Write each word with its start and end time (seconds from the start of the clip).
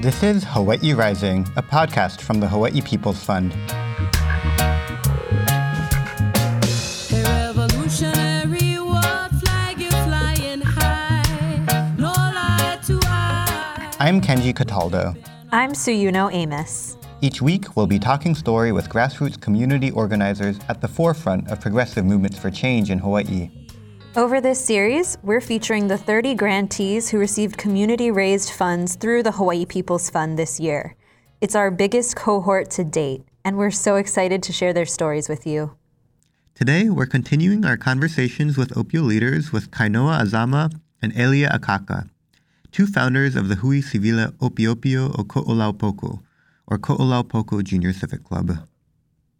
This 0.00 0.22
is 0.22 0.44
Hawaii 0.44 0.94
Rising, 0.94 1.46
a 1.56 1.62
podcast 1.62 2.22
from 2.22 2.40
the 2.40 2.48
Hawaii 2.48 2.80
People's 2.80 3.22
Fund. 3.22 3.52
I'm 14.00 14.22
Kenji 14.22 14.56
Cataldo. 14.56 15.14
I'm 15.52 15.72
Suyuno 15.72 16.32
Amos. 16.32 16.96
Each 17.20 17.42
week, 17.42 17.76
we'll 17.76 17.86
be 17.86 17.98
talking 17.98 18.34
story 18.34 18.72
with 18.72 18.88
grassroots 18.88 19.38
community 19.38 19.90
organizers 19.90 20.58
at 20.70 20.80
the 20.80 20.88
forefront 20.88 21.50
of 21.50 21.60
progressive 21.60 22.06
movements 22.06 22.38
for 22.38 22.50
change 22.50 22.88
in 22.90 22.98
Hawaii. 22.98 23.50
Over 24.16 24.40
this 24.40 24.58
series, 24.58 25.16
we're 25.22 25.40
featuring 25.40 25.86
the 25.86 25.96
30 25.96 26.34
grantees 26.34 27.08
who 27.08 27.18
received 27.18 27.56
community 27.56 28.10
raised 28.10 28.50
funds 28.50 28.96
through 28.96 29.22
the 29.22 29.30
Hawaii 29.30 29.64
People's 29.64 30.10
Fund 30.10 30.36
this 30.36 30.58
year. 30.58 30.96
It's 31.40 31.54
our 31.54 31.70
biggest 31.70 32.16
cohort 32.16 32.70
to 32.70 32.82
date, 32.82 33.22
and 33.44 33.56
we're 33.56 33.70
so 33.70 33.94
excited 33.94 34.42
to 34.42 34.52
share 34.52 34.72
their 34.72 34.84
stories 34.84 35.28
with 35.28 35.46
you. 35.46 35.76
Today, 36.56 36.90
we're 36.90 37.06
continuing 37.06 37.64
our 37.64 37.76
conversations 37.76 38.58
with 38.58 38.70
Opio 38.70 39.04
leaders 39.04 39.52
with 39.52 39.70
Kainoa 39.70 40.22
Azama 40.22 40.72
and 41.00 41.16
Elia 41.16 41.48
Akaka, 41.48 42.10
two 42.72 42.88
founders 42.88 43.36
of 43.36 43.48
the 43.48 43.54
Hui 43.54 43.80
Siwila 43.80 44.32
Opiopio 44.38 45.16
o 45.20 45.22
Ko'olaupoko, 45.22 46.20
or 46.66 46.78
Ko'olaupoko 46.78 47.62
Junior 47.62 47.92
Civic 47.92 48.24
Club. 48.24 48.58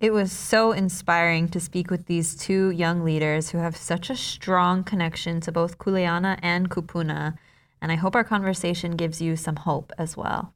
It 0.01 0.15
was 0.15 0.33
so 0.33 0.73
inspiring 0.73 1.51
to 1.51 1.61
speak 1.61 1.91
with 1.91 2.07
these 2.07 2.35
two 2.35 2.71
young 2.71 3.05
leaders 3.05 3.51
who 3.51 3.59
have 3.59 3.77
such 3.77 4.09
a 4.09 4.17
strong 4.17 4.83
connection 4.83 5.43
to 5.43 5.53
both 5.53 5.77
Kuleana 5.77 6.39
and 6.41 6.71
Kupuna, 6.71 7.37
and 7.83 7.93
I 7.93 7.97
hope 7.97 8.17
our 8.17 8.25
conversation 8.25 8.97
gives 8.97 9.21
you 9.21 9.37
some 9.37 9.57
hope 9.57 9.93
as 9.99 10.17
well. 10.17 10.55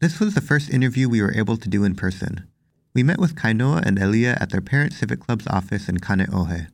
This 0.00 0.20
was 0.20 0.34
the 0.34 0.42
first 0.42 0.68
interview 0.68 1.08
we 1.08 1.22
were 1.22 1.34
able 1.34 1.56
to 1.56 1.66
do 1.66 1.82
in 1.82 1.94
person. 1.94 2.46
We 2.92 3.02
met 3.02 3.18
with 3.18 3.34
Kainoa 3.34 3.86
and 3.86 3.98
Elia 3.98 4.36
at 4.38 4.50
their 4.50 4.60
parent 4.60 4.92
civic 4.92 5.20
club's 5.20 5.46
office 5.46 5.88
in 5.88 5.96
Kaneohe. 5.96 6.68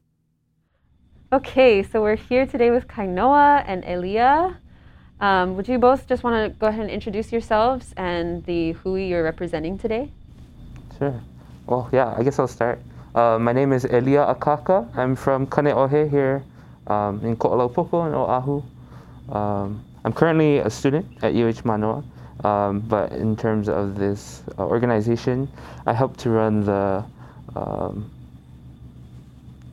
Okay, 1.33 1.84
so 1.84 2.02
we're 2.02 2.16
here 2.16 2.44
today 2.44 2.72
with 2.72 2.88
Kainoa 2.88 3.62
and 3.68 3.84
Elia. 3.84 4.58
Um, 5.20 5.55
would 5.55 5.68
you 5.68 5.78
both 5.78 6.08
just 6.08 6.24
want 6.24 6.52
to 6.52 6.58
go 6.58 6.66
ahead 6.66 6.80
and 6.80 6.90
introduce 6.90 7.30
yourselves 7.30 7.94
and 7.96 8.44
the 8.46 8.72
hui 8.72 9.06
you're 9.06 9.22
representing 9.22 9.78
today? 9.78 10.11
Sure. 10.98 11.22
Well, 11.66 11.88
yeah, 11.92 12.14
I 12.14 12.22
guess 12.22 12.38
I'll 12.38 12.46
start. 12.46 12.78
Uh, 13.14 13.38
my 13.38 13.54
name 13.54 13.72
is 13.72 13.86
Elia 13.86 14.26
Akaka. 14.34 14.86
I'm 14.98 15.16
from 15.16 15.46
Kaneohe 15.46 16.10
here 16.10 16.44
um, 16.88 17.24
in 17.24 17.36
Ko'olaupoko 17.36 18.06
in 18.06 18.12
Oahu. 18.12 18.62
Um, 19.34 19.82
I'm 20.04 20.12
currently 20.12 20.58
a 20.58 20.68
student 20.68 21.06
at 21.22 21.34
UH 21.34 21.64
Manoa, 21.64 22.04
um, 22.44 22.80
but 22.80 23.12
in 23.12 23.34
terms 23.34 23.70
of 23.70 23.96
this 23.96 24.42
uh, 24.58 24.66
organization, 24.66 25.48
I 25.86 25.94
help 25.94 26.18
to 26.18 26.28
run 26.28 26.66
the 26.66 27.02
um, 27.56 28.10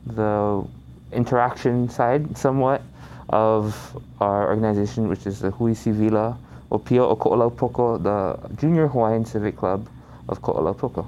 the 0.06 0.66
interaction 1.12 1.90
side 1.90 2.38
somewhat 2.38 2.84
of 3.28 4.02
our 4.22 4.48
organization, 4.48 5.10
which 5.10 5.28
is 5.28 5.40
the 5.40 5.52
Hui 5.52 5.74
Siwila 5.74 6.38
o 6.72 6.78
Pio 6.78 7.10
o 7.10 7.18
Ko'olaupoko, 7.18 8.02
the 8.02 8.56
Junior 8.56 8.88
Hawaiian 8.88 9.26
Civic 9.26 9.58
Club 9.58 9.90
of 10.30 10.42
Ko'olaupoko. 10.42 11.06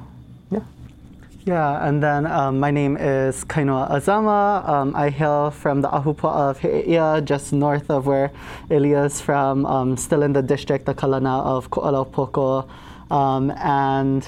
Yeah. 1.45 1.85
And 1.85 2.01
then 2.01 2.25
um, 2.25 2.59
my 2.61 2.71
name 2.71 2.95
is 2.95 3.43
Kainoa 3.43 3.91
Azama. 3.91 4.67
Um, 4.67 4.95
I 4.95 5.09
hail 5.09 5.51
from 5.51 5.81
the 5.81 5.89
Ahupua'a 5.89 6.51
of 6.51 6.59
He'eia, 6.59 7.21
just 7.21 7.51
north 7.51 7.89
of 7.89 8.05
where 8.05 8.31
Elia's 8.69 9.15
is 9.15 9.21
from, 9.21 9.65
um, 9.65 9.97
still 9.97 10.23
in 10.23 10.31
the 10.31 10.41
district, 10.41 10.85
the 10.85 10.93
Kalana 10.93 11.43
of 11.43 11.69
Ko'olaupoko. 11.69 12.69
Um, 13.11 13.51
and 13.51 14.25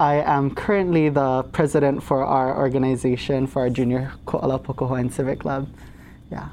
I 0.00 0.16
am 0.16 0.52
currently 0.52 1.08
the 1.10 1.44
president 1.52 2.02
for 2.02 2.24
our 2.24 2.58
organization 2.58 3.46
for 3.46 3.62
our 3.62 3.70
junior 3.70 4.12
Ko'olaupoko 4.26 4.88
Hawaiian 4.88 5.10
Civic 5.10 5.38
Club. 5.40 5.68
Yeah. 6.32 6.48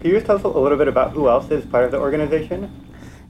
Can 0.00 0.10
you 0.10 0.16
just 0.16 0.26
tell 0.26 0.36
us 0.36 0.44
a 0.44 0.48
little 0.48 0.76
bit 0.76 0.88
about 0.88 1.12
who 1.12 1.28
else 1.28 1.50
is 1.50 1.64
part 1.64 1.86
of 1.86 1.90
the 1.90 1.98
organization? 1.98 2.70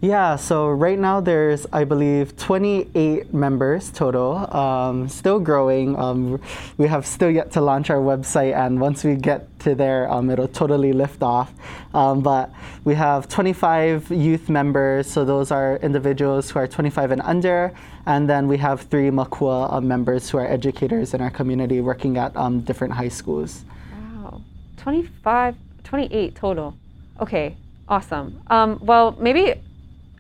Yeah, 0.05 0.35
so 0.35 0.69
right 0.69 0.99
now 0.99 1.21
there's, 1.21 1.65
I 1.73 1.85
believe, 1.85 2.37
28 2.37 3.33
members 3.33 3.89
total, 3.93 4.53
um, 4.53 5.09
still 5.09 5.39
growing. 5.39 5.97
Um, 5.97 6.41
we 6.77 6.89
have 6.89 7.07
still 7.07 7.31
yet 7.31 7.53
to 7.53 7.61
launch 7.61 7.89
our 7.89 8.01
website, 8.01 8.53
and 8.53 8.81
once 8.81 9.05
we 9.05 9.15
get 9.15 9.47
to 9.61 9.77
there, 9.77 10.11
um, 10.11 10.29
it'll 10.29 10.49
totally 10.49 10.93
lift 10.93 11.23
off. 11.23 11.53
Um, 11.95 12.21
but 12.21 12.51
we 12.83 12.97
have 12.97 13.29
25 13.29 14.11
youth 14.11 14.49
members, 14.49 15.09
so 15.09 15.25
those 15.25 15.53
are 15.53 15.77
individuals 15.77 16.51
who 16.51 16.59
are 16.59 16.67
25 16.67 17.13
and 17.13 17.23
under, 17.23 17.73
and 18.05 18.29
then 18.29 18.49
we 18.49 18.57
have 18.57 18.81
three 18.81 19.09
Makua 19.09 19.69
uh, 19.71 19.81
members 19.81 20.29
who 20.29 20.39
are 20.39 20.47
educators 20.49 21.15
in 21.15 21.21
our 21.21 21.31
community 21.31 21.81
working 21.81 22.17
at 22.17 22.37
um, 22.37 22.59
different 22.63 22.93
high 22.93 23.07
schools. 23.07 23.65
Wow, 24.21 24.41
25 24.79 25.55
28 25.85 26.35
total. 26.35 26.75
Okay, 27.21 27.55
awesome. 27.89 28.43
Well, 28.51 29.17
maybe 29.21 29.63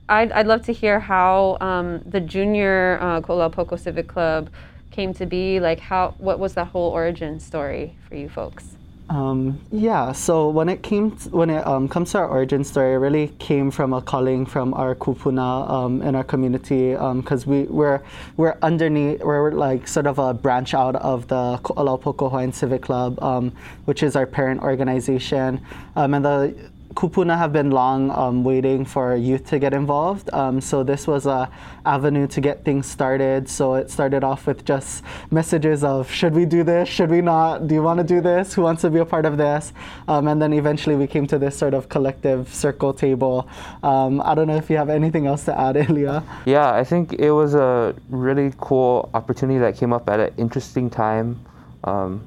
I'd, 0.09 0.33
I'd 0.33 0.47
love 0.47 0.65
to 0.67 0.73
hear 0.73 1.01
how 1.01 1.57
um, 1.61 2.01
the 2.07 2.21
junior 2.21 2.99
uh, 3.01 3.21
Ko'olaupoko 3.21 3.79
Civic 3.79 4.09
Club 4.09 4.51
came 4.91 5.15
to 5.15 5.27
be. 5.27 5.61
Like, 5.61 5.81
how 5.81 6.15
what 6.19 6.39
was 6.39 6.55
that 6.55 6.69
whole 6.69 6.91
origin 6.91 7.41
story 7.41 7.97
for 8.09 8.17
you 8.17 8.29
folks? 8.29 8.77
Um, 9.13 9.61
yeah, 9.71 10.13
so 10.13 10.49
when 10.49 10.71
it 10.71 10.83
came 10.83 11.11
when 11.33 11.51
it 11.51 11.67
um, 11.67 11.87
comes 11.87 12.13
to 12.13 12.19
our 12.19 12.29
origin 12.29 12.65
story, 12.65 12.95
it 12.95 12.97
really 12.97 13.29
came 13.39 13.71
from 13.71 13.93
a 13.93 14.01
calling 14.01 14.47
from 14.47 14.73
our 14.73 14.95
kupuna 14.95 15.69
um, 15.69 16.01
in 16.01 16.15
our 16.15 16.25
community 16.25 16.93
because 16.93 17.47
um, 17.47 17.53
we 17.53 17.63
we're 17.65 18.01
we're 18.39 18.57
underneath 18.63 19.21
we're 19.21 19.51
like 19.51 19.87
sort 19.87 20.07
of 20.07 20.19
a 20.19 20.33
branch 20.33 20.73
out 20.73 20.97
of 20.97 21.29
the 21.29 21.59
Ko'olaupoko 21.63 22.31
Hawaiian 22.31 22.53
Civic 22.53 22.83
Club, 22.83 23.23
um, 23.23 23.53
which 23.85 24.03
is 24.03 24.17
our 24.17 24.25
parent 24.25 24.63
organization, 24.63 25.61
um, 25.95 26.15
and 26.15 26.25
the 26.25 26.55
Kupuna 26.95 27.39
have 27.39 27.53
been 27.53 27.71
long 27.71 28.11
um, 28.11 28.45
waiting 28.45 28.85
for 28.85 29.15
youth 29.17 29.47
to 29.49 29.59
get 29.59 29.73
involved. 29.73 30.33
Um, 30.33 30.61
so 30.61 30.83
this 30.83 31.07
was 31.07 31.27
a 31.27 31.51
avenue 31.85 32.27
to 32.29 32.41
get 32.41 32.65
things 32.65 32.87
started. 32.87 33.49
So 33.49 33.75
it 33.75 33.91
started 33.91 34.23
off 34.25 34.47
with 34.47 34.65
just 34.65 35.03
messages 35.31 35.85
of 35.85 36.11
should 36.11 36.35
we 36.35 36.45
do 36.45 36.63
this? 36.63 36.89
Should 36.89 37.11
we 37.11 37.21
not? 37.21 37.67
Do 37.69 37.75
you 37.75 37.83
want 37.83 37.99
to 37.99 38.05
do 38.05 38.21
this? 38.21 38.55
Who 38.55 38.63
wants 38.63 38.83
to 38.83 38.91
be 38.91 38.99
a 38.99 39.05
part 39.05 39.25
of 39.25 39.37
this? 39.37 39.73
Um, 40.09 40.29
and 40.29 40.41
then 40.41 40.53
eventually 40.53 40.97
we 40.97 41.07
came 41.07 41.27
to 41.29 41.39
this 41.39 41.57
sort 41.57 41.75
of 41.75 41.89
collective 41.89 42.53
circle 42.53 42.93
table. 42.93 43.49
Um, 43.83 44.21
I 44.23 44.35
don't 44.35 44.47
know 44.47 44.57
if 44.57 44.69
you 44.69 44.77
have 44.77 44.91
anything 44.91 45.27
else 45.27 45.45
to 45.47 45.59
add, 45.59 45.77
Elia. 45.89 46.23
Yeah, 46.45 46.73
I 46.73 46.85
think 46.85 47.15
it 47.15 47.31
was 47.31 47.55
a 47.55 47.95
really 48.09 48.53
cool 48.59 49.11
opportunity 49.15 49.59
that 49.61 49.77
came 49.77 49.93
up 49.93 50.09
at 50.09 50.21
an 50.21 50.35
interesting 50.37 50.91
time. 50.91 51.41
Um, 51.85 52.27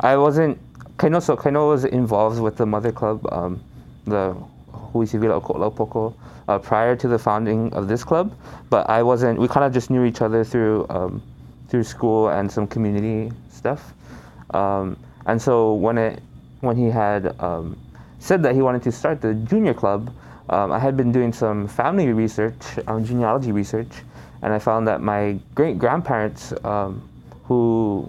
I 0.00 0.16
wasn't 0.16 0.58
Kaino, 0.98 1.22
so 1.22 1.36
Kaino 1.36 1.68
was 1.68 1.84
involved 1.84 2.40
with 2.40 2.56
the 2.56 2.64
Mother 2.64 2.90
Club 2.90 3.26
um, 3.30 3.62
the 4.06 4.34
Hui 4.72 5.06
Siwila 5.06 5.42
Ko'olaupoko 5.42 6.14
uh, 6.48 6.58
prior 6.58 6.96
to 6.96 7.08
the 7.08 7.18
founding 7.18 7.72
of 7.72 7.88
this 7.88 8.04
club, 8.04 8.32
but 8.70 8.88
I 8.88 9.02
wasn't. 9.02 9.38
We 9.38 9.48
kind 9.48 9.64
of 9.64 9.72
just 9.72 9.90
knew 9.90 10.04
each 10.04 10.22
other 10.22 10.44
through 10.44 10.86
um, 10.88 11.22
through 11.68 11.84
school 11.84 12.28
and 12.28 12.50
some 12.50 12.66
community 12.66 13.32
stuff. 13.50 13.92
Um, 14.50 14.96
and 15.26 15.40
so 15.40 15.74
when 15.74 15.98
it 15.98 16.22
when 16.60 16.76
he 16.76 16.86
had 16.86 17.38
um, 17.40 17.76
said 18.18 18.42
that 18.42 18.54
he 18.54 18.62
wanted 18.62 18.82
to 18.84 18.92
start 18.92 19.20
the 19.20 19.34
junior 19.34 19.74
club, 19.74 20.12
um, 20.50 20.72
I 20.72 20.78
had 20.78 20.96
been 20.96 21.12
doing 21.12 21.32
some 21.32 21.66
family 21.66 22.12
research, 22.12 22.78
um, 22.86 23.04
genealogy 23.04 23.52
research, 23.52 23.90
and 24.42 24.52
I 24.52 24.58
found 24.58 24.86
that 24.88 25.00
my 25.00 25.38
great 25.54 25.78
grandparents, 25.78 26.52
um, 26.64 27.08
who 27.44 28.08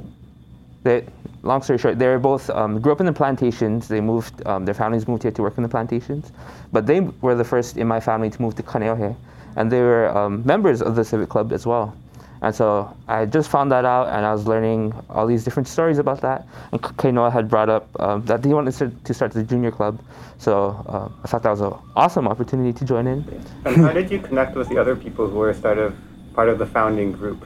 they 0.84 1.06
long 1.44 1.62
story 1.62 1.80
short, 1.80 2.00
they 2.00 2.08
were 2.08 2.20
both 2.20 2.50
um, 2.50 2.79
grew 2.79 2.91
up 2.91 3.00
in 3.00 3.06
the 3.06 3.14
plantations. 3.14 3.88
They 3.88 4.02
moved, 4.02 4.46
um, 4.47 4.66
their 4.66 4.73
families 4.73 5.08
moved 5.08 5.23
here 5.23 5.32
to 5.32 5.41
work 5.41 5.58
in 5.58 5.64
the 5.64 5.70
plantations, 5.70 6.32
but 6.72 6.85
they 6.85 7.02
were 7.22 7.35
the 7.35 7.44
first 7.44 7.78
in 7.78 7.88
my 7.88 8.00
family 8.00 8.29
to 8.29 8.41
move 8.41 8.56
to 8.56 8.64
Kaneohe, 8.64 9.16
and 9.56 9.72
they 9.72 9.82
were 9.82 10.16
um, 10.17 10.46
members 10.46 10.82
of 10.82 10.96
the 10.96 11.03
civic 11.03 11.29
club 11.29 11.52
as 11.53 11.66
well. 11.66 11.96
And 12.41 12.53
so 12.53 12.96
I 13.08 13.26
just 13.26 13.50
found 13.50 13.72
that 13.72 13.84
out, 13.84 14.09
and 14.09 14.26
I 14.26 14.32
was 14.32 14.46
learning 14.46 14.94
all 15.09 15.26
these 15.26 15.44
different 15.44 15.67
stories 15.67 15.97
about 15.97 16.22
that. 16.22 16.47
And 16.72 16.79
Kainoa 16.82 17.32
had 17.32 17.50
brought 17.50 17.67
up 17.67 17.88
um, 18.00 18.23
that 18.26 18.46
he 18.46 18.53
wanted 18.53 19.03
to 19.03 19.14
start 19.14 19.32
the 19.32 19.44
junior 19.44 19.72
club, 19.72 20.00
so 20.38 20.84
uh, 20.88 21.09
I 21.23 21.28
thought 21.28 21.44
that 21.44 21.50
was 21.50 21.61
an 21.61 21.73
awesome 21.96 22.28
opportunity 22.28 22.73
to 22.78 22.85
join 22.85 23.08
in. 23.08 23.44
And 23.66 23.78
how 23.78 23.91
did 23.91 24.11
you 24.11 24.20
connect 24.20 24.56
with 24.56 24.70
the 24.70 24.78
other 24.78 24.96
people 24.96 25.28
who 25.28 25.38
were 25.38 25.53
sort 25.53 25.79
of 25.79 25.96
part 26.34 26.50
of 26.50 26.59
the 26.59 26.67
founding 26.67 27.11
group? 27.11 27.44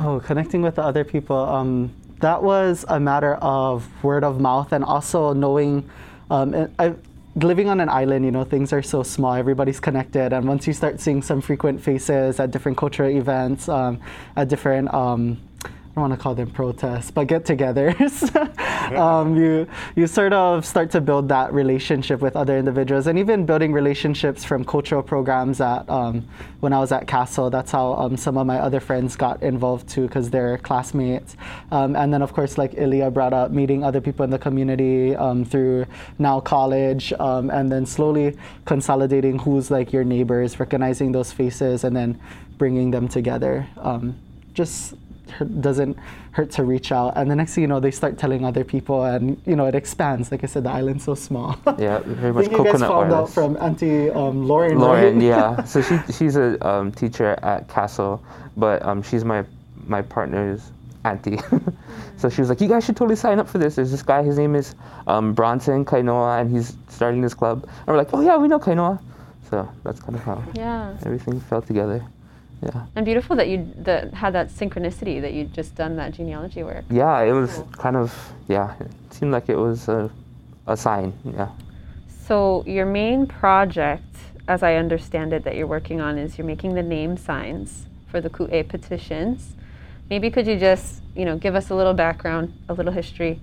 Oh, 0.00 0.18
connecting 0.18 0.62
with 0.62 0.74
the 0.74 0.82
other 0.82 1.04
people. 1.04 1.36
That 2.20 2.42
was 2.42 2.84
a 2.88 2.98
matter 3.00 3.34
of 3.36 3.88
word 4.02 4.24
of 4.24 4.40
mouth 4.40 4.72
and 4.72 4.84
also 4.84 5.32
knowing. 5.32 5.88
Um, 6.30 6.72
I, 6.78 6.94
living 7.36 7.68
on 7.68 7.80
an 7.80 7.88
island, 7.88 8.24
you 8.24 8.30
know, 8.30 8.44
things 8.44 8.72
are 8.72 8.82
so 8.82 9.02
small, 9.02 9.34
everybody's 9.34 9.80
connected. 9.80 10.32
And 10.32 10.46
once 10.46 10.66
you 10.66 10.72
start 10.72 11.00
seeing 11.00 11.20
some 11.22 11.40
frequent 11.40 11.80
faces 11.80 12.38
at 12.38 12.50
different 12.50 12.78
cultural 12.78 13.10
events, 13.10 13.68
um, 13.68 14.00
at 14.36 14.48
different 14.48 14.92
um, 14.94 15.38
I 15.94 16.00
don't 16.00 16.10
want 16.10 16.18
to 16.18 16.22
call 16.24 16.34
them 16.34 16.50
protests, 16.50 17.12
but 17.12 17.28
get-togethers. 17.28 18.34
um, 18.98 19.36
you 19.36 19.68
you 19.94 20.08
sort 20.08 20.32
of 20.32 20.66
start 20.66 20.90
to 20.90 21.00
build 21.00 21.28
that 21.28 21.52
relationship 21.52 22.20
with 22.20 22.34
other 22.34 22.58
individuals, 22.58 23.06
and 23.06 23.16
even 23.16 23.46
building 23.46 23.72
relationships 23.72 24.42
from 24.42 24.64
cultural 24.64 25.04
programs. 25.04 25.60
At 25.60 25.88
um, 25.88 26.26
when 26.58 26.72
I 26.72 26.80
was 26.80 26.90
at 26.90 27.06
Castle, 27.06 27.48
that's 27.48 27.70
how 27.70 27.94
um, 27.94 28.16
some 28.16 28.36
of 28.36 28.44
my 28.44 28.58
other 28.58 28.80
friends 28.80 29.14
got 29.14 29.40
involved 29.40 29.88
too, 29.88 30.08
because 30.08 30.30
they're 30.30 30.58
classmates. 30.58 31.36
Um, 31.70 31.94
and 31.94 32.12
then 32.12 32.22
of 32.22 32.32
course, 32.32 32.58
like 32.58 32.74
Elia 32.74 33.08
brought 33.12 33.32
up, 33.32 33.52
meeting 33.52 33.84
other 33.84 34.00
people 34.00 34.24
in 34.24 34.30
the 34.30 34.38
community 34.38 35.14
um, 35.14 35.44
through 35.44 35.86
now 36.18 36.40
college, 36.40 37.12
um, 37.20 37.50
and 37.50 37.70
then 37.70 37.86
slowly 37.86 38.36
consolidating 38.64 39.38
who's 39.38 39.70
like 39.70 39.92
your 39.92 40.02
neighbors, 40.02 40.58
recognizing 40.58 41.12
those 41.12 41.30
faces, 41.30 41.84
and 41.84 41.94
then 41.94 42.20
bringing 42.58 42.90
them 42.90 43.06
together. 43.06 43.64
just 44.54 44.94
doesn't 45.60 45.96
hurt 46.32 46.50
to 46.52 46.64
reach 46.64 46.92
out. 46.92 47.16
And 47.16 47.30
the 47.30 47.36
next 47.36 47.54
thing 47.54 47.62
you 47.62 47.68
know, 47.68 47.80
they 47.80 47.90
start 47.90 48.18
telling 48.18 48.44
other 48.44 48.64
people, 48.64 49.04
and 49.04 49.40
you 49.46 49.56
know, 49.56 49.66
it 49.66 49.74
expands. 49.74 50.30
Like 50.30 50.44
I 50.44 50.46
said, 50.46 50.64
the 50.64 50.70
island's 50.70 51.04
so 51.04 51.14
small. 51.14 51.56
Yeah, 51.78 51.98
very 52.04 52.32
much 52.32 52.46
I 52.46 52.48
think 52.48 52.58
you 52.58 52.64
guys 52.72 52.80
found 52.80 53.12
out 53.12 53.30
from 53.30 53.56
Auntie 53.56 54.10
um, 54.10 54.46
Lauren. 54.46 54.78
Lauren, 54.78 55.14
right? 55.14 55.22
yeah. 55.32 55.64
So 55.64 55.82
she 55.82 55.98
she's 56.12 56.36
a 56.36 56.64
um, 56.66 56.92
teacher 56.92 57.38
at 57.42 57.68
Castle, 57.68 58.22
but 58.56 58.82
um, 58.84 59.02
she's 59.02 59.24
my 59.24 59.44
my 59.86 60.02
partner's 60.02 60.70
auntie. 61.04 61.38
so 62.16 62.28
she 62.28 62.40
was 62.40 62.48
like, 62.48 62.60
"You 62.60 62.68
guys 62.68 62.84
should 62.84 62.96
totally 62.96 63.16
sign 63.16 63.38
up 63.38 63.48
for 63.48 63.58
this." 63.58 63.76
There's 63.76 63.90
this 63.90 64.02
guy. 64.02 64.22
His 64.22 64.38
name 64.38 64.54
is 64.54 64.74
um, 65.06 65.34
Bronson 65.34 65.84
Kainoa, 65.84 66.40
and 66.40 66.50
he's 66.50 66.76
starting 66.88 67.20
this 67.20 67.34
club. 67.34 67.64
And 67.64 67.88
we're 67.88 67.96
like, 67.96 68.12
"Oh 68.12 68.20
yeah, 68.20 68.36
we 68.36 68.48
know 68.48 68.58
Kainoa." 68.58 69.00
So 69.50 69.68
that's 69.82 70.00
kind 70.00 70.14
of 70.14 70.22
how 70.22 70.42
yeah. 70.54 70.96
everything 71.04 71.40
fell 71.40 71.62
together. 71.62 72.04
Yeah. 72.62 72.86
And 72.96 73.04
beautiful 73.04 73.36
that 73.36 73.48
you 73.48 73.70
that 73.78 74.14
had 74.14 74.32
that 74.34 74.48
synchronicity 74.48 75.20
that 75.20 75.32
you'd 75.32 75.52
just 75.52 75.74
done 75.74 75.96
that 75.96 76.12
genealogy 76.12 76.62
work. 76.62 76.84
Yeah, 76.90 77.20
it 77.20 77.32
was 77.32 77.62
kind 77.72 77.96
of 77.96 78.32
yeah. 78.48 78.74
It 78.80 78.90
seemed 79.14 79.32
like 79.32 79.48
it 79.48 79.56
was 79.56 79.88
a, 79.88 80.10
a 80.66 80.76
sign. 80.76 81.12
Yeah. 81.24 81.50
So 82.26 82.64
your 82.66 82.86
main 82.86 83.26
project, 83.26 84.16
as 84.48 84.62
I 84.62 84.76
understand 84.76 85.32
it, 85.32 85.44
that 85.44 85.56
you're 85.56 85.66
working 85.66 86.00
on 86.00 86.16
is 86.16 86.38
you're 86.38 86.46
making 86.46 86.74
the 86.74 86.82
name 86.82 87.16
signs 87.16 87.86
for 88.10 88.20
the 88.20 88.30
Ku'e 88.30 88.66
petitions. 88.66 89.52
Maybe 90.08 90.30
could 90.30 90.46
you 90.46 90.58
just 90.58 91.02
you 91.14 91.24
know 91.24 91.36
give 91.36 91.54
us 91.54 91.70
a 91.70 91.74
little 91.74 91.94
background, 91.94 92.52
a 92.68 92.74
little 92.74 92.92
history 92.92 93.40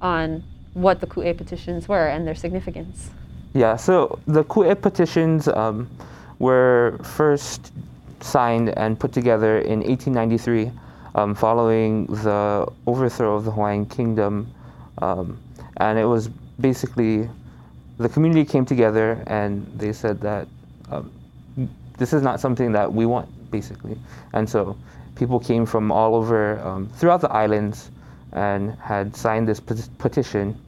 on 0.00 0.44
what 0.74 1.00
the 1.00 1.06
Ku'e 1.06 1.36
petitions 1.36 1.88
were 1.88 2.06
and 2.06 2.26
their 2.26 2.36
significance? 2.36 3.10
Yeah. 3.52 3.74
So 3.74 4.20
the 4.26 4.44
Ku'e 4.44 4.80
petitions 4.80 5.48
um, 5.48 5.90
were 6.38 7.00
first 7.02 7.72
signed 8.22 8.70
and 8.70 8.98
put 8.98 9.12
together 9.12 9.58
in 9.58 9.80
1893 9.80 10.70
um, 11.14 11.34
following 11.34 12.06
the 12.06 12.66
overthrow 12.86 13.36
of 13.36 13.44
the 13.44 13.50
Hawaiian 13.50 13.86
Kingdom. 13.86 14.52
Um, 14.98 15.38
and 15.78 15.98
it 15.98 16.04
was 16.04 16.28
basically 16.60 17.28
the 17.98 18.08
community 18.08 18.44
came 18.44 18.64
together 18.64 19.22
and 19.26 19.66
they 19.78 19.92
said 19.92 20.20
that 20.20 20.48
um, 20.90 21.10
this 21.98 22.12
is 22.12 22.22
not 22.22 22.40
something 22.40 22.72
that 22.72 22.92
we 22.92 23.06
want, 23.06 23.28
basically. 23.50 23.96
And 24.32 24.48
so 24.48 24.76
people 25.16 25.38
came 25.38 25.66
from 25.66 25.92
all 25.92 26.14
over 26.14 26.58
um, 26.60 26.88
throughout 26.88 27.20
the 27.20 27.30
islands 27.30 27.90
and 28.32 28.74
had 28.76 29.14
signed 29.14 29.46
this 29.46 29.60
petition 29.60 30.58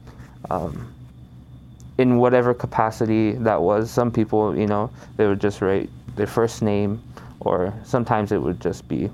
um, 0.51 0.93
in 1.97 2.17
whatever 2.17 2.53
capacity 2.53 3.31
that 3.33 3.61
was. 3.61 3.89
Some 3.89 4.11
people, 4.11 4.55
you 4.57 4.67
know, 4.67 4.91
they 5.17 5.25
would 5.25 5.39
just 5.39 5.61
write 5.61 5.89
their 6.15 6.27
first 6.27 6.61
name 6.61 7.01
or 7.45 7.73
sometimes 7.83 8.31
it 8.31 8.41
would 8.41 8.59
just 8.59 8.87
be 8.87 9.09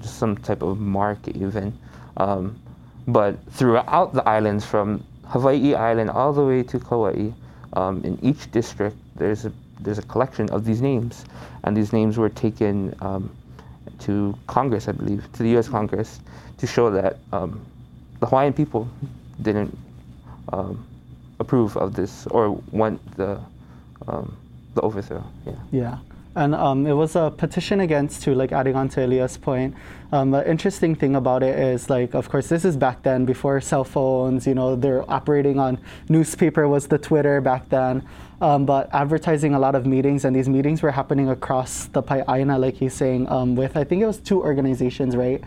just 0.00 0.18
some 0.18 0.36
type 0.36 0.62
of 0.62 0.78
mark 0.78 1.18
even. 1.28 1.76
Um, 2.16 2.58
but 3.06 3.36
throughout 3.52 4.12
the 4.14 4.26
islands, 4.28 4.64
from 4.64 5.04
Hawaii 5.26 5.74
Island 5.74 6.10
all 6.10 6.32
the 6.32 6.44
way 6.44 6.62
to 6.64 6.78
Kauai, 6.78 7.30
um, 7.74 8.02
in 8.04 8.18
each 8.22 8.50
district, 8.50 8.96
there's 9.16 9.44
a 9.44 9.52
there's 9.80 9.98
a 9.98 10.02
collection 10.02 10.48
of 10.50 10.64
these 10.64 10.80
names, 10.80 11.26
and 11.64 11.76
these 11.76 11.92
names 11.92 12.16
were 12.16 12.30
taken 12.30 12.94
um, 13.00 13.30
to 14.00 14.36
Congress, 14.46 14.88
I 14.88 14.92
believe, 14.92 15.30
to 15.34 15.42
the 15.42 15.50
U.S. 15.50 15.68
Congress, 15.68 16.20
to 16.58 16.66
show 16.66 16.90
that 16.90 17.18
um, 17.32 17.64
the 18.20 18.26
Hawaiian 18.26 18.54
people 18.54 18.88
didn't 19.42 19.76
um, 20.52 20.86
approve 21.38 21.76
of 21.76 21.94
this 21.94 22.26
or 22.28 22.50
want 22.72 22.98
the 23.16 23.38
um, 24.08 24.36
the 24.74 24.80
overthrow. 24.80 25.24
Yeah. 25.46 25.52
Yeah. 25.70 25.98
And 26.36 26.54
um, 26.54 26.86
it 26.86 26.92
was 26.92 27.16
a 27.16 27.32
petition 27.36 27.80
against, 27.80 28.22
to 28.24 28.34
like 28.34 28.52
adding 28.52 28.76
on 28.76 28.90
to 28.90 29.04
Elia's 29.04 29.38
point. 29.38 29.74
Um, 30.12 30.30
the 30.30 30.48
interesting 30.48 30.94
thing 30.94 31.16
about 31.16 31.42
it 31.42 31.58
is, 31.58 31.88
like, 31.88 32.14
of 32.14 32.28
course, 32.28 32.48
this 32.48 32.64
is 32.64 32.76
back 32.76 33.02
then 33.02 33.24
before 33.24 33.58
cell 33.60 33.84
phones. 33.84 34.46
You 34.46 34.54
know, 34.54 34.76
they're 34.76 35.10
operating 35.10 35.58
on 35.58 35.78
newspaper 36.10 36.68
was 36.68 36.88
the 36.88 36.98
Twitter 36.98 37.40
back 37.40 37.68
then, 37.70 38.06
um, 38.42 38.66
but 38.66 38.88
advertising 38.92 39.54
a 39.54 39.58
lot 39.58 39.74
of 39.74 39.86
meetings, 39.86 40.26
and 40.26 40.36
these 40.36 40.48
meetings 40.48 40.82
were 40.82 40.92
happening 40.92 41.30
across 41.30 41.86
the 41.86 42.02
Pae'aina, 42.02 42.60
like 42.60 42.74
he's 42.74 42.94
saying, 42.94 43.28
um, 43.30 43.56
with 43.56 43.74
I 43.74 43.84
think 43.84 44.02
it 44.02 44.06
was 44.06 44.18
two 44.18 44.42
organizations, 44.42 45.16
right? 45.16 45.42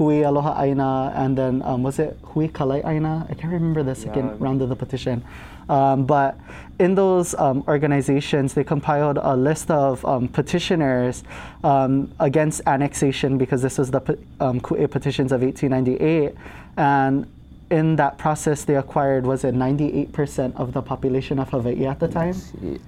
Hui 0.00 0.22
Aloha 0.22 0.62
Aina, 0.62 1.12
and 1.14 1.36
then 1.36 1.60
um, 1.62 1.82
was 1.82 1.98
it 1.98 2.18
Hui 2.22 2.48
Kalai 2.48 2.82
Aina? 2.86 3.26
I 3.28 3.34
can't 3.34 3.52
remember 3.52 3.82
the 3.82 3.94
second 3.94 4.28
yeah. 4.28 4.36
round 4.38 4.62
of 4.62 4.70
the 4.70 4.76
petition. 4.76 5.22
Um, 5.70 6.04
but 6.04 6.36
in 6.80 6.94
those 6.96 7.34
um, 7.34 7.62
organizations, 7.68 8.54
they 8.54 8.64
compiled 8.64 9.18
a 9.22 9.36
list 9.36 9.70
of 9.70 10.04
um, 10.04 10.26
petitioners 10.28 11.22
um, 11.62 12.12
against 12.18 12.60
annexation 12.66 13.38
because 13.38 13.62
this 13.62 13.78
was 13.78 13.90
the 13.90 14.18
um, 14.40 14.60
Ku'e 14.60 14.90
petitions 14.90 15.30
of 15.30 15.42
1898. 15.42 16.34
And 16.76 17.30
in 17.70 17.94
that 17.96 18.18
process, 18.18 18.64
they 18.64 18.74
acquired, 18.74 19.24
was 19.24 19.44
it 19.44 19.54
98% 19.54 20.56
of 20.56 20.72
the 20.72 20.82
population 20.82 21.38
of 21.38 21.50
Hawaii 21.50 21.86
at 21.86 22.00
the 22.00 22.08
time? 22.08 22.34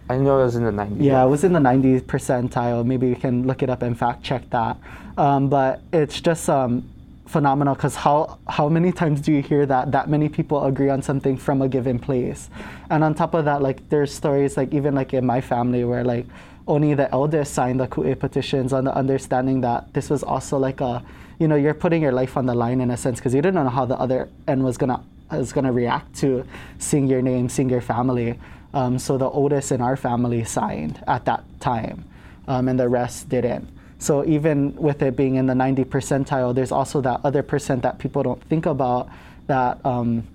I 0.08 0.17
know 0.17 0.40
it 0.40 0.44
was 0.44 0.56
in 0.56 0.64
the 0.64 0.73
90s. 0.73 0.96
Yeah, 0.99 1.25
it 1.25 1.29
was 1.29 1.44
in 1.44 1.52
the 1.52 1.61
90 1.61 2.00
percentile. 2.00 2.84
Maybe 2.84 3.06
you 3.06 3.14
can 3.14 3.46
look 3.46 3.62
it 3.62 3.70
up 3.70 3.82
and 3.82 3.96
fact 3.96 4.25
check 4.25 4.50
that. 4.50 4.76
Um, 5.17 5.49
but 5.49 5.82
it's 5.93 6.20
just 6.20 6.49
um, 6.49 6.88
phenomenal 7.26 7.74
because 7.74 7.94
how 7.94 8.38
how 8.48 8.69
many 8.69 8.92
times 8.92 9.20
do 9.20 9.32
you 9.32 9.42
hear 9.42 9.64
that 9.64 9.92
that 9.92 10.08
many 10.08 10.28
people 10.28 10.64
agree 10.64 10.90
on 10.90 11.02
something 11.02 11.36
from 11.36 11.62
a 11.62 11.69
given 11.69 11.98
place? 11.98 12.50
And 12.90 13.04
on 13.04 13.14
top 13.14 13.34
of 13.34 13.44
that 13.44 13.62
like 13.62 13.88
there's 13.88 14.12
stories 14.12 14.56
like 14.56 14.74
even 14.74 14.94
like 14.94 15.14
in 15.14 15.24
my 15.24 15.40
family 15.40 15.84
where 15.84 16.04
like 16.04 16.26
only 16.66 16.94
the 16.94 17.10
eldest 17.12 17.54
signed 17.54 17.80
the 17.80 17.86
ku'e 17.86 18.19
petitions 18.19 18.72
on 18.72 18.84
the 18.84 18.94
understanding 18.94 19.60
that 19.62 19.92
this 19.94 20.10
was 20.10 20.22
also 20.22 20.58
like 20.58 20.80
a 20.80 21.02
you 21.38 21.48
know 21.48 21.56
you're 21.56 21.74
putting 21.74 22.02
your 22.02 22.12
life 22.12 22.36
on 22.36 22.46
the 22.46 22.54
line 22.54 22.80
in 22.80 22.90
a 22.90 22.96
sense 22.96 23.19
because 23.19 23.34
you 23.34 23.42
didn't 23.42 23.62
know 23.62 23.69
how 23.69 23.84
the 23.84 23.98
other 23.98 24.28
end 24.46 24.62
was 24.62 24.76
gonna 24.76 25.02
is 25.32 25.52
gonna 25.52 25.72
react 25.72 26.14
to 26.16 26.44
seeing 26.78 27.06
your 27.06 27.22
name 27.22 27.48
seeing 27.48 27.70
your 27.70 27.81
family. 27.81 28.38
Um, 28.74 28.98
so 28.98 29.19
the 29.19 29.29
oldest 29.29 29.70
in 29.70 29.82
our 29.82 29.96
family 29.96 30.44
signed 30.44 31.02
at 31.06 31.26
that 31.26 31.44
time. 31.60 32.05
Um, 32.48 32.69
and 32.69 32.81
the 32.81 32.88
rest 32.88 33.29
didn't 33.29 33.69
so 34.03 34.25
even 34.25 34.75
with 34.75 35.01
it 35.01 35.17
being 35.17 35.37
in 35.37 35.47
the 35.47 35.55
90 35.55 35.85
percentile, 35.85 36.53
there's 36.53 36.73
also 36.73 37.01
that 37.03 37.21
other 37.23 37.43
percent 37.43 37.82
that 37.82 37.99
people 37.99 38.23
don't 38.25 38.43
think 38.44 38.67
about 38.67 39.09
that 39.47 39.85
um, 39.87 40.27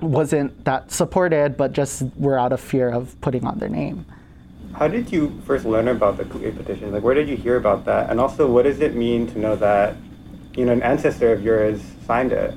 wasn't 0.00 0.64
that 0.64 0.90
supported, 0.90 1.56
but 1.56 1.72
just 1.72 2.02
were 2.16 2.36
out 2.38 2.52
of 2.52 2.60
fear 2.60 2.90
of 2.90 3.18
putting 3.20 3.46
on 3.46 3.58
their 3.58 3.68
name. 3.68 4.04
How 4.74 4.88
did 4.88 5.12
you 5.12 5.40
first 5.46 5.64
learn 5.64 5.86
about 5.86 6.16
the 6.16 6.24
Ku'e 6.24 6.56
petition? 6.56 6.90
Like, 6.90 7.04
where 7.04 7.14
did 7.14 7.28
you 7.28 7.36
hear 7.36 7.56
about 7.56 7.84
that? 7.84 8.10
And 8.10 8.18
also, 8.18 8.50
what 8.50 8.64
does 8.64 8.80
it 8.80 8.96
mean 8.96 9.28
to 9.28 9.38
know 9.38 9.54
that, 9.56 9.94
you 10.56 10.64
know, 10.64 10.72
an 10.72 10.82
ancestor 10.82 11.32
of 11.32 11.40
yours 11.40 11.80
signed 12.06 12.32
it? 12.32 12.54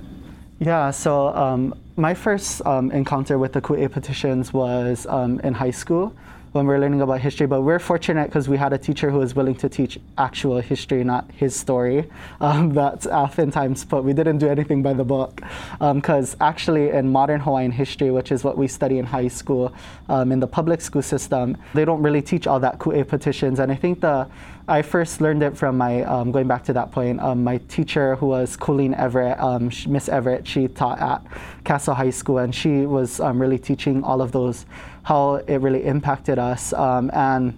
Yeah, 0.57 0.89
so 0.89 1.27
um, 1.35 1.75
my 1.95 2.15
first 2.15 2.65
um, 2.65 2.89
encounter 2.91 3.37
with 3.37 3.53
the 3.53 3.61
Ku'e 3.61 3.91
petitions 3.91 4.51
was 4.51 5.05
um, 5.05 5.39
in 5.41 5.53
high 5.53 5.69
school 5.69 6.15
when 6.51 6.67
we 6.67 6.73
are 6.73 6.79
learning 6.79 7.01
about 7.01 7.19
history. 7.21 7.47
But 7.47 7.61
we're 7.61 7.79
fortunate 7.79 8.27
because 8.27 8.47
we 8.49 8.57
had 8.57 8.73
a 8.73 8.77
teacher 8.77 9.09
who 9.09 9.19
was 9.19 9.35
willing 9.35 9.55
to 9.55 9.69
teach 9.69 9.99
actual 10.17 10.59
history, 10.59 11.03
not 11.03 11.29
his 11.31 11.55
story. 11.55 12.09
Um, 12.41 12.73
that's 12.73 13.07
oftentimes, 13.07 13.85
but 13.85 14.03
we 14.03 14.13
didn't 14.13 14.39
do 14.39 14.47
anything 14.47 14.81
by 14.81 14.93
the 14.93 15.03
book. 15.03 15.41
Because 15.79 16.33
um, 16.33 16.37
actually, 16.41 16.89
in 16.89 17.11
modern 17.11 17.41
Hawaiian 17.41 17.71
history, 17.71 18.11
which 18.11 18.31
is 18.31 18.43
what 18.43 18.57
we 18.57 18.67
study 18.67 18.97
in 18.97 19.05
high 19.05 19.27
school, 19.27 19.73
um, 20.09 20.31
in 20.31 20.39
the 20.39 20.47
public 20.47 20.81
school 20.81 21.01
system, 21.01 21.57
they 21.73 21.85
don't 21.85 22.01
really 22.01 22.21
teach 22.21 22.47
all 22.47 22.59
that 22.59 22.79
ku'e 22.79 23.07
petitions. 23.07 23.59
And 23.59 23.71
I 23.71 23.75
think 23.75 24.01
the 24.01 24.27
I 24.69 24.81
first 24.81 25.21
learned 25.21 25.43
it 25.43 25.55
from 25.55 25.77
my, 25.77 26.03
um, 26.03 26.33
going 26.33 26.45
back 26.45 26.65
to 26.65 26.73
that 26.73 26.91
point, 26.91 27.21
um, 27.21 27.41
my 27.41 27.57
teacher 27.69 28.17
who 28.17 28.25
was 28.25 28.57
Colleen 28.57 28.93
Everett, 28.95 29.39
um, 29.39 29.71
Miss 29.87 30.09
Everett, 30.09 30.45
she 30.45 30.67
taught 30.67 30.99
at 30.99 31.23
Castle 31.63 31.93
High 31.93 32.09
School 32.09 32.39
and 32.39 32.53
she 32.53 32.85
was 32.85 33.21
really 33.21 33.59
teaching 33.59 34.03
all 34.03 34.21
of 34.21 34.33
those 34.33 34.65
how 35.07 35.35
it 35.35 35.61
really 35.61 35.85
impacted 35.85 36.37
us. 36.37 36.73
Um, 36.73 37.09
and 37.13 37.57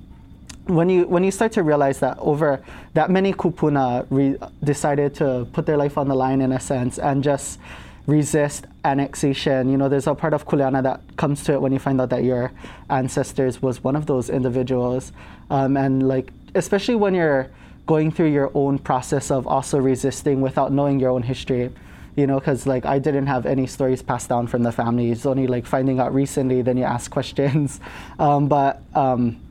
when 0.67 0.87
you 0.87 1.07
when 1.07 1.23
you 1.23 1.31
start 1.31 1.51
to 1.53 1.63
realize 1.63 1.99
that 1.99 2.15
over 2.19 2.61
that 2.93 3.09
many 3.09 3.33
kupuna 3.33 4.05
re- 4.11 4.37
decided 4.63 5.15
to 5.15 5.47
put 5.51 5.65
their 5.65 5.75
life 5.75 5.97
on 5.97 6.07
the 6.07 6.13
line 6.13 6.41
in 6.41 6.51
a 6.51 6.59
sense 6.59 6.99
and 6.99 7.23
just 7.23 7.59
resist 8.05 8.67
annexation. 8.85 9.67
You 9.67 9.77
know, 9.77 9.89
there's 9.89 10.05
a 10.05 10.13
part 10.13 10.35
of 10.35 10.45
Kuleana 10.45 10.83
that 10.83 11.01
comes 11.17 11.43
to 11.45 11.53
it 11.53 11.61
when 11.61 11.71
you 11.71 11.79
find 11.79 11.99
out 11.99 12.11
that 12.11 12.23
your 12.23 12.51
ancestors 12.91 13.63
was 13.63 13.83
one 13.83 13.95
of 13.95 14.05
those 14.05 14.29
individuals, 14.29 15.11
um, 15.49 15.75
and 15.75 16.07
like 16.07 16.31
especially 16.53 16.95
when 16.95 17.15
you're 17.15 17.49
going 17.87 18.11
through 18.11 18.31
your 18.31 18.51
own 18.53 18.77
process 18.77 19.31
of 19.31 19.47
also 19.47 19.79
resisting 19.79 20.39
without 20.39 20.71
knowing 20.71 20.99
your 20.99 21.09
own 21.09 21.23
history 21.23 21.71
you 22.19 22.27
know 22.27 22.39
because 22.39 22.67
like 22.67 22.85
i 22.85 22.99
didn't 22.99 23.27
have 23.27 23.45
any 23.45 23.65
stories 23.65 24.01
passed 24.01 24.29
down 24.29 24.45
from 24.47 24.63
the 24.63 24.71
family. 24.71 25.11
It's 25.11 25.25
only 25.25 25.47
like 25.47 25.65
finding 25.65 25.99
out 25.99 26.13
recently 26.13 26.61
then 26.61 26.77
you 26.77 26.83
ask 26.83 27.09
questions. 27.19 27.79
Um, 28.17 28.47
but 28.47 28.81
um, 28.95 29.41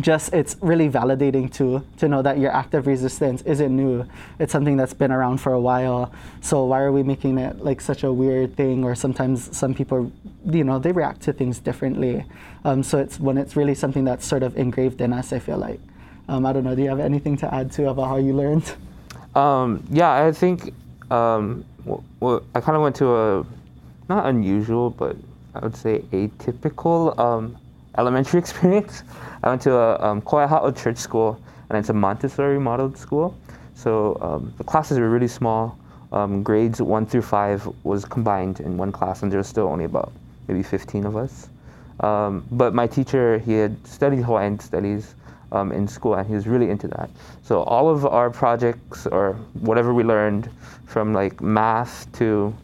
just 0.00 0.32
it's 0.32 0.56
really 0.62 0.88
validating 0.88 1.52
to 1.52 1.84
to 1.98 2.08
know 2.08 2.22
that 2.22 2.38
your 2.38 2.50
act 2.50 2.72
of 2.74 2.86
resistance 2.86 3.42
isn't 3.42 3.74
new. 3.76 4.06
It's 4.38 4.52
something 4.52 4.76
that's 4.76 4.94
been 4.94 5.12
around 5.12 5.38
for 5.38 5.52
a 5.52 5.60
while. 5.60 6.12
So 6.40 6.64
why 6.64 6.80
are 6.80 6.92
we 6.92 7.02
making 7.02 7.38
it 7.38 7.62
like 7.62 7.80
such 7.80 8.02
a 8.02 8.12
weird 8.12 8.56
thing 8.56 8.84
or 8.84 8.94
sometimes 8.94 9.54
some 9.56 9.74
people 9.74 10.10
you 10.46 10.64
know 10.64 10.78
they 10.78 10.92
react 10.92 11.20
to 11.22 11.32
things 11.32 11.58
differently? 11.58 12.24
Um, 12.64 12.82
so 12.82 12.98
it's 12.98 13.20
when 13.20 13.36
it's 13.36 13.54
really 13.54 13.74
something 13.74 14.04
that's 14.04 14.26
sort 14.26 14.42
of 14.42 14.56
engraved 14.56 15.00
in 15.00 15.12
us 15.12 15.32
i 15.32 15.38
feel 15.38 15.58
like. 15.58 15.80
Um, 16.28 16.46
i 16.46 16.52
don't 16.52 16.64
know. 16.64 16.74
Do 16.74 16.82
you 16.82 16.88
have 16.88 17.00
anything 17.00 17.36
to 17.38 17.54
add 17.54 17.70
to 17.72 17.90
about 17.90 18.08
how 18.08 18.16
you 18.16 18.34
learned? 18.34 18.66
Um, 19.34 19.82
yeah 19.90 20.12
i 20.26 20.32
think 20.32 20.72
um, 21.12 21.64
well, 21.84 22.04
well, 22.20 22.42
i 22.54 22.60
kind 22.60 22.76
of 22.76 22.82
went 22.82 22.96
to 22.96 23.14
a 23.14 23.46
not 24.08 24.26
unusual 24.26 24.90
but 24.90 25.16
i 25.54 25.60
would 25.60 25.76
say 25.76 26.00
atypical 26.12 27.18
um, 27.18 27.56
elementary 27.98 28.38
experience. 28.44 29.02
I 29.42 29.48
went 29.48 29.62
to 29.62 29.74
a 29.74 30.00
um, 30.00 30.22
church 30.74 30.96
school, 30.96 31.40
and 31.68 31.78
it's 31.78 31.88
a 31.88 31.92
Montessori 31.92 32.58
modeled 32.58 32.96
school. 32.96 33.36
So 33.74 34.18
um, 34.20 34.54
the 34.58 34.64
classes 34.64 34.98
were 34.98 35.10
really 35.10 35.28
small. 35.28 35.78
Um, 36.12 36.42
grades 36.42 36.82
one 36.82 37.06
through 37.06 37.22
five 37.22 37.66
was 37.84 38.04
combined 38.04 38.60
in 38.60 38.76
one 38.76 38.92
class, 38.92 39.22
and 39.22 39.32
there 39.32 39.38
was 39.38 39.48
still 39.48 39.66
only 39.66 39.84
about 39.84 40.12
maybe 40.46 40.62
15 40.62 41.06
of 41.06 41.16
us. 41.16 41.48
Um, 42.00 42.44
but 42.50 42.74
my 42.74 42.86
teacher, 42.86 43.38
he 43.38 43.54
had 43.54 43.74
studied 43.86 44.22
Hawaiian 44.22 44.58
studies 44.58 45.14
um, 45.52 45.70
in 45.70 45.86
school, 45.86 46.14
and 46.14 46.26
he 46.26 46.34
was 46.34 46.46
really 46.46 46.70
into 46.70 46.88
that. 46.88 47.08
So 47.42 47.62
all 47.62 47.88
of 47.88 48.04
our 48.04 48.30
projects, 48.30 49.06
or 49.06 49.34
whatever 49.60 49.94
we 49.94 50.02
learned, 50.02 50.50
from 50.86 51.12
like 51.12 51.40
math 51.40 52.10
to 52.18 52.54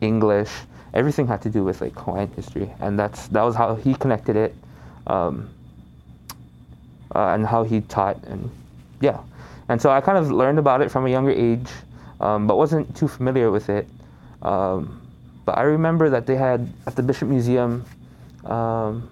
English, 0.00 0.50
everything 0.92 1.26
had 1.26 1.40
to 1.42 1.50
do 1.50 1.64
with 1.64 1.80
like 1.80 1.94
Hawaiian 1.94 2.30
history, 2.36 2.70
and 2.80 2.98
that's 2.98 3.28
that 3.28 3.42
was 3.42 3.54
how 3.56 3.74
he 3.74 3.94
connected 3.94 4.36
it 4.36 4.54
um, 5.06 5.48
uh, 7.14 7.34
and 7.34 7.46
how 7.46 7.62
he 7.62 7.80
taught 7.80 8.22
and 8.24 8.50
yeah. 9.00 9.20
And 9.68 9.80
so 9.80 9.90
i 9.90 10.00
kind 10.02 10.18
of 10.18 10.30
learned 10.30 10.58
about 10.58 10.82
it 10.82 10.90
from 10.90 11.06
a 11.06 11.08
younger 11.08 11.30
age 11.30 11.70
um, 12.20 12.46
but 12.46 12.58
wasn't 12.58 12.94
too 12.94 13.08
familiar 13.08 13.50
with 13.50 13.70
it. 13.70 13.88
Um, 14.42 15.00
but 15.44 15.58
i 15.58 15.62
remember 15.62 16.10
that 16.10 16.26
they 16.26 16.36
had 16.36 16.72
at 16.86 16.96
the 16.96 17.02
bishop 17.02 17.28
museum 17.28 17.84
um, 18.44 19.08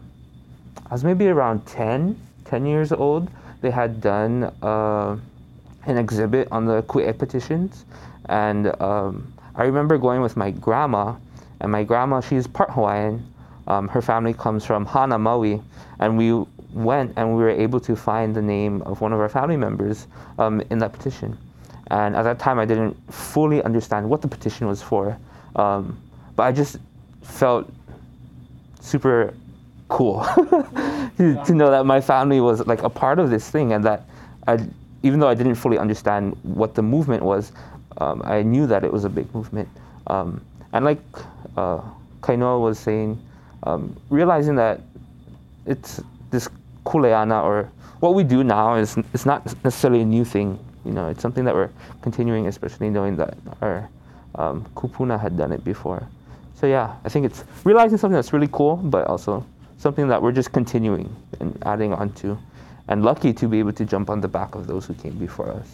i 0.86 0.92
was 0.92 1.04
maybe 1.04 1.28
around 1.28 1.64
10 1.66 2.18
10 2.52 2.66
years 2.66 2.92
old 2.92 3.30
they 3.62 3.70
had 3.70 3.98
done 4.02 4.52
uh, 4.60 5.16
an 5.86 5.96
exhibit 5.96 6.48
on 6.52 6.66
the 6.66 6.82
ku'e 6.82 7.16
petitions. 7.16 7.86
And 8.26 8.78
um, 8.78 9.32
i 9.54 9.62
remember 9.62 9.96
going 9.96 10.20
with 10.20 10.36
my 10.36 10.50
grandma 10.50 11.14
and 11.60 11.72
my 11.72 11.82
grandma 11.82 12.20
she's 12.20 12.46
part 12.46 12.70
hawaiian. 12.70 13.26
Um, 13.68 13.88
her 13.88 14.02
family 14.02 14.34
comes 14.34 14.66
from 14.66 14.84
Hana, 14.84 15.18
Maui, 15.18 15.62
and 15.98 16.18
we 16.18 16.28
went 16.74 17.14
and 17.16 17.34
we 17.34 17.42
were 17.42 17.56
able 17.66 17.80
to 17.80 17.96
find 17.96 18.34
the 18.34 18.42
name 18.42 18.82
of 18.82 19.00
one 19.00 19.14
of 19.14 19.20
our 19.20 19.30
family 19.30 19.56
members 19.56 20.06
um, 20.38 20.60
in 20.68 20.78
that 20.80 20.92
petition. 20.92 21.38
And 21.90 22.14
at 22.14 22.24
that 22.24 22.38
time, 22.38 22.58
I 22.58 22.66
didn't 22.66 22.94
fully 23.10 23.62
understand 23.62 24.10
what 24.10 24.20
the 24.20 24.28
petition 24.28 24.66
was 24.66 24.82
for, 24.82 25.16
um, 25.56 25.96
but 26.36 26.42
I 26.42 26.52
just 26.52 26.76
felt 27.22 27.72
super 28.80 29.32
cool 29.92 30.24
to, 31.18 31.44
to, 31.44 31.54
know 31.54 31.70
that 31.70 31.84
my 31.84 32.00
family 32.00 32.40
was 32.40 32.66
like 32.66 32.82
a 32.82 32.88
part 32.88 33.18
of 33.18 33.28
this 33.28 33.50
thing, 33.50 33.74
and 33.74 33.84
that 33.84 34.04
I, 34.48 34.58
even 35.02 35.20
though 35.20 35.28
I 35.28 35.34
didn't 35.34 35.56
fully 35.56 35.76
understand 35.76 36.34
what 36.42 36.74
the 36.74 36.82
movement 36.82 37.22
was, 37.22 37.52
um, 37.98 38.22
I 38.24 38.42
knew 38.42 38.66
that 38.66 38.84
it 38.84 38.92
was 38.92 39.04
a 39.04 39.10
big 39.10 39.32
movement. 39.34 39.68
Um, 40.06 40.40
and 40.72 40.84
like 40.84 41.02
uh, 41.58 41.80
Kainoa 42.20 42.60
was 42.60 42.78
saying, 42.78 43.20
um, 43.64 43.94
realizing 44.08 44.56
that 44.56 44.80
it's 45.66 46.00
this 46.30 46.48
kuleana 46.86 47.44
or 47.44 47.70
what 48.00 48.14
we 48.14 48.24
do 48.24 48.42
now 48.42 48.74
is 48.74 48.96
it's 49.12 49.26
not 49.26 49.44
necessarily 49.62 50.00
a 50.00 50.06
new 50.06 50.24
thing. 50.24 50.58
You 50.86 50.92
know, 50.92 51.08
it's 51.08 51.20
something 51.20 51.44
that 51.44 51.54
we're 51.54 51.70
continuing, 52.00 52.46
especially 52.46 52.88
knowing 52.88 53.16
that 53.16 53.36
our 53.60 53.88
um, 54.36 54.66
kupuna 54.74 55.20
had 55.20 55.36
done 55.36 55.52
it 55.52 55.62
before. 55.62 56.08
So 56.54 56.66
yeah, 56.66 56.96
I 57.04 57.08
think 57.10 57.26
it's 57.26 57.44
realizing 57.64 57.98
something 57.98 58.14
that's 58.14 58.32
really 58.32 58.48
cool, 58.50 58.76
but 58.76 59.06
also 59.06 59.44
something 59.82 60.06
that 60.06 60.22
we're 60.22 60.32
just 60.32 60.52
continuing 60.52 61.14
and 61.40 61.60
adding 61.66 61.92
on 61.92 62.12
to, 62.12 62.38
and 62.86 63.04
lucky 63.04 63.32
to 63.32 63.48
be 63.48 63.58
able 63.58 63.72
to 63.72 63.84
jump 63.84 64.08
on 64.08 64.20
the 64.20 64.28
back 64.28 64.54
of 64.54 64.68
those 64.68 64.86
who 64.86 64.94
came 64.94 65.18
before 65.18 65.50
us 65.50 65.68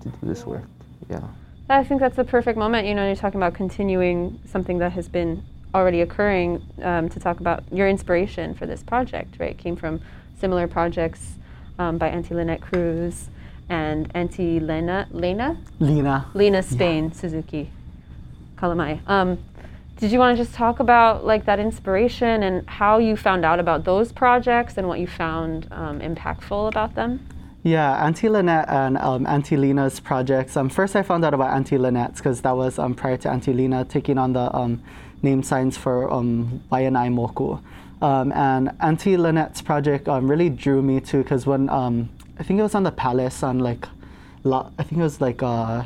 to 0.00 0.08
do 0.08 0.16
this 0.22 0.46
work. 0.46 0.64
Yeah. 1.10 1.20
I 1.68 1.84
think 1.84 2.00
that's 2.00 2.16
the 2.16 2.24
perfect 2.24 2.58
moment. 2.58 2.88
You 2.88 2.94
know, 2.94 3.06
you're 3.06 3.14
talking 3.14 3.38
about 3.38 3.54
continuing 3.54 4.40
something 4.46 4.78
that 4.78 4.92
has 4.92 5.08
been 5.08 5.44
already 5.74 6.00
occurring 6.00 6.62
um, 6.82 7.08
to 7.10 7.20
talk 7.20 7.38
about 7.38 7.62
your 7.70 7.86
inspiration 7.86 8.54
for 8.54 8.66
this 8.66 8.82
project, 8.82 9.36
right? 9.38 9.56
Came 9.56 9.76
from 9.76 10.00
similar 10.40 10.66
projects 10.66 11.34
um, 11.78 11.98
by 11.98 12.08
Auntie 12.08 12.34
Lynette 12.34 12.62
Cruz 12.62 13.28
and 13.68 14.10
Auntie 14.14 14.58
Lena, 14.58 15.06
Lena? 15.10 15.58
Lena. 15.78 16.26
Lena 16.34 16.62
Spain, 16.62 17.04
yeah. 17.04 17.12
Suzuki, 17.12 17.70
Kalamai. 18.56 19.06
Um, 19.06 19.38
did 20.00 20.10
you 20.10 20.18
want 20.18 20.34
to 20.34 20.42
just 20.42 20.56
talk 20.56 20.80
about 20.80 21.26
like 21.26 21.44
that 21.44 21.60
inspiration 21.60 22.42
and 22.42 22.66
how 22.66 22.96
you 22.96 23.16
found 23.16 23.44
out 23.44 23.60
about 23.60 23.84
those 23.84 24.12
projects 24.12 24.78
and 24.78 24.88
what 24.88 24.98
you 24.98 25.06
found 25.06 25.68
um, 25.70 26.00
impactful 26.00 26.68
about 26.68 26.94
them? 26.94 27.20
Yeah, 27.62 28.02
Auntie 28.02 28.30
Lynette 28.30 28.66
and 28.70 28.96
um, 28.96 29.26
Auntie 29.26 29.58
Lena's 29.58 30.00
projects. 30.00 30.56
Um, 30.56 30.70
first, 30.70 30.96
I 30.96 31.02
found 31.02 31.22
out 31.26 31.34
about 31.34 31.50
Auntie 31.54 31.76
Lynette's 31.76 32.18
because 32.18 32.40
that 32.40 32.56
was 32.56 32.78
um, 32.78 32.94
prior 32.94 33.18
to 33.18 33.28
Auntie 33.28 33.52
Lena 33.52 33.84
taking 33.84 34.16
on 34.16 34.32
the 34.32 34.56
um, 34.56 34.82
name 35.20 35.42
signs 35.42 35.76
for 35.76 36.10
um, 36.10 36.62
Waianae 36.72 37.12
Moku. 37.12 37.62
Um, 38.00 38.32
and 38.32 38.70
Auntie 38.80 39.18
Lynette's 39.18 39.60
project 39.60 40.08
um, 40.08 40.30
really 40.30 40.48
drew 40.48 40.80
me 40.80 41.00
to 41.00 41.18
because 41.18 41.44
when 41.44 41.68
I 41.68 42.42
think 42.42 42.58
it 42.58 42.62
was 42.62 42.74
on 42.74 42.84
the 42.84 42.92
palace 42.92 43.42
on 43.42 43.58
like, 43.58 43.86
I 44.46 44.82
think 44.82 44.92
it 44.92 45.02
was 45.02 45.20
like 45.20 45.42
uh, 45.42 45.84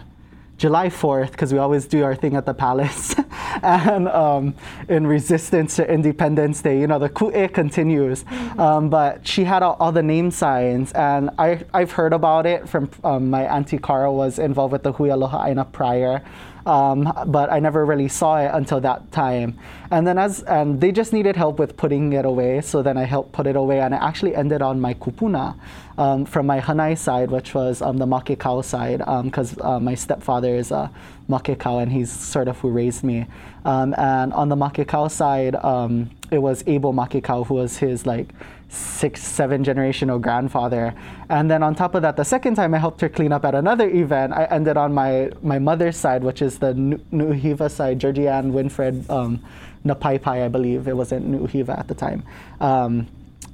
July 0.56 0.87
4th 0.87 1.33
because 1.33 1.52
we 1.52 1.59
always 1.59 1.87
do 1.88 2.04
our 2.04 2.14
thing 2.14 2.37
at 2.37 2.47
the 2.47 2.54
palace. 2.54 3.16
and 3.62 4.08
um, 4.08 4.54
in 4.88 5.06
resistance 5.06 5.76
to 5.76 5.90
Independence 5.90 6.62
Day, 6.62 6.80
you 6.80 6.87
know, 6.87 6.99
the 6.99 7.08
ku'e 7.08 7.52
continues. 7.52 8.25
Mm-hmm. 8.25 8.61
Um, 8.61 8.90
but 8.90 9.26
she 9.26 9.44
had 9.44 9.62
all, 9.62 9.76
all, 9.80 9.92
the 9.92 10.02
name 10.02 10.30
signs, 10.30 10.92
and 10.92 11.30
I, 11.38 11.64
I've 11.73 11.92
heard 11.92 12.12
about 12.12 12.46
it 12.46 12.68
from 12.68 12.90
um, 13.04 13.30
my 13.30 13.44
auntie 13.44 13.78
Carl 13.78 14.16
was 14.16 14.38
involved 14.38 14.73
with 14.73 14.82
the 14.82 14.92
Hui 14.92 15.11
Aloha 15.11 15.46
Aina 15.46 15.64
prior 15.64 16.23
um, 16.66 17.12
but 17.26 17.52
I 17.52 17.59
never 17.61 17.85
really 17.85 18.09
saw 18.09 18.37
it 18.38 18.50
until 18.52 18.80
that 18.80 19.12
time. 19.12 19.59
And 19.90 20.06
then 20.06 20.18
as 20.18 20.42
and 20.42 20.80
they 20.80 20.92
just 20.92 21.12
needed 21.12 21.37
help 21.37 21.59
with 21.59 21.76
putting 21.76 22.12
it 22.12 22.25
away, 22.25 22.61
so 22.61 22.83
then 22.83 22.97
I 22.97 23.04
helped 23.04 23.33
put 23.33 23.47
it 23.47 23.56
away, 23.56 23.80
and 23.80 23.94
it 23.94 24.00
actually 24.00 24.35
ended 24.35 24.62
on 24.62 24.80
my 24.80 24.94
kupuna 24.94 25.56
um, 25.99 26.25
from 26.25 26.47
my 26.47 26.61
Hanai 26.61 26.97
side, 26.97 27.30
which 27.30 27.54
was 27.54 27.80
um, 27.83 27.99
the 27.99 28.06
Makekau 28.06 28.64
side, 28.64 28.99
because 29.25 29.59
um, 29.61 29.66
uh, 29.66 29.80
my 29.80 29.94
stepfather 29.94 30.54
is 30.54 30.71
a 30.71 30.90
Makekau, 31.28 31.83
and 31.83 31.92
he's 31.92 32.11
sort 32.11 32.49
of 32.49 32.59
who 32.59 32.71
raised 32.71 33.04
me. 33.04 33.26
Um, 33.64 33.94
and 33.97 34.33
on 34.33 34.49
the 34.49 34.56
Makekau 34.56 35.11
side, 35.11 35.54
um, 35.56 36.11
it 36.30 36.38
was 36.38 36.64
Abel 36.66 36.92
Makekau, 36.92 37.47
who 37.47 37.54
was 37.54 37.76
his 37.78 38.06
like 38.06 38.28
six, 38.75 39.23
seven 39.23 39.64
generational 39.64 40.21
grandfather. 40.21 40.95
And 41.28 41.50
then 41.50 41.62
on 41.62 41.75
top 41.75 41.95
of 41.95 42.02
that, 42.02 42.16
the 42.16 42.25
second 42.25 42.57
time 42.57 42.75
I 42.75 42.78
helped 42.78 43.00
her 43.00 43.09
clean 43.09 43.33
up 43.33 43.45
at 43.45 43.54
another 43.54 43.88
event, 43.88 44.33
I 44.33 44.45
ended 44.45 44.76
on 44.76 44.93
my, 44.93 45.31
my 45.43 45.59
mother's 45.59 45.97
side, 45.97 46.23
which 46.25 46.43
is 46.43 46.59
the 46.59 46.75
Nu'uhiva 46.75 47.71
side, 47.71 48.00
Georgianne 48.00 48.52
Winfred 48.52 49.09
um, 49.09 49.43
Napaipai, 49.85 50.45
I 50.45 50.49
believe. 50.49 50.88
It 50.88 50.97
wasn't 50.97 51.26
Nu'uhiva 51.26 51.78
at 51.78 51.88
the 51.88 51.95
time. 51.95 52.23
Um, 52.61 53.07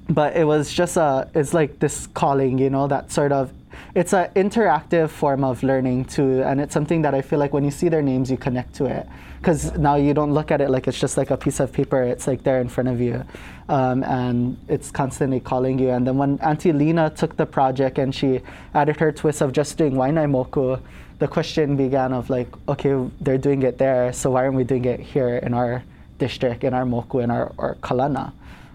but 0.09 0.37
it 0.37 0.45
was 0.45 0.73
just 0.73 0.97
a, 0.97 1.29
it's 1.35 1.55
like 1.55 1.79
this 1.79 2.09
calling, 2.09 2.59
you 2.59 2.71
know, 2.71 2.89
that 2.89 3.13
sort 3.13 3.33
of 3.33 3.53
it's 3.95 4.13
an 4.13 4.31
interactive 4.35 5.11
form 5.11 5.43
of 5.45 5.63
learning 5.63 6.05
too, 6.05 6.43
and 6.43 6.61
it's 6.61 6.73
something 6.73 7.03
that 7.03 7.15
I 7.15 7.23
feel 7.23 7.39
like 7.39 7.53
when 7.53 7.65
you 7.65 7.71
see 7.71 7.89
their 7.89 8.03
names, 8.03 8.31
you 8.31 8.37
connect 8.37 8.75
to 8.77 8.85
it 8.87 9.07
because 9.41 9.77
now 9.79 9.97
you 9.97 10.13
don't 10.13 10.33
look 10.33 10.51
at 10.51 10.61
it 10.61 10.69
like 10.69 10.87
it's 10.87 11.01
just 11.01 11.17
like 11.17 11.31
a 11.31 11.37
piece 11.37 11.61
of 11.61 11.73
paper. 11.73 12.03
It's 12.03 12.27
like 12.27 12.43
there 12.43 12.61
in 12.61 12.69
front 12.69 12.89
of 12.89 13.01
you, 13.01 13.25
um, 13.69 14.05
and 14.05 14.57
it's 14.69 14.91
constantly 14.91 15.41
calling 15.41 15.79
you. 15.79 15.91
And 15.91 16.07
then 16.07 16.19
when 16.19 16.39
Auntie 16.41 16.73
Lena 16.73 17.11
took 17.11 17.37
the 17.37 17.47
project 17.47 17.99
and 17.99 18.15
she 18.15 18.41
added 18.75 19.01
her 19.01 19.11
twist 19.11 19.41
of 19.41 19.53
just 19.53 19.77
doing 19.79 19.95
Waianae 19.95 20.31
Moku, 20.31 20.81
the 21.19 21.29
question 21.29 21.77
began 21.77 22.13
of 22.13 22.31
like, 22.31 22.49
okay, 22.69 22.95
they're 23.21 23.39
doing 23.39 23.63
it 23.63 23.79
there, 23.79 24.13
so 24.13 24.31
why 24.31 24.45
aren't 24.45 24.57
we 24.57 24.65
doing 24.65 24.85
it 24.85 25.01
here 25.01 25.37
in 25.39 25.55
our 25.55 25.83
district, 26.19 26.65
in 26.65 26.75
our 26.75 26.85
Moku, 26.85 27.23
in 27.23 27.31
our, 27.31 27.53
our 27.59 27.75
Kalana? 27.77 28.33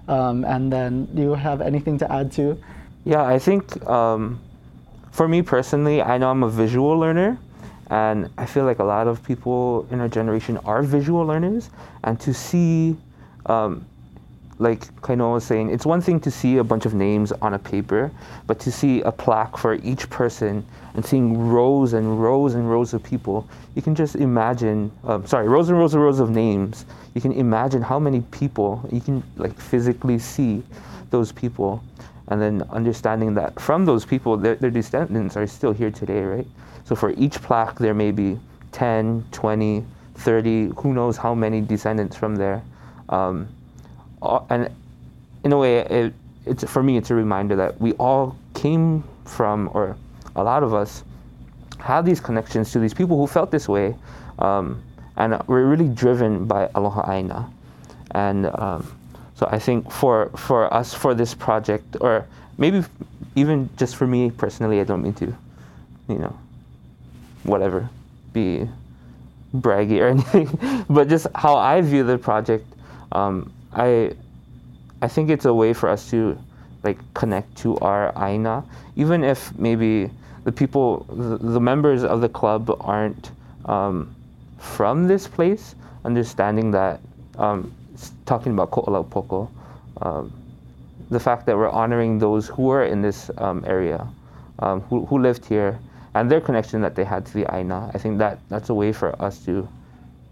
Um, 0.08 0.46
and 0.46 0.72
then, 0.72 1.06
do 1.06 1.22
you 1.22 1.34
have 1.34 1.62
anything 1.62 1.98
to 2.00 2.12
add 2.12 2.32
to? 2.34 2.62
Yeah, 3.06 3.24
I 3.24 3.40
think 3.40 3.84
um, 3.88 4.40
for 5.16 5.30
me 5.30 5.42
personally, 5.42 6.02
I 6.02 6.18
know 6.18 6.30
I'm 6.30 6.44
a 6.44 6.50
visual 6.50 6.98
learner, 7.00 7.38
and 7.90 8.30
I 8.38 8.46
feel 8.46 8.66
like 8.66 8.80
a 8.80 8.84
lot 8.84 9.08
of 9.08 9.24
people 9.24 9.88
in 9.90 10.02
our 10.02 10.10
generation 10.10 10.58
are 10.66 10.84
visual 10.84 11.26
learners, 11.26 11.70
and 12.04 12.20
to 12.20 12.34
see 12.34 12.98
um, 13.46 13.86
like 14.60 14.86
Kaino 15.02 15.34
was 15.34 15.46
saying, 15.46 15.70
it's 15.70 15.86
one 15.86 16.02
thing 16.02 16.20
to 16.20 16.32
see 16.32 16.58
a 16.58 16.64
bunch 16.64 16.86
of 16.86 16.94
names 16.94 17.32
on 17.42 17.54
a 17.54 17.60
paper, 17.60 18.12
but 18.46 18.60
to 18.60 18.72
see 18.72 19.02
a 19.02 19.12
plaque 19.12 19.58
for 19.58 19.76
each 19.76 20.10
person 20.10 20.66
and 20.96 21.06
seeing 21.06 21.48
rows 21.50 21.94
and 21.94 22.22
rows 22.22 22.54
and 22.54 22.70
rows 22.70 22.94
of 22.94 23.02
people, 23.02 23.48
you 23.76 23.82
can 23.82 23.96
just 23.96 24.16
imagine, 24.16 24.92
um, 25.06 25.26
sorry, 25.26 25.48
rows 25.48 25.70
and 25.70 25.78
rows 25.78 25.94
and 25.94 26.04
rows 26.04 26.20
of 26.20 26.30
names. 26.30 26.86
You 27.14 27.22
can 27.22 27.32
imagine 27.32 27.82
how 27.82 28.00
many 28.00 28.20
people 28.32 28.88
you 28.92 29.00
can 29.00 29.24
like 29.38 29.58
physically 29.60 30.20
see 30.20 30.62
those 31.10 31.32
people. 31.32 31.82
And 32.28 32.42
then 32.42 32.64
understanding 32.72 33.36
that 33.36 33.60
from 33.60 33.86
those 33.86 34.06
people, 34.06 34.38
their, 34.38 34.56
their 34.56 34.72
descendants 34.72 35.38
are 35.38 35.46
still 35.46 35.72
here 35.72 35.92
today, 35.92 36.24
right? 36.24 36.48
So 36.86 36.96
for 36.96 37.12
each 37.12 37.42
plaque, 37.42 37.78
there 37.78 37.94
may 37.94 38.12
be 38.12 38.40
10, 38.72 39.26
20, 39.32 39.86
30, 40.16 40.72
who 40.78 40.94
knows 40.94 41.18
how 41.18 41.36
many 41.36 41.62
descendants 41.62 42.16
from 42.16 42.36
there. 42.36 42.64
Um, 43.10 43.48
and 44.50 44.70
in 45.44 45.54
a 45.54 45.58
way, 45.58 45.80
it, 45.80 46.14
it's 46.46 46.64
for 46.64 46.82
me, 46.82 46.98
it's 46.98 47.12
a 47.12 47.16
reminder 47.16 47.56
that 47.56 47.80
we 47.80 47.94
all 47.94 48.36
came 48.54 49.04
from, 49.26 49.70
or 49.74 49.96
a 50.36 50.44
lot 50.44 50.64
of 50.64 50.74
us 50.74 51.04
have 51.80 52.06
these 52.06 52.20
connections 52.20 52.72
to 52.72 52.80
these 52.80 52.94
people 52.94 53.18
who 53.18 53.28
felt 53.28 53.52
this 53.52 53.68
way, 53.68 53.96
um, 54.40 54.82
and 55.18 55.40
we're 55.48 55.66
really 55.66 55.88
driven 55.88 56.46
by 56.46 56.70
Aloha 56.76 57.12
Aina. 57.12 57.50
And 58.12 58.48
um, 58.56 58.95
so 59.36 59.48
I 59.52 59.60
think 59.60 59.92
for 59.92 60.30
for 60.36 60.74
us 60.74 60.94
for 60.94 61.14
this 61.14 61.34
project, 61.34 61.98
or 62.02 62.26
maybe 62.58 62.84
even 63.36 63.70
just 63.78 63.96
for 63.96 64.08
me 64.08 64.32
personally, 64.32 64.80
I 64.80 64.84
don't 64.84 65.02
mean 65.02 65.14
to, 65.16 65.36
you 66.08 66.20
know, 66.20 66.38
whatever, 67.44 67.90
be 68.34 68.68
braggy 69.54 70.00
or 70.02 70.08
anything, 70.16 70.86
but 70.90 71.08
just 71.08 71.28
how 71.36 71.56
I 71.56 71.82
view 71.82 72.04
the 72.04 72.18
project. 72.18 72.66
Um, 73.12 73.52
I 73.74 74.14
I 75.02 75.08
think 75.08 75.30
it's 75.30 75.46
a 75.46 75.54
way 75.54 75.74
for 75.74 75.90
us 75.90 76.10
to 76.12 76.38
like 76.84 76.98
connect 77.14 77.56
to 77.58 77.78
our 77.80 78.14
aina, 78.18 78.64
even 78.96 79.24
if 79.24 79.54
maybe 79.58 80.10
the 80.46 80.52
people, 80.52 81.06
the, 81.10 81.38
the 81.38 81.60
members 81.60 82.04
of 82.04 82.22
the 82.22 82.30
club 82.30 82.76
aren't 82.80 83.32
um, 83.66 84.16
from 84.60 85.08
this 85.08 85.28
place. 85.28 85.76
Understanding 86.06 86.70
that, 86.72 87.00
um, 87.38 87.74
talking 88.26 88.54
about 88.54 88.72
Ko'olaupoko, 88.72 89.50
um, 90.02 90.32
the 91.10 91.20
fact 91.20 91.46
that 91.46 91.56
we're 91.56 91.70
honoring 91.70 92.20
those 92.20 92.48
who 92.48 92.64
were 92.64 92.86
in 92.86 93.02
this 93.02 93.30
um, 93.38 93.64
area, 93.68 94.08
um, 94.60 94.82
who, 94.82 95.06
who 95.06 95.20
lived 95.20 95.46
here, 95.46 95.80
and 96.16 96.32
their 96.32 96.42
connection 96.42 96.82
that 96.82 96.96
they 96.96 97.04
had 97.04 97.26
to 97.26 97.34
the 97.34 97.56
aina. 97.56 97.92
I 97.94 97.98
think 97.98 98.18
that 98.20 98.40
that's 98.50 98.70
a 98.70 98.74
way 98.74 98.92
for 98.92 99.22
us 99.22 99.44
to 99.46 99.68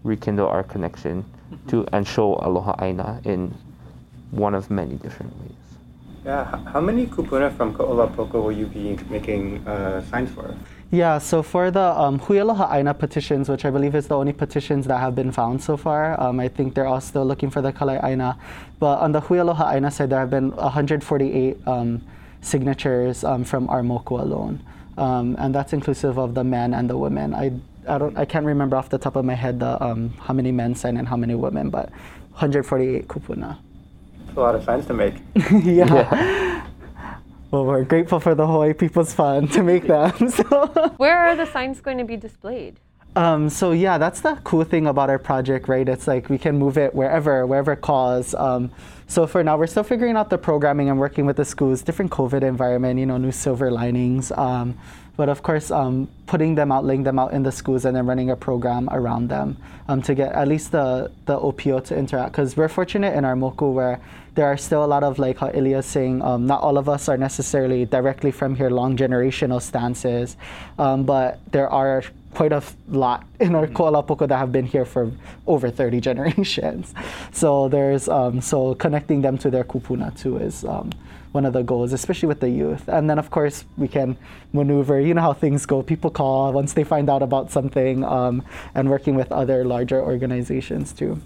rekindle 0.02 0.48
our 0.48 0.62
connection 0.62 1.24
to 1.68 1.86
and 1.92 2.06
show 2.06 2.36
aloha 2.36 2.74
aina 2.80 3.20
in 3.24 3.54
one 4.30 4.54
of 4.54 4.70
many 4.70 4.96
different 4.96 5.32
ways. 5.40 5.52
Yeah, 6.24 6.44
how 6.72 6.80
many 6.80 7.06
kupuna 7.06 7.54
from 7.54 7.74
Ko'olaupoko 7.74 8.42
will 8.42 8.52
you 8.52 8.66
be 8.66 8.98
making 9.10 9.66
uh, 9.68 10.02
signs 10.10 10.30
for? 10.30 10.54
Yeah, 10.90 11.18
so 11.18 11.42
for 11.42 11.70
the 11.70 11.80
um, 11.80 12.18
Hui 12.20 12.38
Aloha 12.38 12.72
Aina 12.72 12.94
petitions, 12.94 13.48
which 13.48 13.64
I 13.64 13.70
believe 13.70 13.94
is 13.94 14.06
the 14.06 14.16
only 14.16 14.32
petitions 14.32 14.86
that 14.86 14.98
have 14.98 15.14
been 15.14 15.32
found 15.32 15.62
so 15.62 15.76
far, 15.76 16.20
um, 16.20 16.38
I 16.38 16.48
think 16.48 16.74
they're 16.74 16.86
all 16.86 17.00
still 17.00 17.24
looking 17.24 17.50
for 17.50 17.60
the 17.60 17.72
Kalai 17.72 18.02
Aina. 18.04 18.38
But 18.78 19.00
on 19.00 19.12
the 19.12 19.20
Hui 19.20 19.38
Aloha 19.38 19.72
Aina 19.72 19.90
side, 19.90 20.10
there 20.10 20.20
have 20.20 20.30
been 20.30 20.50
148 20.52 21.66
um, 21.66 22.00
signatures 22.42 23.24
um, 23.24 23.44
from 23.44 23.68
our 23.70 23.82
moku 23.82 24.20
alone. 24.20 24.62
Um, 24.96 25.34
and 25.40 25.54
that's 25.54 25.72
inclusive 25.72 26.18
of 26.18 26.34
the 26.34 26.44
men 26.44 26.74
and 26.74 26.88
the 26.88 26.96
women. 26.96 27.34
I, 27.34 27.52
I, 27.88 27.98
don't, 27.98 28.16
I 28.16 28.24
can't 28.24 28.46
remember 28.46 28.76
off 28.76 28.88
the 28.88 28.98
top 28.98 29.16
of 29.16 29.24
my 29.24 29.34
head 29.34 29.58
the, 29.58 29.82
um, 29.82 30.10
how 30.20 30.32
many 30.32 30.52
men 30.52 30.76
signed 30.76 30.98
and 30.98 31.08
how 31.08 31.16
many 31.16 31.34
women, 31.34 31.70
but 31.70 31.90
148 32.30 33.08
kupuna 33.08 33.58
a 34.36 34.40
lot 34.40 34.54
of 34.54 34.64
signs 34.64 34.86
to 34.86 34.94
make. 34.94 35.14
yeah. 35.52 35.86
yeah. 35.86 36.53
Well, 37.54 37.66
we're 37.66 37.84
grateful 37.84 38.18
for 38.18 38.34
the 38.34 38.44
Hawaii 38.48 38.72
People's 38.72 39.14
Fund 39.14 39.52
to 39.52 39.62
make 39.62 39.86
them. 39.86 40.10
So. 40.28 40.92
Where 40.96 41.16
are 41.16 41.36
the 41.36 41.46
signs 41.46 41.80
going 41.80 41.98
to 41.98 42.04
be 42.04 42.16
displayed? 42.16 42.80
Um, 43.14 43.48
so 43.48 43.70
yeah, 43.70 43.96
that's 43.96 44.22
the 44.22 44.34
cool 44.42 44.64
thing 44.64 44.88
about 44.88 45.08
our 45.08 45.20
project, 45.20 45.68
right? 45.68 45.88
It's 45.88 46.08
like 46.08 46.28
we 46.28 46.36
can 46.36 46.58
move 46.58 46.76
it 46.76 46.92
wherever, 46.92 47.46
wherever 47.46 47.76
calls. 47.76 48.34
Um, 48.34 48.72
so 49.06 49.24
for 49.28 49.44
now, 49.44 49.56
we're 49.56 49.68
still 49.68 49.84
figuring 49.84 50.16
out 50.16 50.30
the 50.30 50.38
programming 50.38 50.90
and 50.90 50.98
working 50.98 51.26
with 51.26 51.36
the 51.36 51.44
schools, 51.44 51.82
different 51.82 52.10
COVID 52.10 52.42
environment, 52.42 52.98
you 52.98 53.06
know, 53.06 53.18
new 53.18 53.30
silver 53.30 53.70
linings. 53.70 54.32
Um, 54.32 54.76
but 55.16 55.28
of 55.28 55.42
course, 55.42 55.70
um, 55.70 56.08
putting 56.26 56.54
them 56.54 56.72
out, 56.72 56.84
laying 56.84 57.04
them 57.04 57.18
out 57.18 57.32
in 57.32 57.42
the 57.42 57.52
schools, 57.52 57.84
and 57.84 57.96
then 57.96 58.06
running 58.06 58.30
a 58.30 58.36
program 58.36 58.88
around 58.90 59.28
them 59.28 59.56
um, 59.88 60.02
to 60.02 60.14
get 60.14 60.32
at 60.32 60.48
least 60.48 60.72
the 60.72 61.10
the 61.26 61.38
Opio 61.38 61.84
to 61.84 61.96
interact. 61.96 62.32
Because 62.32 62.56
we're 62.56 62.68
fortunate 62.68 63.14
in 63.14 63.24
our 63.24 63.34
moku 63.34 63.72
where 63.72 64.00
there 64.34 64.46
are 64.46 64.56
still 64.56 64.84
a 64.84 64.86
lot 64.86 65.04
of 65.04 65.18
like 65.18 65.38
how 65.38 65.48
Elia's 65.50 65.86
saying, 65.86 66.22
um, 66.22 66.46
not 66.46 66.60
all 66.60 66.76
of 66.76 66.88
us 66.88 67.08
are 67.08 67.16
necessarily 67.16 67.84
directly 67.84 68.30
from 68.30 68.56
here, 68.56 68.70
long 68.70 68.96
generational 68.96 69.62
stances, 69.62 70.36
um, 70.78 71.04
but 71.04 71.38
there 71.52 71.68
are 71.68 72.02
quite 72.34 72.52
a 72.52 72.62
lot 72.88 73.24
in 73.38 73.54
our 73.54 73.66
Ko'olaupoko 73.68 74.26
that 74.28 74.36
have 74.36 74.50
been 74.50 74.66
here 74.66 74.84
for 74.84 75.12
over 75.46 75.70
30 75.70 76.00
generations. 76.08 76.92
So 77.32 77.68
there's 77.68 78.08
um, 78.08 78.40
so 78.40 78.74
connecting 78.74 79.22
them 79.22 79.38
to 79.38 79.50
their 79.50 79.64
kupuna 79.64 80.18
too 80.18 80.38
is 80.38 80.64
um, 80.64 80.90
one 81.34 81.44
of 81.44 81.52
the 81.52 81.64
goals, 81.64 81.92
especially 81.92 82.28
with 82.28 82.38
the 82.38 82.48
youth. 82.48 82.88
And 82.88 83.10
then 83.10 83.18
of 83.18 83.30
course 83.30 83.64
we 83.76 83.88
can 83.88 84.16
maneuver. 84.52 85.00
You 85.00 85.14
know 85.14 85.20
how 85.20 85.32
things 85.32 85.66
go. 85.66 85.82
People 85.82 86.10
call 86.10 86.52
once 86.52 86.72
they 86.74 86.84
find 86.84 87.10
out 87.10 87.22
about 87.22 87.50
something, 87.50 88.04
um, 88.04 88.44
and 88.74 88.88
working 88.88 89.16
with 89.16 89.32
other 89.32 89.64
larger 89.64 90.00
organizations 90.00 90.92
too. 90.92 91.20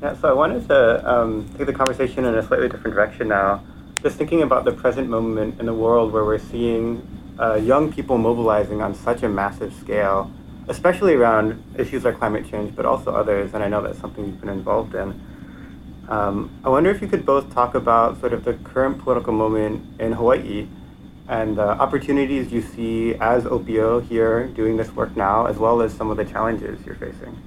Yeah, 0.00 0.14
so 0.14 0.28
I 0.28 0.32
wanted 0.32 0.66
to 0.68 1.10
um, 1.12 1.46
take 1.58 1.66
the 1.66 1.74
conversation 1.74 2.24
in 2.24 2.34
a 2.34 2.42
slightly 2.42 2.68
different 2.68 2.94
direction 2.94 3.28
now. 3.28 3.62
Just 4.00 4.16
thinking 4.16 4.42
about 4.42 4.64
the 4.64 4.72
present 4.72 5.10
moment 5.10 5.60
in 5.60 5.66
the 5.66 5.74
world 5.74 6.12
where 6.12 6.24
we're 6.24 6.38
seeing 6.38 7.06
uh, 7.38 7.56
young 7.56 7.92
people 7.92 8.16
mobilizing 8.16 8.80
on 8.80 8.94
such 8.94 9.22
a 9.24 9.28
massive 9.28 9.74
scale, 9.74 10.30
especially 10.68 11.14
around 11.14 11.62
issues 11.76 12.04
like 12.04 12.16
climate 12.16 12.48
change, 12.48 12.74
but 12.76 12.86
also 12.86 13.12
others, 13.12 13.52
and 13.52 13.62
I 13.62 13.68
know 13.68 13.82
that's 13.82 13.98
something 13.98 14.24
you've 14.24 14.40
been 14.40 14.48
involved 14.48 14.94
in. 14.94 15.20
Um, 16.10 16.50
I 16.64 16.68
wonder 16.68 16.90
if 16.90 17.00
you 17.00 17.06
could 17.06 17.24
both 17.24 17.54
talk 17.54 17.76
about 17.76 18.18
sort 18.18 18.32
of 18.32 18.44
the 18.44 18.54
current 18.54 18.98
political 18.98 19.32
moment 19.32 20.00
in 20.00 20.12
Hawaii 20.12 20.66
and 21.28 21.56
the 21.56 21.68
opportunities 21.68 22.50
you 22.50 22.60
see 22.60 23.14
as 23.14 23.44
Opio 23.44 24.04
here 24.04 24.48
doing 24.48 24.76
this 24.76 24.90
work 24.90 25.16
now, 25.16 25.46
as 25.46 25.56
well 25.56 25.80
as 25.80 25.94
some 25.94 26.10
of 26.10 26.16
the 26.16 26.24
challenges 26.24 26.84
you're 26.84 26.96
facing. 26.96 27.40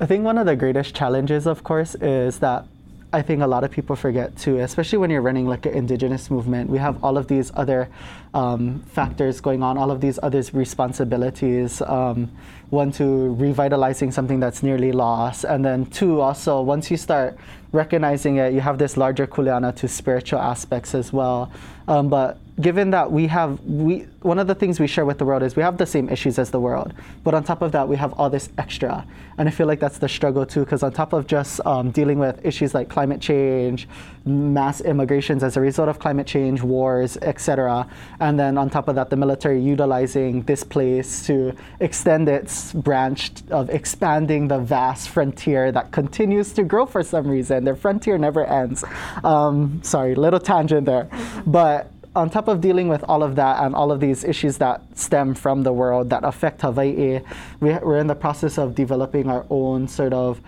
I 0.00 0.06
think 0.06 0.24
one 0.24 0.36
of 0.36 0.46
the 0.46 0.56
greatest 0.56 0.96
challenges, 0.96 1.46
of 1.46 1.62
course, 1.62 1.94
is 1.96 2.40
that 2.40 2.66
I 3.10 3.22
think 3.22 3.40
a 3.40 3.46
lot 3.46 3.64
of 3.64 3.70
people 3.70 3.96
forget 3.96 4.36
too, 4.36 4.58
especially 4.58 4.98
when 4.98 5.08
you're 5.08 5.22
running 5.22 5.46
like 5.46 5.64
an 5.64 5.72
indigenous 5.72 6.30
movement. 6.30 6.68
We 6.68 6.76
have 6.76 7.02
all 7.02 7.16
of 7.16 7.26
these 7.26 7.50
other 7.54 7.88
um, 8.34 8.80
factors 8.82 9.40
going 9.40 9.62
on, 9.62 9.78
all 9.78 9.90
of 9.90 10.02
these 10.02 10.18
other 10.22 10.42
responsibilities. 10.52 11.80
Um, 11.80 12.30
one, 12.68 12.92
to 12.92 13.32
revitalizing 13.34 14.12
something 14.12 14.40
that's 14.40 14.62
nearly 14.62 14.92
lost, 14.92 15.44
and 15.44 15.64
then 15.64 15.86
two, 15.86 16.20
also 16.20 16.60
once 16.60 16.90
you 16.90 16.98
start 16.98 17.38
recognizing 17.72 18.36
it, 18.36 18.52
you 18.52 18.60
have 18.60 18.76
this 18.76 18.98
larger 18.98 19.26
kuleana 19.26 19.74
to 19.76 19.88
spiritual 19.88 20.38
aspects 20.38 20.94
as 20.94 21.10
well. 21.10 21.50
Um, 21.86 22.10
but 22.10 22.38
given 22.60 22.90
that 22.90 23.10
we 23.10 23.26
have 23.26 23.60
we 23.64 24.06
one 24.22 24.38
of 24.38 24.46
the 24.46 24.54
things 24.54 24.80
we 24.80 24.86
share 24.86 25.06
with 25.06 25.18
the 25.18 25.24
world 25.24 25.42
is 25.42 25.54
we 25.54 25.62
have 25.62 25.78
the 25.78 25.86
same 25.86 26.08
issues 26.08 26.38
as 26.38 26.50
the 26.50 26.60
world 26.60 26.92
but 27.24 27.34
on 27.34 27.44
top 27.44 27.62
of 27.62 27.72
that 27.72 27.88
we 27.88 27.96
have 27.96 28.12
all 28.14 28.28
this 28.30 28.48
extra. 28.58 29.06
And 29.38 29.48
i 29.48 29.52
feel 29.52 29.66
like 29.66 29.80
that's 29.80 29.98
the 29.98 30.08
struggle 30.08 30.44
too 30.44 30.64
because 30.64 30.82
on 30.82 30.92
top 30.92 31.12
of 31.12 31.26
just 31.26 31.64
um, 31.64 31.90
dealing 31.90 32.18
with 32.18 32.44
issues 32.44 32.74
like 32.74 32.88
climate 32.88 33.20
change 33.20 33.88
mass 34.24 34.80
immigrations 34.80 35.42
as 35.42 35.56
a 35.56 35.60
result 35.60 35.88
of 35.88 35.98
climate 35.98 36.26
change 36.26 36.62
wars 36.62 37.16
etc 37.22 37.88
and 38.20 38.38
then 38.38 38.58
on 38.58 38.68
top 38.68 38.88
of 38.88 38.94
that 38.96 39.10
the 39.10 39.16
military 39.16 39.60
utilizing 39.60 40.42
this 40.42 40.64
place 40.64 41.24
to 41.26 41.54
extend 41.80 42.28
its 42.28 42.72
branch 42.72 43.30
of 43.50 43.70
expanding 43.70 44.48
the 44.48 44.58
vast 44.58 45.08
frontier 45.08 45.70
that 45.72 45.92
continues 45.92 46.52
to 46.52 46.62
grow 46.62 46.86
for 46.86 47.02
some 47.02 47.26
reason. 47.26 47.64
Their 47.64 47.76
frontier 47.76 48.18
never 48.18 48.44
ends. 48.44 48.84
Um, 49.24 49.80
sorry 49.82 50.14
little 50.14 50.40
tangent 50.40 50.86
there. 50.86 51.08
But 51.46 51.92
on 52.18 52.28
top 52.28 52.48
of 52.48 52.60
dealing 52.60 52.88
with 52.88 53.04
all 53.04 53.22
of 53.22 53.36
that 53.36 53.62
and 53.64 53.74
all 53.74 53.92
of 53.92 54.00
these 54.00 54.24
issues 54.24 54.58
that 54.58 54.82
stem 54.98 55.34
from 55.34 55.62
the 55.62 55.72
world 55.72 56.10
that 56.10 56.24
affect 56.24 56.62
Hawaii, 56.62 57.20
we, 57.60 57.72
we're 57.78 57.98
in 57.98 58.08
the 58.08 58.14
process 58.14 58.58
of 58.58 58.74
developing 58.74 59.30
our 59.30 59.46
own 59.50 59.88
sort 59.88 60.12
of 60.12 60.40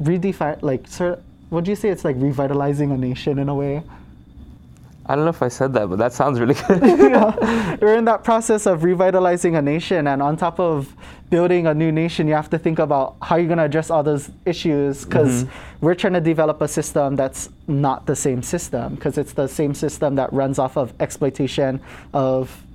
redefine, 0.00 0.60
like, 0.62 0.86
sort. 0.86 1.22
What 1.48 1.64
do 1.64 1.70
you 1.70 1.76
say? 1.76 1.90
It's 1.90 2.04
like 2.04 2.16
revitalizing 2.18 2.90
a 2.90 2.96
nation 2.96 3.38
in 3.38 3.48
a 3.48 3.54
way. 3.54 3.84
I 5.08 5.14
don't 5.14 5.24
know 5.24 5.30
if 5.30 5.42
I 5.42 5.48
said 5.48 5.72
that, 5.74 5.88
but 5.88 5.98
that 5.98 6.12
sounds 6.12 6.40
really 6.40 6.54
good. 6.54 6.82
yeah. 6.82 7.76
We're 7.80 7.96
in 7.96 8.04
that 8.06 8.24
process 8.24 8.66
of 8.66 8.82
revitalizing 8.82 9.54
a 9.54 9.62
nation, 9.62 10.06
and 10.08 10.20
on 10.20 10.36
top 10.36 10.58
of 10.58 10.94
building 11.30 11.66
a 11.66 11.74
new 11.74 11.92
nation, 11.92 12.26
you 12.26 12.34
have 12.34 12.50
to 12.50 12.58
think 12.58 12.78
about 12.78 13.16
how 13.22 13.36
you're 13.36 13.46
going 13.46 13.58
to 13.58 13.64
address 13.64 13.90
all 13.90 14.02
those 14.02 14.30
issues 14.44 15.04
because 15.04 15.44
mm-hmm. 15.44 15.86
we're 15.86 15.94
trying 15.94 16.12
to 16.14 16.20
develop 16.20 16.60
a 16.60 16.68
system 16.68 17.16
that's 17.16 17.50
not 17.68 18.06
the 18.06 18.16
same 18.16 18.42
system 18.42 18.94
because 18.96 19.16
it's 19.18 19.32
the 19.32 19.46
same 19.46 19.74
system 19.74 20.16
that 20.16 20.32
runs 20.32 20.58
off 20.58 20.76
of 20.76 20.92
exploitation 21.00 21.80
of 22.12 22.65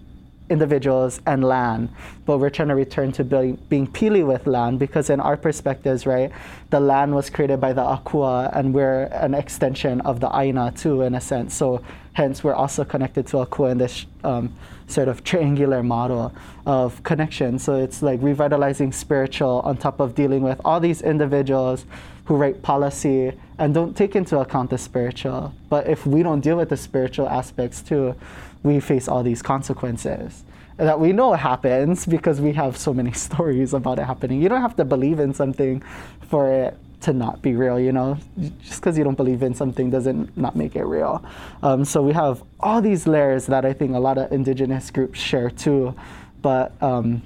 individuals 0.51 1.21
and 1.25 1.43
land, 1.43 1.89
but 2.25 2.37
we're 2.37 2.49
trying 2.49 2.67
to 2.67 2.75
return 2.75 3.11
to 3.13 3.23
being, 3.23 3.55
being 3.69 3.87
pili 3.87 4.25
with 4.25 4.45
land 4.45 4.77
because 4.77 5.09
in 5.09 5.19
our 5.19 5.37
perspectives, 5.37 6.05
right, 6.05 6.31
the 6.69 6.79
land 6.79 7.15
was 7.15 7.29
created 7.29 7.59
by 7.59 7.73
the 7.73 7.81
Akua 7.81 8.55
and 8.55 8.73
we're 8.73 9.03
an 9.05 9.33
extension 9.33 10.01
of 10.01 10.19
the 10.19 10.29
Aina 10.37 10.73
too, 10.75 11.01
in 11.01 11.15
a 11.15 11.21
sense. 11.21 11.55
So 11.55 11.81
hence 12.13 12.43
we're 12.43 12.53
also 12.53 12.83
connected 12.83 13.25
to 13.27 13.37
Akua 13.37 13.71
in 13.71 13.77
this 13.77 14.05
um, 14.23 14.53
sort 14.87 15.07
of 15.07 15.23
triangular 15.23 15.81
model 15.81 16.33
of 16.65 17.01
connection. 17.03 17.57
So 17.57 17.75
it's 17.75 18.01
like 18.01 18.21
revitalizing 18.21 18.91
spiritual 18.91 19.61
on 19.63 19.77
top 19.77 19.99
of 19.99 20.13
dealing 20.13 20.41
with 20.43 20.59
all 20.65 20.79
these 20.79 21.01
individuals 21.01 21.85
who 22.25 22.35
write 22.35 22.61
policy 22.61 23.33
and 23.57 23.73
don't 23.73 23.95
take 23.95 24.15
into 24.15 24.39
account 24.39 24.69
the 24.69 24.77
spiritual. 24.77 25.53
But 25.69 25.87
if 25.87 26.05
we 26.05 26.23
don't 26.23 26.41
deal 26.41 26.57
with 26.57 26.69
the 26.69 26.77
spiritual 26.77 27.27
aspects 27.27 27.81
too, 27.81 28.15
we 28.63 28.79
face 28.79 29.07
all 29.07 29.23
these 29.23 29.41
consequences 29.41 30.43
that 30.77 30.99
we 30.99 31.11
know 31.11 31.33
happens 31.33 32.05
because 32.05 32.41
we 32.41 32.53
have 32.53 32.75
so 32.75 32.93
many 32.93 33.11
stories 33.27 33.73
about 33.73 33.99
it 33.99 34.03
happening. 34.05 34.41
You 34.41 34.49
don't 34.49 34.61
have 34.61 34.75
to 34.77 34.85
believe 34.85 35.19
in 35.19 35.33
something 35.33 35.83
for 36.29 36.51
it 36.51 36.77
to 37.01 37.13
not 37.13 37.41
be 37.41 37.55
real, 37.55 37.79
you 37.79 37.91
know? 37.91 38.17
Just 38.63 38.81
because 38.81 38.97
you 38.97 39.03
don't 39.03 39.15
believe 39.15 39.41
in 39.43 39.53
something 39.53 39.89
doesn't 39.89 40.35
not 40.37 40.55
make 40.55 40.75
it 40.75 40.83
real. 40.85 41.23
Um, 41.63 41.83
so 41.83 42.01
we 42.01 42.13
have 42.13 42.43
all 42.59 42.81
these 42.81 43.07
layers 43.07 43.47
that 43.47 43.65
I 43.65 43.73
think 43.73 43.95
a 43.95 43.99
lot 43.99 44.17
of 44.17 44.31
indigenous 44.31 44.91
groups 44.91 45.19
share 45.19 45.49
too. 45.49 45.95
But 46.41 46.73
um, 46.81 47.23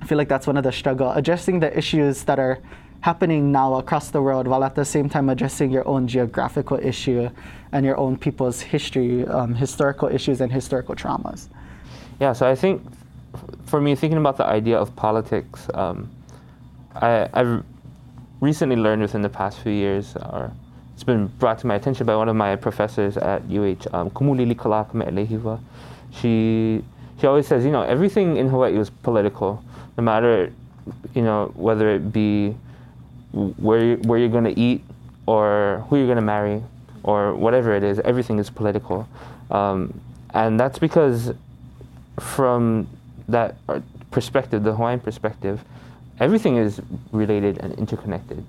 I 0.00 0.06
feel 0.06 0.18
like 0.18 0.28
that's 0.28 0.46
one 0.46 0.56
of 0.56 0.64
the 0.64 0.72
struggle, 0.72 1.10
addressing 1.12 1.60
the 1.60 1.76
issues 1.76 2.24
that 2.24 2.38
are 2.38 2.58
happening 3.00 3.50
now 3.50 3.74
across 3.74 4.10
the 4.10 4.20
world 4.20 4.46
while 4.46 4.62
at 4.62 4.74
the 4.74 4.84
same 4.84 5.08
time 5.08 5.28
addressing 5.28 5.70
your 5.70 5.86
own 5.88 6.06
geographical 6.06 6.78
issue 6.78 7.28
and 7.72 7.86
your 7.86 7.96
own 7.96 8.16
people's 8.16 8.60
history, 8.60 9.26
um, 9.26 9.54
historical 9.54 10.08
issues 10.08 10.40
and 10.40 10.52
historical 10.52 10.94
traumas. 10.94 11.48
Yeah, 12.20 12.32
so 12.32 12.46
I 12.46 12.54
think 12.54 12.82
for 13.66 13.80
me, 13.80 13.94
thinking 13.94 14.18
about 14.18 14.36
the 14.36 14.44
idea 14.44 14.76
of 14.76 14.94
politics, 14.96 15.66
um, 15.74 16.10
I, 16.94 17.28
I've 17.32 17.64
recently 18.40 18.76
learned 18.76 19.02
within 19.02 19.22
the 19.22 19.28
past 19.28 19.60
few 19.60 19.72
years, 19.72 20.16
or 20.16 20.52
it's 20.94 21.04
been 21.04 21.28
brought 21.38 21.58
to 21.60 21.66
my 21.66 21.76
attention 21.76 22.06
by 22.06 22.16
one 22.16 22.28
of 22.28 22.36
my 22.36 22.56
professors 22.56 23.16
at 23.16 23.42
UH, 23.44 23.86
um, 23.92 24.10
Kumu 24.10 24.34
Lilikala 24.36 24.90
Kame'eleihiwa. 24.90 25.60
She, 26.12 26.82
she 27.20 27.26
always 27.26 27.46
says, 27.46 27.64
you 27.64 27.70
know, 27.70 27.82
everything 27.82 28.36
in 28.36 28.48
Hawaii 28.48 28.76
is 28.76 28.90
political, 28.90 29.62
no 29.96 30.02
matter, 30.02 30.52
you 31.14 31.22
know, 31.22 31.52
whether 31.54 31.88
it 31.90 32.12
be 32.12 32.56
where, 33.32 33.96
where 33.96 34.18
you're 34.18 34.28
going 34.28 34.44
to 34.44 34.58
eat 34.58 34.82
or 35.26 35.84
who 35.88 35.96
you're 35.96 36.06
going 36.06 36.16
to 36.16 36.22
marry 36.22 36.62
or 37.02 37.34
whatever 37.34 37.74
it 37.74 37.82
is, 37.82 37.98
everything 38.00 38.38
is 38.38 38.50
political. 38.50 39.08
Um, 39.50 40.00
and 40.34 40.58
that's 40.58 40.78
because 40.78 41.32
from 42.18 42.88
that 43.28 43.56
perspective, 44.10 44.62
the 44.62 44.74
Hawaiian 44.74 45.00
perspective, 45.00 45.64
everything 46.18 46.56
is 46.56 46.80
related 47.12 47.58
and 47.58 47.72
interconnected. 47.74 48.44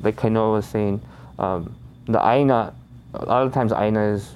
Like 0.00 0.16
Kainoa 0.16 0.52
was 0.52 0.66
saying, 0.66 1.00
um, 1.38 1.74
the 2.06 2.24
Aina, 2.26 2.74
a 3.14 3.24
lot 3.24 3.46
of 3.46 3.52
times 3.52 3.72
Aina 3.72 4.14
is 4.14 4.34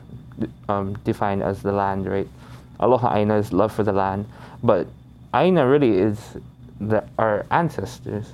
um, 0.69 0.95
defined 1.05 1.43
as 1.43 1.63
the 1.63 1.73
land, 1.73 2.07
right? 2.07 2.29
Aloha 2.81 3.15
Aina 3.15 3.37
is 3.37 3.53
love 3.53 3.73
for 3.73 3.83
the 3.83 3.93
land, 3.93 4.27
but 4.63 4.87
Aina 5.35 5.67
really 5.67 5.99
is 5.99 6.19
the, 6.81 7.05
our 7.19 7.47
ancestors. 7.51 8.33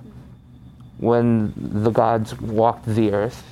When 0.99 1.53
the 1.57 1.91
gods 1.91 2.39
walked 2.41 2.87
the 2.87 3.13
earth, 3.13 3.43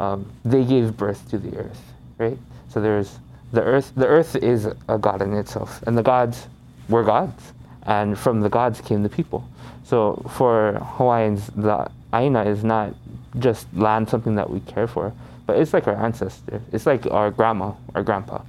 um, 0.00 0.30
they 0.44 0.64
gave 0.64 0.96
birth 0.96 1.28
to 1.30 1.38
the 1.38 1.56
earth, 1.56 1.80
right? 2.18 2.38
So 2.68 2.80
there's 2.80 3.18
the 3.52 3.62
earth. 3.62 3.92
The 3.96 4.06
earth 4.06 4.36
is 4.36 4.66
a 4.88 4.98
god 4.98 5.22
in 5.22 5.34
itself, 5.34 5.82
and 5.86 5.96
the 5.96 6.02
gods 6.02 6.46
were 6.88 7.04
gods, 7.04 7.52
and 7.84 8.18
from 8.18 8.40
the 8.40 8.48
gods 8.48 8.80
came 8.80 9.02
the 9.02 9.08
people. 9.08 9.46
So 9.84 10.24
for 10.30 10.74
Hawaiians, 10.96 11.48
the 11.48 11.90
Aina 12.12 12.44
is 12.44 12.64
not 12.64 12.94
just 13.38 13.66
land, 13.74 14.08
something 14.08 14.34
that 14.36 14.50
we 14.50 14.60
care 14.60 14.86
for, 14.86 15.12
but 15.46 15.58
it's 15.58 15.72
like 15.72 15.86
our 15.86 15.96
ancestor. 15.96 16.60
It's 16.72 16.86
like 16.86 17.06
our 17.06 17.30
grandma, 17.30 17.72
our 17.94 18.02
grandpa, 18.02 18.42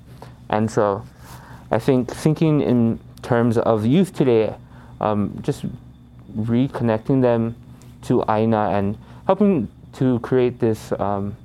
and 0.49 0.69
so 0.69 1.05
I 1.71 1.79
think 1.79 2.09
thinking 2.13 2.61
in 2.61 2.99
terms 3.21 3.57
of 3.57 3.85
youth 3.85 4.13
today, 4.13 4.53
um, 4.99 5.37
just 5.41 5.65
reconnecting 6.35 7.21
them 7.21 7.55
to 8.03 8.23
Aina 8.29 8.69
and 8.71 8.97
helping 9.25 9.67
to 9.93 10.19
create 10.19 10.59
this 10.59 10.91
um, 10.93 11.35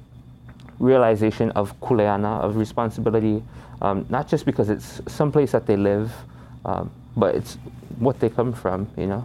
realization 0.79 1.51
of 1.53 1.79
kuleana, 1.81 2.40
of 2.40 2.57
responsibility, 2.57 3.42
um, 3.83 4.07
not 4.09 4.29
just 4.29 4.45
because 4.45 4.69
it's 4.71 5.01
someplace 5.07 5.53
that 5.53 5.66
they 5.66 5.77
live, 5.77 6.12
um, 6.64 6.90
but 7.16 7.35
it's 7.35 7.59
what 7.99 8.21
they 8.21 8.29
come 8.29 8.53
from, 8.53 8.88
you 8.97 9.07
know, 9.07 9.25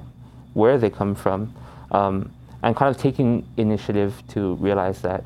where 0.53 0.77
they 0.77 0.89
come 0.89 1.15
from, 1.15 1.53
um, 1.91 2.31
and 2.63 2.75
kind 2.75 2.93
of 2.93 3.01
taking 3.01 3.45
initiative 3.57 4.21
to 4.29 4.55
realize 4.55 5.01
that 5.01 5.23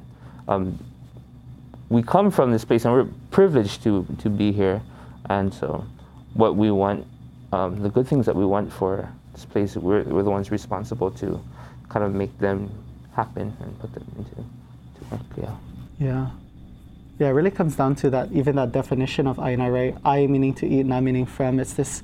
um, 0.47 0.77
we 1.89 2.01
come 2.01 2.31
from 2.31 2.51
this 2.51 2.65
place 2.65 2.85
and 2.85 2.93
we're 2.93 3.07
privileged 3.31 3.83
to, 3.83 4.05
to 4.19 4.29
be 4.29 4.51
here. 4.51 4.81
And 5.29 5.53
so, 5.53 5.85
what 6.33 6.55
we 6.55 6.71
want, 6.71 7.05
um, 7.51 7.81
the 7.81 7.89
good 7.89 8.07
things 8.07 8.25
that 8.25 8.35
we 8.35 8.45
want 8.45 8.71
for 8.71 9.09
this 9.33 9.45
place, 9.45 9.75
we're, 9.75 10.03
we're 10.03 10.23
the 10.23 10.29
ones 10.29 10.51
responsible 10.51 11.11
to 11.11 11.39
kind 11.89 12.05
of 12.05 12.13
make 12.13 12.37
them 12.39 12.69
happen 13.13 13.55
and 13.61 13.79
put 13.79 13.93
them 13.93 14.05
into, 14.17 14.35
to 14.35 15.05
work. 15.11 15.21
Yeah. 15.37 15.55
Yeah. 15.99 16.29
Yeah, 17.17 17.27
it 17.27 17.31
really 17.31 17.51
comes 17.51 17.77
down 17.77 17.95
to 17.95 18.09
that, 18.09 18.31
even 18.33 18.57
that 18.57 18.73
definition 18.73 19.25
of 19.25 19.39
aina, 19.39 19.71
right? 19.71 19.95
I 20.03 20.27
meaning 20.27 20.53
to 20.55 20.67
eat, 20.67 20.85
na 20.85 20.99
meaning 20.99 21.25
from. 21.25 21.61
It's 21.61 21.73
this, 21.73 22.03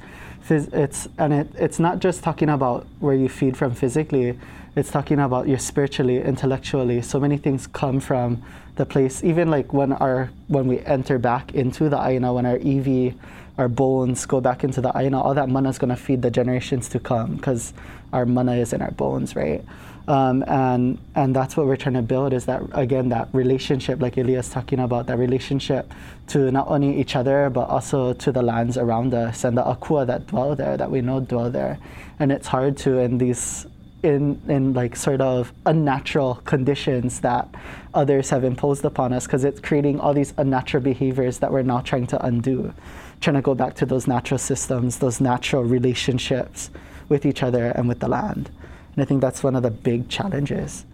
it's, 0.49 1.09
and 1.17 1.33
it, 1.33 1.47
it's 1.55 1.79
not 1.79 1.99
just 1.99 2.23
talking 2.23 2.47
about 2.47 2.87
where 2.99 3.13
you 3.13 3.27
feed 3.27 3.57
from 3.57 3.75
physically, 3.75 4.39
it's 4.73 4.89
talking 4.89 5.19
about 5.19 5.49
your 5.49 5.57
spiritually, 5.59 6.21
intellectually. 6.21 7.01
So 7.01 7.19
many 7.19 7.37
things 7.37 7.67
come 7.67 7.99
from 7.99 8.41
the 8.77 8.85
place, 8.85 9.21
even 9.21 9.51
like 9.51 9.73
when 9.73 9.91
our, 9.91 10.29
when 10.47 10.67
we 10.67 10.79
enter 10.79 11.19
back 11.19 11.53
into 11.53 11.89
the 11.89 12.01
aina, 12.01 12.33
when 12.33 12.45
our 12.45 12.57
iwi, 12.59 13.13
our 13.57 13.67
bones 13.67 14.25
go 14.25 14.39
back 14.39 14.63
into 14.63 14.79
the 14.79 14.93
aina, 14.95 15.21
all 15.21 15.33
that 15.33 15.49
mana 15.49 15.69
is 15.69 15.77
going 15.77 15.89
to 15.89 15.97
feed 15.97 16.21
the 16.21 16.31
generations 16.31 16.87
to 16.87 16.99
come 16.99 17.35
because 17.35 17.73
our 18.13 18.25
mana 18.25 18.53
is 18.53 18.71
in 18.71 18.81
our 18.81 18.91
bones, 18.91 19.35
right? 19.35 19.61
Um, 20.07 20.43
and 20.47 20.97
and 21.15 21.35
that's 21.35 21.55
what 21.55 21.67
we're 21.67 21.77
trying 21.77 21.93
to 21.95 22.01
build 22.01 22.33
is 22.33 22.45
that 22.45 22.63
again 22.71 23.09
that 23.09 23.29
relationship 23.33 24.01
like 24.01 24.17
Elia's 24.17 24.49
talking 24.49 24.79
about 24.79 25.05
that 25.07 25.19
relationship 25.19 25.93
to 26.27 26.51
not 26.51 26.67
only 26.67 26.99
each 26.99 27.15
other 27.15 27.49
but 27.51 27.69
also 27.69 28.13
to 28.13 28.31
the 28.31 28.41
lands 28.41 28.77
around 28.77 29.13
us 29.13 29.43
and 29.43 29.55
the 29.55 29.63
akua 29.63 30.07
that 30.07 30.25
dwell 30.27 30.55
there 30.55 30.75
that 30.75 30.89
we 30.89 31.01
know 31.01 31.19
dwell 31.19 31.51
there. 31.51 31.77
And 32.19 32.31
it's 32.31 32.47
hard 32.47 32.77
to 32.77 32.97
in 32.97 33.19
these 33.19 33.67
in 34.01 34.41
in 34.47 34.73
like 34.73 34.95
sort 34.95 35.21
of 35.21 35.53
unnatural 35.67 36.35
conditions 36.45 37.19
that 37.19 37.47
others 37.93 38.31
have 38.31 38.43
imposed 38.43 38.83
upon 38.83 39.13
us 39.13 39.27
because 39.27 39.43
it's 39.43 39.59
creating 39.59 39.99
all 39.99 40.15
these 40.15 40.33
unnatural 40.37 40.81
behaviors 40.81 41.37
that 41.39 41.51
we're 41.51 41.61
now 41.61 41.81
trying 41.81 42.07
to 42.07 42.25
undo. 42.25 42.73
Trying 43.19 43.35
to 43.35 43.41
go 43.43 43.53
back 43.53 43.75
to 43.75 43.85
those 43.85 44.07
natural 44.07 44.39
systems 44.39 44.97
those 44.97 45.21
natural 45.21 45.63
relationships 45.63 46.71
with 47.07 47.23
each 47.23 47.43
other 47.43 47.67
and 47.67 47.87
with 47.87 47.99
the 47.99 48.07
land 48.07 48.49
and 48.95 49.01
I 49.01 49.05
think 49.05 49.21
that's 49.21 49.43
one 49.43 49.55
of 49.55 49.63
the 49.63 49.71
big 49.71 50.09
challenges. 50.09 50.85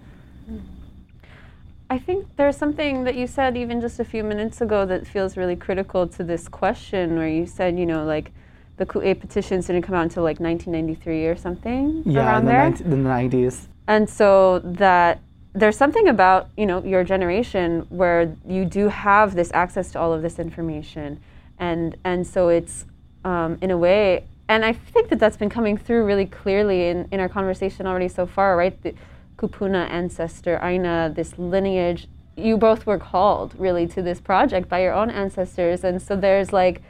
I 1.90 1.98
think 1.98 2.28
there's 2.36 2.58
something 2.58 3.06
that 3.06 3.16
you 3.16 3.28
said 3.28 3.56
even 3.56 3.80
just 3.80 4.00
a 4.00 4.06
few 4.06 4.24
minutes 4.24 4.60
ago 4.60 4.86
that 4.86 5.08
feels 5.08 5.38
really 5.38 5.56
critical 5.56 6.06
to 6.08 6.24
this 6.24 6.50
question, 6.50 7.16
where 7.16 7.30
you 7.30 7.46
said, 7.46 7.80
you 7.80 7.86
know, 7.86 8.04
like 8.04 8.32
the 8.76 8.86
Ku'e 8.86 9.20
petitions 9.20 9.68
didn't 9.68 9.84
come 9.84 9.96
out 9.96 10.04
until 10.04 10.24
like 10.24 10.40
1993 10.40 11.28
or 11.28 11.36
something 11.36 12.04
yeah, 12.06 12.26
around 12.26 12.40
in 12.40 12.46
the, 12.46 12.52
there. 12.52 12.70
90, 12.70 12.84
in 12.84 12.90
the 13.04 13.10
90s. 13.10 13.68
And 13.88 14.10
so 14.10 14.60
that 14.60 15.22
there's 15.54 15.78
something 15.78 16.08
about 16.08 16.50
you 16.56 16.66
know 16.66 16.84
your 16.84 17.04
generation 17.04 17.86
where 17.90 18.36
you 18.46 18.64
do 18.66 18.90
have 18.90 19.34
this 19.34 19.50
access 19.54 19.92
to 19.92 20.00
all 20.00 20.14
of 20.14 20.22
this 20.22 20.40
information, 20.40 21.20
and 21.58 21.96
and 22.04 22.28
so 22.28 22.50
it's 22.50 22.86
um, 23.24 23.58
in 23.62 23.72
a 23.72 23.78
way 23.78 24.26
and 24.50 24.64
I 24.64 24.74
think 24.74 25.10
that 25.10 25.20
that's 25.20 25.38
been 25.38 25.50
coming 25.50 25.78
through 25.78 26.06
really 26.06 26.26
clearly 26.26 26.88
in, 26.88 27.08
in 27.12 27.20
our 27.20 27.28
conversation 27.30 27.86
already 27.86 28.08
so 28.08 28.26
far, 28.26 28.56
right? 28.56 28.82
The 28.82 28.94
Kupuna 29.38 29.90
ancestor, 29.90 30.60
Aina, 30.64 31.12
this 31.14 31.38
lineage. 31.38 32.08
You 32.36 32.58
both 32.58 32.86
were 32.86 32.98
called 32.98 33.54
really 33.58 33.88
to 33.88 34.02
this 34.02 34.22
project 34.22 34.70
by 34.70 34.82
your 34.82 34.94
own 34.94 35.10
ancestors. 35.10 35.84
And 35.84 36.02
so 36.02 36.16
there's 36.16 36.54
like 36.54 36.82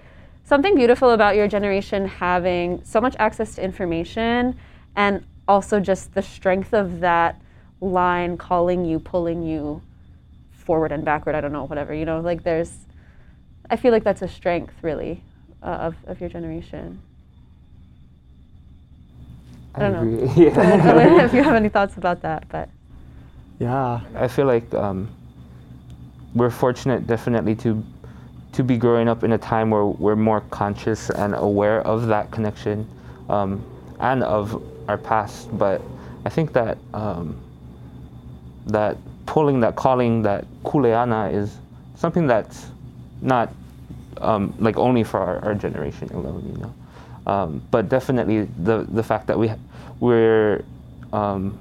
something 0.43 0.76
beautiful 0.76 1.12
about 1.12 1.36
your 1.36 1.48
generation 1.48 2.08
having 2.08 2.84
so 2.84 3.02
much 3.02 3.15
access 3.17 3.56
to 3.56 3.63
information 3.63 4.58
and 4.96 5.26
also 5.48 5.80
just 5.80 6.13
the 6.13 6.22
strength 6.22 6.74
of 6.74 7.00
that 7.00 7.41
line 7.82 8.38
calling 8.38 8.86
you, 8.86 9.00
pulling 9.00 9.41
you 9.43 9.82
forward 10.52 10.91
and 10.91 11.04
backward. 11.04 11.34
I 11.34 11.41
don't 11.41 11.54
know, 11.54 11.65
whatever. 11.65 11.93
You 11.93 12.06
know, 12.06 12.20
like 12.20 12.43
there's, 12.43 12.78
I 13.70 13.78
feel 13.78 13.91
like 13.91 14.04
that's 14.04 14.22
a 14.22 14.28
strength 14.28 14.76
really 14.82 15.24
uh, 15.63 15.65
of, 15.65 15.96
of 16.06 16.20
your 16.20 16.30
generation. 16.30 17.02
I 19.78 19.90
don't 19.90 19.96
agree. 19.96 20.28
know. 20.28 20.34
Yeah. 20.36 21.20
I 21.20 21.26
if 21.26 21.34
you 21.34 21.44
have 21.44 21.56
any 21.56 21.70
thoughts 21.70 21.98
about 21.98 22.22
that, 22.22 22.48
but 22.50 22.70
Yeah. 23.60 24.02
I 24.16 24.28
feel 24.28 24.46
like 24.46 24.74
um, 24.74 25.10
we're 26.34 26.50
fortunate, 26.50 27.08
definitely, 27.08 27.56
to 27.56 27.84
to 28.54 28.63
be 28.63 28.78
growing 28.78 29.08
up 29.08 29.24
in 29.24 29.34
a 29.34 29.38
time 29.38 29.70
where 29.70 29.86
we're 29.86 30.16
more 30.16 30.42
conscious 30.50 31.12
and 31.12 31.36
aware 31.36 31.82
of 31.82 32.08
that 32.08 32.32
connection 32.32 32.90
um, 33.30 33.63
and 34.00 34.24
of 34.24 34.63
our 34.88 34.98
past. 34.98 35.56
But 35.58 35.82
I 36.26 36.30
think 36.30 36.54
that 36.54 36.78
um, 36.94 37.40
that 38.68 38.98
pulling, 39.26 39.60
that 39.60 39.76
calling, 39.76 40.24
that 40.24 40.46
kuleana 40.63 41.32
is 41.34 41.58
something 41.96 42.26
that's 42.26 42.68
not 43.22 43.54
um, 44.22 44.54
like 44.60 44.78
only 44.78 45.04
for 45.04 45.20
our, 45.20 45.44
our, 45.46 45.54
generation 45.54 46.10
alone, 46.10 46.52
you 46.52 46.62
know. 46.62 46.74
Um, 47.28 47.62
but 47.72 47.90
definitely 47.90 48.48
the 48.63 48.88
the 48.90 49.04
fact 49.04 49.28
that 49.28 49.38
we 49.38 49.52
we're 50.00 50.63
um, 51.12 51.60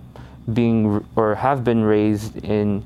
being 0.55 1.05
or 1.17 1.35
have 1.35 1.65
been 1.65 1.83
raised 1.83 2.37
in 2.45 2.85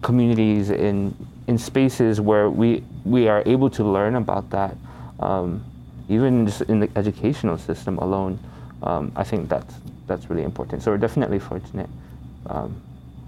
communities 0.00 0.70
in 0.70 1.14
in 1.48 1.58
spaces 1.58 2.20
where 2.20 2.48
we 2.48 2.84
we 3.04 3.26
are 3.26 3.42
able 3.46 3.68
to 3.70 3.84
learn 3.84 4.14
about 4.14 4.48
that, 4.50 4.76
um, 5.18 5.64
even 6.08 6.46
just 6.46 6.62
in 6.62 6.78
the 6.78 6.88
educational 6.96 7.58
system 7.58 7.98
alone. 7.98 8.38
Um, 8.82 9.10
I 9.16 9.24
think 9.24 9.48
that's 9.48 9.74
that's 10.06 10.30
really 10.30 10.44
important. 10.44 10.82
So 10.82 10.92
we're 10.92 10.98
definitely 10.98 11.40
fortunate. 11.40 11.90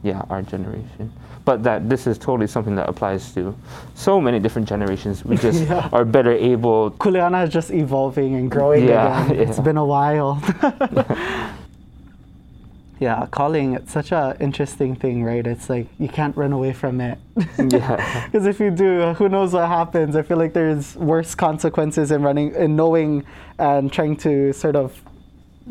Yeah, 0.06 0.22
our 0.30 0.40
generation. 0.42 1.12
But 1.44 1.64
that 1.64 1.88
this 1.88 2.06
is 2.06 2.16
totally 2.16 2.46
something 2.46 2.76
that 2.76 2.88
applies 2.88 3.34
to 3.34 3.56
so 3.94 4.20
many 4.20 4.38
different 4.38 4.68
generations. 4.68 5.24
We 5.24 5.36
just 5.36 5.64
yeah. 5.68 5.88
are 5.92 6.04
better 6.04 6.30
able. 6.30 6.92
Kuleana 6.92 7.44
is 7.44 7.52
just 7.52 7.72
evolving 7.72 8.36
and 8.36 8.48
growing 8.48 8.86
yeah, 8.86 9.24
again. 9.24 9.36
Yeah. 9.36 9.42
It's 9.48 9.58
been 9.58 9.76
a 9.76 9.84
while. 9.84 10.40
yeah, 13.00 13.26
calling 13.32 13.74
it's 13.74 13.92
such 13.92 14.12
an 14.12 14.36
interesting 14.38 14.94
thing, 14.94 15.24
right? 15.24 15.44
It's 15.44 15.68
like 15.68 15.88
you 15.98 16.08
can't 16.08 16.36
run 16.36 16.52
away 16.52 16.72
from 16.72 17.00
it. 17.00 17.18
yeah. 17.58 18.26
Because 18.26 18.46
if 18.46 18.60
you 18.60 18.70
do, 18.70 19.12
who 19.14 19.28
knows 19.28 19.52
what 19.52 19.66
happens? 19.66 20.14
I 20.14 20.22
feel 20.22 20.38
like 20.38 20.52
there's 20.52 20.94
worse 20.94 21.34
consequences 21.34 22.12
in 22.12 22.22
running, 22.22 22.54
in 22.54 22.76
knowing, 22.76 23.24
and 23.58 23.92
trying 23.92 24.16
to 24.18 24.52
sort 24.52 24.76
of 24.76 25.02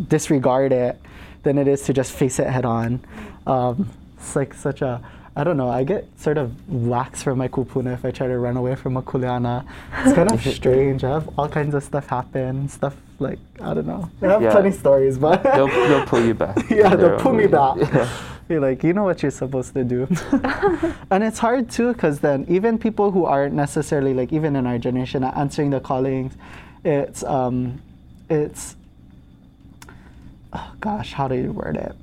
disregard 0.10 0.74
it 0.74 1.00
than 1.44 1.58
it 1.58 1.70
is 1.70 1.84
to 1.84 1.94
just 1.94 2.12
face 2.12 2.38
it 2.38 2.48
head 2.48 2.66
on. 2.66 3.00
Um, 3.48 3.90
it's 4.18 4.36
like 4.36 4.54
such 4.54 4.82
a 4.82 5.02
I 5.38 5.44
don't 5.44 5.58
know. 5.58 5.70
I 5.70 5.84
get 5.84 6.08
sort 6.18 6.38
of 6.38 6.54
wax 6.72 7.22
from 7.22 7.40
my 7.40 7.50
kupuna 7.50 7.94
if 7.94 8.06
I 8.06 8.12
try 8.12 8.28
to 8.28 8.38
run 8.38 8.56
away 8.56 8.76
from 8.76 8.96
a 8.96 9.02
kuleana. 9.02 9.66
It's 10.06 10.14
kind 10.14 10.32
of 10.32 10.42
strange. 10.56 11.04
I 11.04 11.10
have 11.10 11.30
all 11.38 11.50
kinds 11.50 11.76
of 11.76 11.84
stuff 11.84 12.08
happen. 12.08 12.70
Stuff 12.70 12.96
like 13.20 13.40
I 13.62 13.74
don't 13.74 13.86
know. 13.86 14.10
I 14.22 14.28
have 14.28 14.42
yeah. 14.42 14.52
plenty 14.52 14.72
stories, 14.72 15.18
but 15.18 15.44
they'll, 15.44 15.68
they'll 15.68 16.06
pull 16.06 16.26
you 16.26 16.34
back. 16.46 16.70
yeah, 16.70 16.96
they'll 16.96 17.20
pull 17.20 17.34
me 17.34 17.48
back. 17.48 17.78
Yeah. 17.94 18.10
You're 18.48 18.60
like, 18.60 18.84
you 18.84 18.94
know 18.94 19.04
what 19.04 19.24
you're 19.24 19.32
supposed 19.32 19.74
to 19.74 19.84
do. 19.84 20.08
and 21.10 21.24
it's 21.24 21.40
hard 21.40 21.68
too, 21.68 21.94
because 21.94 22.20
then 22.20 22.46
even 22.48 22.78
people 22.78 23.10
who 23.10 23.26
aren't 23.26 23.56
necessarily 23.56 24.14
like 24.14 24.32
even 24.32 24.56
in 24.56 24.68
our 24.68 24.78
generation 24.78 25.24
answering 25.24 25.72
the 25.72 25.80
callings, 25.80 26.34
it's 26.84 27.24
um, 27.24 27.82
it's 28.30 28.76
oh 30.54 30.72
gosh, 30.80 31.14
how 31.14 31.28
do 31.28 31.34
you 31.34 31.52
word 31.52 31.76
it? 31.76 31.96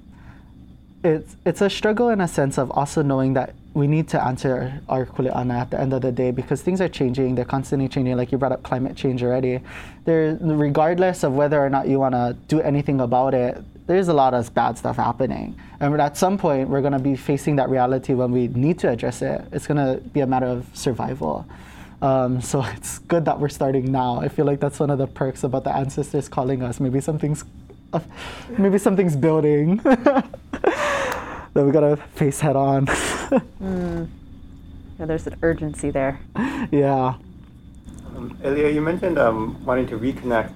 It's 1.05 1.37
it's 1.45 1.61
a 1.61 1.69
struggle 1.69 2.11
in 2.11 2.21
a 2.21 2.29
sense 2.29 2.59
of 2.59 2.71
also 2.71 3.03
knowing 3.03 3.35
that 3.35 3.55
we 3.75 3.87
need 3.87 4.07
to 4.09 4.23
answer 4.23 4.81
our 4.88 5.07
kuleana 5.07 5.61
at 5.61 5.71
the 5.71 5.81
end 5.81 5.93
of 5.93 6.03
the 6.03 6.12
day 6.12 6.31
because 6.31 6.62
things 6.62 6.81
are 6.81 6.88
changing. 6.88 7.35
They're 7.35 7.45
constantly 7.45 7.88
changing. 7.88 8.17
Like 8.17 8.31
you 8.31 8.38
brought 8.38 8.53
up 8.53 8.62
climate 8.62 8.97
change 8.97 9.23
already. 9.23 9.61
There, 10.05 10.38
regardless 10.41 11.25
of 11.25 11.33
whether 11.33 11.59
or 11.59 11.71
not 11.71 11.88
you 11.88 11.99
want 11.99 12.15
to 12.15 12.37
do 12.49 12.61
anything 12.61 13.01
about 13.01 13.35
it, 13.35 13.62
there's 13.87 14.09
a 14.09 14.12
lot 14.12 14.35
of 14.35 14.53
bad 14.55 14.77
stuff 14.79 14.97
happening. 14.97 15.59
And 15.81 16.01
at 16.01 16.17
some 16.17 16.38
point, 16.38 16.69
we're 16.69 16.83
going 16.83 16.93
to 16.93 16.99
be 16.99 17.17
facing 17.17 17.57
that 17.57 17.71
reality 17.71 18.15
when 18.15 18.31
we 18.31 18.49
need 18.49 18.79
to 18.81 18.91
address 18.91 19.23
it. 19.23 19.43
It's 19.53 19.67
going 19.67 19.79
to 19.79 20.01
be 20.11 20.21
a 20.21 20.27
matter 20.27 20.47
of 20.47 20.67
survival. 20.75 21.47
Um, 22.03 22.41
so 22.41 22.62
it's 22.77 22.99
good 22.99 23.25
that 23.25 23.41
we're 23.41 23.49
starting 23.49 23.91
now. 23.91 24.21
I 24.21 24.29
feel 24.29 24.45
like 24.45 24.61
that's 24.61 24.79
one 24.79 24.91
of 24.91 24.99
the 24.99 25.07
perks 25.07 25.45
about 25.45 25.65
the 25.65 25.75
ancestors 25.75 26.29
calling 26.29 26.62
us. 26.62 26.79
Maybe 26.79 27.01
something's, 27.01 27.45
uh, 27.93 28.01
maybe 28.59 28.79
something's 28.79 29.17
building. 29.17 29.81
that 31.55 31.65
we 31.65 31.73
gotta 31.73 31.97
face 31.97 32.41
head 32.41 32.57
on. 32.57 32.87
mm. 32.87 34.09
Yeah, 34.99 35.07
there's 35.07 35.27
an 35.27 35.37
urgency 35.43 35.91
there. 35.91 36.21
Yeah. 36.71 37.15
Um, 38.17 38.37
Elia, 38.43 38.71
you 38.71 38.81
mentioned 38.81 39.19
um, 39.19 39.65
wanting 39.65 39.87
to 39.88 39.99
reconnect 39.99 40.55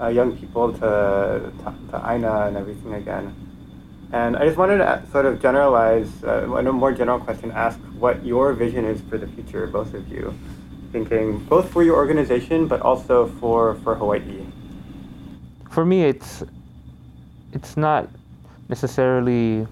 uh, 0.00 0.08
young 0.08 0.36
people 0.36 0.72
to, 0.72 0.78
to, 0.78 1.74
to 1.90 2.10
Aina 2.10 2.46
and 2.46 2.56
everything 2.56 2.94
again. 2.94 3.34
And 4.12 4.36
I 4.36 4.46
just 4.46 4.56
wanted 4.56 4.78
to 4.78 5.02
sort 5.10 5.26
of 5.26 5.42
generalize, 5.42 6.08
uh, 6.22 6.56
in 6.56 6.66
a 6.66 6.72
more 6.72 6.92
general 6.92 7.18
question, 7.18 7.50
ask 7.50 7.78
what 7.98 8.24
your 8.24 8.52
vision 8.52 8.84
is 8.84 9.00
for 9.08 9.18
the 9.18 9.26
future, 9.26 9.66
both 9.66 9.94
of 9.94 10.08
you. 10.08 10.36
Thinking 10.92 11.38
both 11.46 11.70
for 11.72 11.82
your 11.82 11.96
organization, 11.96 12.68
but 12.68 12.80
also 12.80 13.26
for, 13.40 13.74
for 13.82 13.96
Hawaii. 13.96 14.46
For 15.70 15.84
me, 15.84 16.04
it's 16.04 16.42
it's 17.52 17.76
not 17.76 18.08
necessarily 18.68 19.66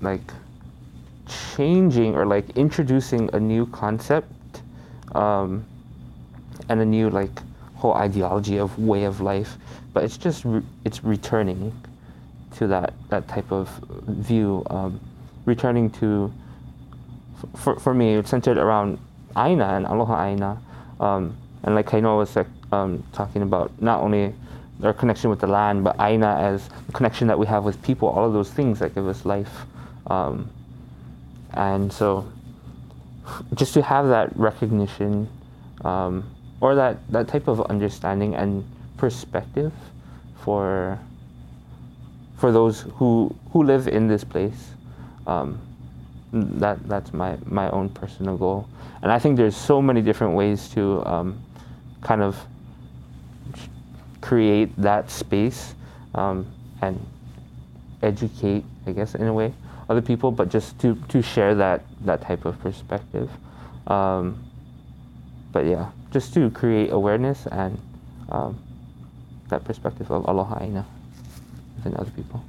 like 0.00 0.32
changing 1.54 2.14
or 2.14 2.26
like 2.26 2.56
introducing 2.56 3.30
a 3.34 3.40
new 3.40 3.66
concept 3.66 4.62
um, 5.14 5.64
and 6.68 6.80
a 6.80 6.84
new 6.84 7.10
like 7.10 7.30
whole 7.74 7.94
ideology 7.94 8.58
of 8.58 8.78
way 8.78 9.04
of 9.04 9.20
life, 9.20 9.56
but 9.92 10.04
it's 10.04 10.16
just 10.16 10.44
re- 10.44 10.62
it's 10.84 11.02
returning 11.02 11.72
to 12.56 12.66
that 12.66 12.92
that 13.08 13.26
type 13.28 13.50
of 13.52 13.68
view, 14.06 14.62
um, 14.70 15.00
returning 15.46 15.90
to 15.90 16.32
for 17.56 17.78
for 17.78 17.94
me 17.94 18.14
it's 18.16 18.30
centered 18.30 18.58
around 18.58 18.98
Aina 19.36 19.64
and 19.76 19.86
Aloha 19.86 20.26
Aina, 20.26 20.60
um, 21.00 21.36
and 21.62 21.74
like 21.74 21.86
Kainoa 21.86 22.18
was 22.18 22.36
like, 22.36 22.46
um, 22.72 23.02
talking 23.12 23.42
about 23.42 23.70
not 23.80 24.00
only 24.00 24.34
our 24.82 24.92
connection 24.92 25.30
with 25.30 25.40
the 25.40 25.46
land, 25.46 25.84
but 25.84 25.96
Aina 26.00 26.36
as 26.40 26.68
the 26.86 26.92
connection 26.92 27.28
that 27.28 27.38
we 27.38 27.46
have 27.46 27.64
with 27.64 27.80
people, 27.82 28.08
all 28.08 28.26
of 28.26 28.32
those 28.32 28.50
things 28.50 28.78
that 28.78 28.94
give 28.94 29.06
us 29.06 29.24
life. 29.24 29.64
Um, 30.10 30.50
and 31.54 31.92
so 31.92 32.30
just 33.54 33.74
to 33.74 33.82
have 33.82 34.08
that 34.08 34.36
recognition 34.36 35.28
um, 35.84 36.28
or 36.60 36.74
that, 36.74 36.98
that 37.10 37.28
type 37.28 37.48
of 37.48 37.60
understanding 37.62 38.34
and 38.34 38.64
perspective 38.96 39.72
for 40.44 40.98
for 42.36 42.52
those 42.52 42.82
who 42.96 43.34
who 43.52 43.62
live 43.62 43.86
in 43.86 44.08
this 44.08 44.24
place 44.24 44.70
um, 45.26 45.58
that 46.32 46.78
that's 46.88 47.12
my 47.12 47.36
my 47.44 47.70
own 47.70 47.88
personal 47.88 48.36
goal. 48.36 48.68
And 49.02 49.12
I 49.12 49.18
think 49.18 49.36
there's 49.36 49.56
so 49.56 49.80
many 49.80 50.02
different 50.02 50.34
ways 50.34 50.68
to 50.70 51.04
um, 51.06 51.42
kind 52.02 52.22
of 52.22 52.36
create 54.20 54.74
that 54.76 55.10
space 55.10 55.74
um, 56.14 56.46
and 56.82 56.98
educate 58.02 58.64
I 58.86 58.92
guess 58.92 59.14
in 59.14 59.26
a 59.26 59.32
way 59.32 59.52
other 59.90 60.00
people, 60.00 60.30
but 60.30 60.48
just 60.48 60.78
to, 60.78 60.94
to 61.08 61.20
share 61.20 61.54
that, 61.56 61.82
that 62.04 62.22
type 62.22 62.44
of 62.44 62.58
perspective. 62.60 63.28
Um, 63.88 64.42
but 65.52 65.66
yeah, 65.66 65.90
just 66.12 66.32
to 66.34 66.48
create 66.50 66.92
awareness 66.92 67.46
and 67.46 67.76
um, 68.30 68.56
that 69.48 69.64
perspective 69.64 70.08
of 70.12 70.24
aloha 70.28 70.62
aina 70.62 70.86
within 71.76 71.96
other 71.96 72.10
people. 72.12 72.44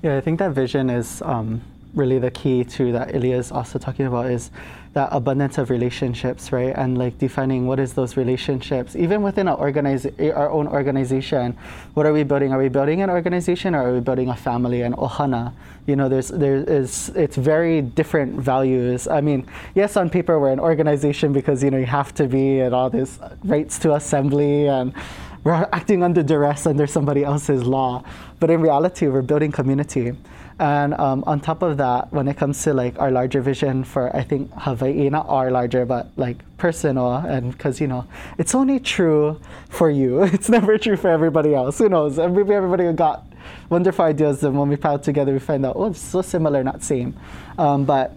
Yeah, 0.00 0.16
I 0.16 0.20
think 0.20 0.38
that 0.38 0.52
vision 0.52 0.88
is 0.88 1.20
um, 1.22 1.60
really 1.94 2.18
the 2.18 2.30
key 2.30 2.64
to 2.64 2.92
that 2.92 3.14
Elia 3.14 3.36
is 3.36 3.50
also 3.50 3.78
talking 3.78 4.06
about 4.06 4.30
is 4.30 4.50
that 4.92 5.08
abundance 5.12 5.56
of 5.58 5.70
relationships, 5.70 6.50
right? 6.50 6.74
And 6.76 6.98
like 6.98 7.18
defining 7.18 7.66
what 7.66 7.78
is 7.78 7.92
those 7.92 8.16
relationships, 8.16 8.96
even 8.96 9.22
within 9.22 9.46
our 9.46 9.56
organize 9.56 10.06
our 10.18 10.50
own 10.50 10.66
organization. 10.66 11.56
What 11.94 12.06
are 12.06 12.12
we 12.12 12.24
building? 12.24 12.52
Are 12.52 12.58
we 12.58 12.68
building 12.68 13.02
an 13.02 13.10
organization 13.10 13.74
or 13.74 13.88
are 13.88 13.94
we 13.94 14.00
building 14.00 14.28
a 14.28 14.36
family? 14.36 14.82
And 14.82 14.96
ohana, 14.96 15.52
you 15.86 15.94
know, 15.94 16.08
there's 16.08 16.28
there 16.28 16.56
is 16.56 17.10
it's 17.10 17.36
very 17.36 17.82
different 17.82 18.40
values. 18.40 19.06
I 19.06 19.20
mean, 19.20 19.46
yes, 19.74 19.96
on 19.96 20.10
paper 20.10 20.40
we're 20.40 20.50
an 20.50 20.60
organization 20.60 21.32
because 21.32 21.62
you 21.62 21.70
know 21.70 21.78
you 21.78 21.86
have 21.86 22.12
to 22.14 22.26
be 22.26 22.60
and 22.60 22.74
all 22.74 22.90
this 22.90 23.18
rights 23.44 23.78
to 23.80 23.94
assembly 23.94 24.66
and 24.66 24.92
we're 25.44 25.68
acting 25.72 26.02
under 26.02 26.22
duress 26.22 26.66
under 26.66 26.86
somebody 26.86 27.24
else's 27.24 27.62
law. 27.62 28.02
But 28.40 28.50
in 28.50 28.60
reality, 28.60 29.06
we're 29.06 29.22
building 29.22 29.52
community. 29.52 30.16
And 30.60 30.92
um, 30.92 31.24
on 31.26 31.40
top 31.40 31.62
of 31.62 31.78
that, 31.78 32.12
when 32.12 32.28
it 32.28 32.36
comes 32.36 32.62
to 32.64 32.74
like 32.74 32.98
our 33.00 33.10
larger 33.10 33.40
vision 33.40 33.82
for, 33.82 34.14
I 34.14 34.22
think 34.22 34.50
Hawaii, 34.54 35.08
not 35.08 35.26
our 35.26 35.50
larger, 35.50 35.86
but 35.86 36.10
like 36.16 36.36
personal, 36.58 37.14
and 37.14 37.52
because 37.52 37.80
you 37.80 37.86
know, 37.86 38.06
it's 38.36 38.54
only 38.54 38.78
true 38.78 39.40
for 39.70 39.88
you. 39.88 40.22
It's 40.34 40.50
never 40.50 40.76
true 40.76 40.96
for 40.96 41.08
everybody 41.08 41.54
else. 41.54 41.78
Who 41.78 41.88
knows? 41.88 42.18
Maybe 42.18 42.52
everybody 42.52 42.92
got 42.92 43.24
wonderful 43.70 44.04
ideas, 44.04 44.44
and 44.44 44.58
when 44.58 44.68
we 44.68 44.76
pile 44.76 44.98
together, 44.98 45.32
we 45.32 45.38
find 45.38 45.64
out, 45.64 45.76
oh, 45.76 45.86
it's 45.86 45.98
so 45.98 46.20
similar, 46.20 46.62
not 46.62 46.82
same. 46.82 47.16
Um, 47.56 47.86
but 47.86 48.12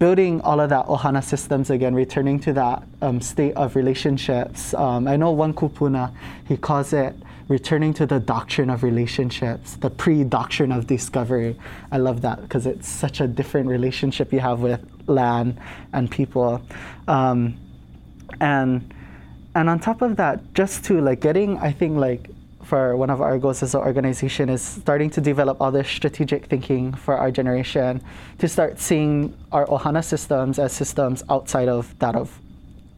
building 0.00 0.40
all 0.40 0.58
of 0.58 0.70
that 0.70 0.86
ohana 0.86 1.22
systems 1.22 1.70
again, 1.70 1.94
returning 1.94 2.40
to 2.40 2.52
that 2.54 2.82
um, 3.00 3.20
state 3.20 3.54
of 3.54 3.76
relationships. 3.76 4.74
Um, 4.74 5.06
I 5.06 5.14
know 5.14 5.30
one 5.30 5.54
kupuna, 5.54 6.12
he 6.48 6.56
calls 6.56 6.92
it 6.92 7.14
returning 7.50 7.92
to 7.92 8.06
the 8.06 8.20
doctrine 8.20 8.70
of 8.70 8.84
relationships, 8.84 9.74
the 9.74 9.90
pre 9.90 10.22
doctrine 10.22 10.70
of 10.70 10.86
discovery. 10.86 11.58
I 11.90 11.98
love 11.98 12.22
that 12.22 12.40
because 12.40 12.64
it's 12.64 12.88
such 12.88 13.20
a 13.20 13.26
different 13.26 13.68
relationship 13.68 14.32
you 14.32 14.38
have 14.38 14.60
with 14.60 14.80
land 15.08 15.58
and 15.92 16.08
people. 16.08 16.62
Um, 17.08 17.58
and 18.40 18.94
and 19.56 19.68
on 19.68 19.80
top 19.80 20.00
of 20.00 20.16
that, 20.16 20.54
just 20.54 20.84
to 20.84 21.00
like 21.00 21.20
getting, 21.20 21.58
I 21.58 21.72
think 21.72 21.98
like 21.98 22.30
for 22.62 22.96
one 22.96 23.10
of 23.10 23.20
our 23.20 23.36
goals 23.36 23.64
as 23.64 23.74
an 23.74 23.80
organization 23.80 24.48
is 24.48 24.62
starting 24.62 25.10
to 25.10 25.20
develop 25.20 25.60
all 25.60 25.72
this 25.72 25.88
strategic 25.88 26.46
thinking 26.46 26.94
for 26.94 27.16
our 27.16 27.32
generation 27.32 28.00
to 28.38 28.46
start 28.46 28.78
seeing 28.78 29.36
our 29.50 29.66
ohana 29.66 30.04
systems 30.04 30.56
as 30.60 30.72
systems 30.72 31.24
outside 31.30 31.68
of 31.68 31.98
that 31.98 32.14
of 32.14 32.38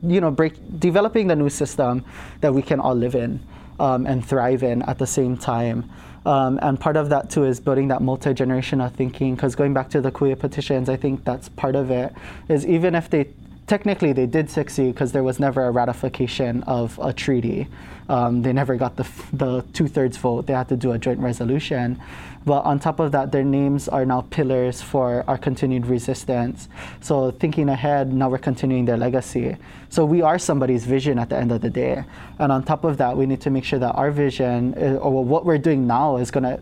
you 0.02 0.20
know 0.20 0.30
break 0.30 0.52
developing 0.78 1.26
the 1.28 1.36
new 1.36 1.48
system 1.48 2.04
that 2.42 2.52
we 2.52 2.60
can 2.60 2.80
all 2.80 2.94
live 2.94 3.14
in 3.14 3.40
um, 3.82 4.06
and 4.06 4.24
thrive 4.24 4.62
in 4.62 4.82
at 4.82 4.98
the 4.98 5.06
same 5.06 5.36
time 5.36 5.90
um, 6.24 6.58
and 6.62 6.78
part 6.78 6.96
of 6.96 7.08
that 7.08 7.28
too 7.28 7.44
is 7.44 7.60
building 7.60 7.88
that 7.88 8.00
multi-generational 8.00 8.90
thinking 8.92 9.34
because 9.34 9.54
going 9.54 9.74
back 9.74 9.90
to 9.90 10.00
the 10.00 10.10
Ku'e 10.10 10.38
petitions 10.38 10.88
I 10.88 10.96
think 10.96 11.24
that's 11.24 11.48
part 11.50 11.74
of 11.74 11.90
it 11.90 12.12
is 12.48 12.66
even 12.66 12.94
if 12.94 13.10
they 13.10 13.28
technically 13.66 14.12
they 14.12 14.26
did 14.26 14.50
succeed 14.50 14.92
because 14.92 15.12
there 15.12 15.22
was 15.22 15.38
never 15.40 15.64
a 15.64 15.70
ratification 15.70 16.62
of 16.64 16.98
a 17.02 17.12
treaty. 17.12 17.66
Um, 18.08 18.42
they 18.42 18.52
never 18.52 18.76
got 18.76 18.96
the, 18.96 19.08
the 19.32 19.62
two 19.72 19.88
thirds 19.88 20.16
vote. 20.16 20.46
They 20.46 20.52
had 20.52 20.68
to 20.68 20.76
do 20.76 20.92
a 20.92 20.98
joint 20.98 21.20
resolution. 21.20 22.00
But 22.44 22.64
on 22.64 22.78
top 22.78 22.98
of 22.98 23.12
that, 23.12 23.32
their 23.32 23.44
names 23.44 23.88
are 23.88 24.04
now 24.04 24.22
pillars 24.22 24.82
for 24.82 25.24
our 25.28 25.38
continued 25.38 25.86
resistance. 25.86 26.68
So 27.00 27.30
thinking 27.30 27.68
ahead, 27.68 28.12
now 28.12 28.28
we're 28.28 28.38
continuing 28.38 28.84
their 28.84 28.96
legacy. 28.96 29.56
So 29.90 30.04
we 30.04 30.22
are 30.22 30.38
somebody's 30.38 30.84
vision 30.84 31.18
at 31.18 31.28
the 31.28 31.36
end 31.36 31.52
of 31.52 31.60
the 31.60 31.70
day. 31.70 32.04
And 32.38 32.50
on 32.50 32.64
top 32.64 32.84
of 32.84 32.96
that, 32.98 33.16
we 33.16 33.26
need 33.26 33.40
to 33.42 33.50
make 33.50 33.64
sure 33.64 33.78
that 33.78 33.92
our 33.92 34.10
vision, 34.10 34.74
is, 34.74 34.96
uh, 34.96 35.00
or 35.00 35.24
what 35.24 35.44
we're 35.44 35.58
doing 35.58 35.86
now, 35.86 36.16
is 36.16 36.30
going 36.30 36.44
to 36.44 36.60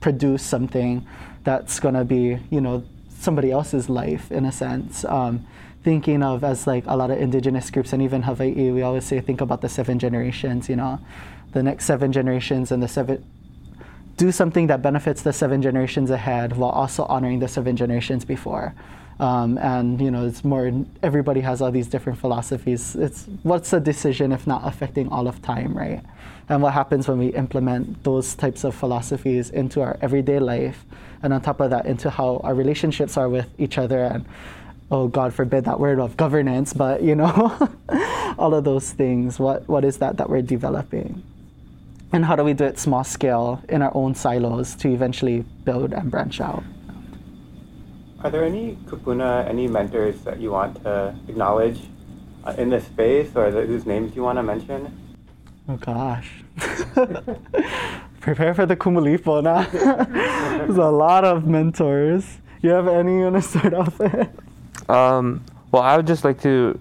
produce 0.00 0.42
something 0.42 1.06
that's 1.44 1.78
going 1.80 1.94
to 1.94 2.04
be, 2.04 2.38
you 2.50 2.60
know, 2.60 2.82
somebody 3.18 3.52
else's 3.52 3.88
life 3.88 4.32
in 4.32 4.44
a 4.44 4.52
sense. 4.52 5.04
Um, 5.04 5.46
thinking 5.84 6.22
of 6.22 6.44
as 6.44 6.66
like 6.66 6.84
a 6.86 6.96
lot 6.96 7.10
of 7.10 7.18
indigenous 7.18 7.70
groups 7.70 7.92
and 7.92 8.02
even 8.02 8.22
Hawaii, 8.22 8.70
we 8.70 8.82
always 8.82 9.04
say 9.04 9.20
think 9.20 9.40
about 9.40 9.60
the 9.60 9.68
seven 9.68 9.98
generations, 9.98 10.68
you 10.68 10.76
know, 10.76 11.00
the 11.52 11.62
next 11.62 11.84
seven 11.84 12.12
generations 12.12 12.72
and 12.72 12.82
the 12.82 12.88
seven 12.88 13.24
do 14.16 14.32
something 14.32 14.66
that 14.68 14.82
benefits 14.82 15.22
the 15.22 15.32
seven 15.32 15.62
generations 15.62 16.10
ahead 16.10 16.56
while 16.56 16.70
also 16.70 17.04
honoring 17.04 17.38
the 17.38 17.48
seven 17.48 17.76
generations 17.76 18.24
before. 18.24 18.74
Um, 19.20 19.58
and 19.58 20.00
you 20.00 20.10
know, 20.10 20.26
it's 20.26 20.44
more. 20.44 20.72
Everybody 21.02 21.40
has 21.40 21.62
all 21.62 21.70
these 21.70 21.86
different 21.86 22.18
philosophies. 22.18 22.96
It's 22.96 23.26
what's 23.42 23.70
the 23.70 23.78
decision 23.78 24.32
if 24.32 24.46
not 24.46 24.62
affecting 24.64 25.08
all 25.10 25.28
of 25.28 25.40
time, 25.42 25.76
right? 25.76 26.02
And 26.48 26.60
what 26.60 26.72
happens 26.72 27.06
when 27.06 27.18
we 27.18 27.28
implement 27.28 28.02
those 28.02 28.34
types 28.34 28.64
of 28.64 28.74
philosophies 28.74 29.50
into 29.50 29.80
our 29.80 29.96
everyday 30.00 30.40
life, 30.40 30.84
and 31.22 31.32
on 31.32 31.40
top 31.40 31.60
of 31.60 31.70
that, 31.70 31.86
into 31.86 32.10
how 32.10 32.40
our 32.42 32.54
relationships 32.54 33.16
are 33.16 33.28
with 33.28 33.48
each 33.58 33.78
other 33.78 34.02
and 34.02 34.24
oh 34.90 35.08
god 35.08 35.32
forbid 35.32 35.64
that 35.64 35.80
word 35.80 35.98
of 35.98 36.16
governance 36.18 36.74
but 36.74 37.02
you 37.02 37.14
know 37.14 37.70
all 38.38 38.54
of 38.54 38.62
those 38.64 38.90
things 38.90 39.38
what 39.38 39.66
what 39.66 39.84
is 39.84 39.96
that 39.98 40.18
that 40.18 40.28
we're 40.28 40.42
developing 40.42 41.22
and 42.12 42.24
how 42.24 42.36
do 42.36 42.44
we 42.44 42.52
do 42.52 42.64
it 42.64 42.78
small 42.78 43.04
scale 43.04 43.62
in 43.68 43.82
our 43.82 43.90
own 43.94 44.14
silos 44.14 44.74
to 44.76 44.88
eventually 44.88 45.40
build 45.64 45.92
and 45.92 46.10
branch 46.10 46.40
out? 46.40 46.62
Are 48.22 48.30
there 48.30 48.44
any 48.44 48.76
kupuna 48.86 49.48
any 49.48 49.66
mentors 49.66 50.20
that 50.22 50.40
you 50.40 50.52
want 50.52 50.82
to 50.84 51.14
acknowledge 51.28 51.80
uh, 52.44 52.54
in 52.58 52.70
this 52.70 52.84
space 52.84 53.34
or 53.34 53.50
the, 53.50 53.62
whose 53.62 53.86
names 53.86 54.14
you 54.14 54.22
want 54.22 54.38
to 54.38 54.42
mention? 54.42 54.96
Oh 55.68 55.76
gosh. 55.76 56.44
Prepare 58.20 58.54
for 58.54 58.66
the 58.66 58.76
kumulipo 58.76 59.42
now 59.42 59.62
there's 60.58 60.76
a 60.76 60.90
lot 60.90 61.24
of 61.24 61.46
mentors. 61.46 62.38
You 62.60 62.70
have 62.70 62.86
any 62.86 63.18
you 63.18 63.22
want 63.22 63.36
to 63.36 63.42
start 63.42 63.74
off 63.74 63.98
with? 63.98 64.28
Um, 64.88 65.44
well, 65.72 65.82
I 65.82 65.96
would 65.96 66.06
just 66.06 66.22
like 66.22 66.40
to 66.42 66.78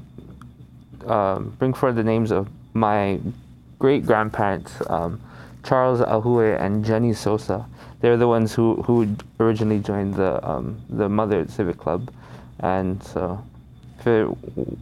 um, 1.08 1.56
bring 1.58 1.74
forward 1.74 1.96
the 1.96 2.04
names 2.04 2.32
of 2.32 2.50
my 2.74 3.20
great 3.82 4.06
grandparents, 4.06 4.74
um, 4.92 5.20
Charles 5.64 6.02
Ahue 6.02 6.56
and 6.62 6.86
Jenny 6.86 7.14
Sosa. 7.14 7.66
They're 8.00 8.16
the 8.16 8.28
ones 8.28 8.54
who, 8.54 8.76
who 8.84 9.16
originally 9.40 9.80
joined 9.80 10.14
the 10.14 10.32
um, 10.48 10.80
the 10.90 11.10
Mother 11.10 11.48
Civic 11.48 11.78
Club, 11.78 12.12
and 12.60 13.04
so 13.04 13.44
if 14.00 14.06
it 14.06 14.28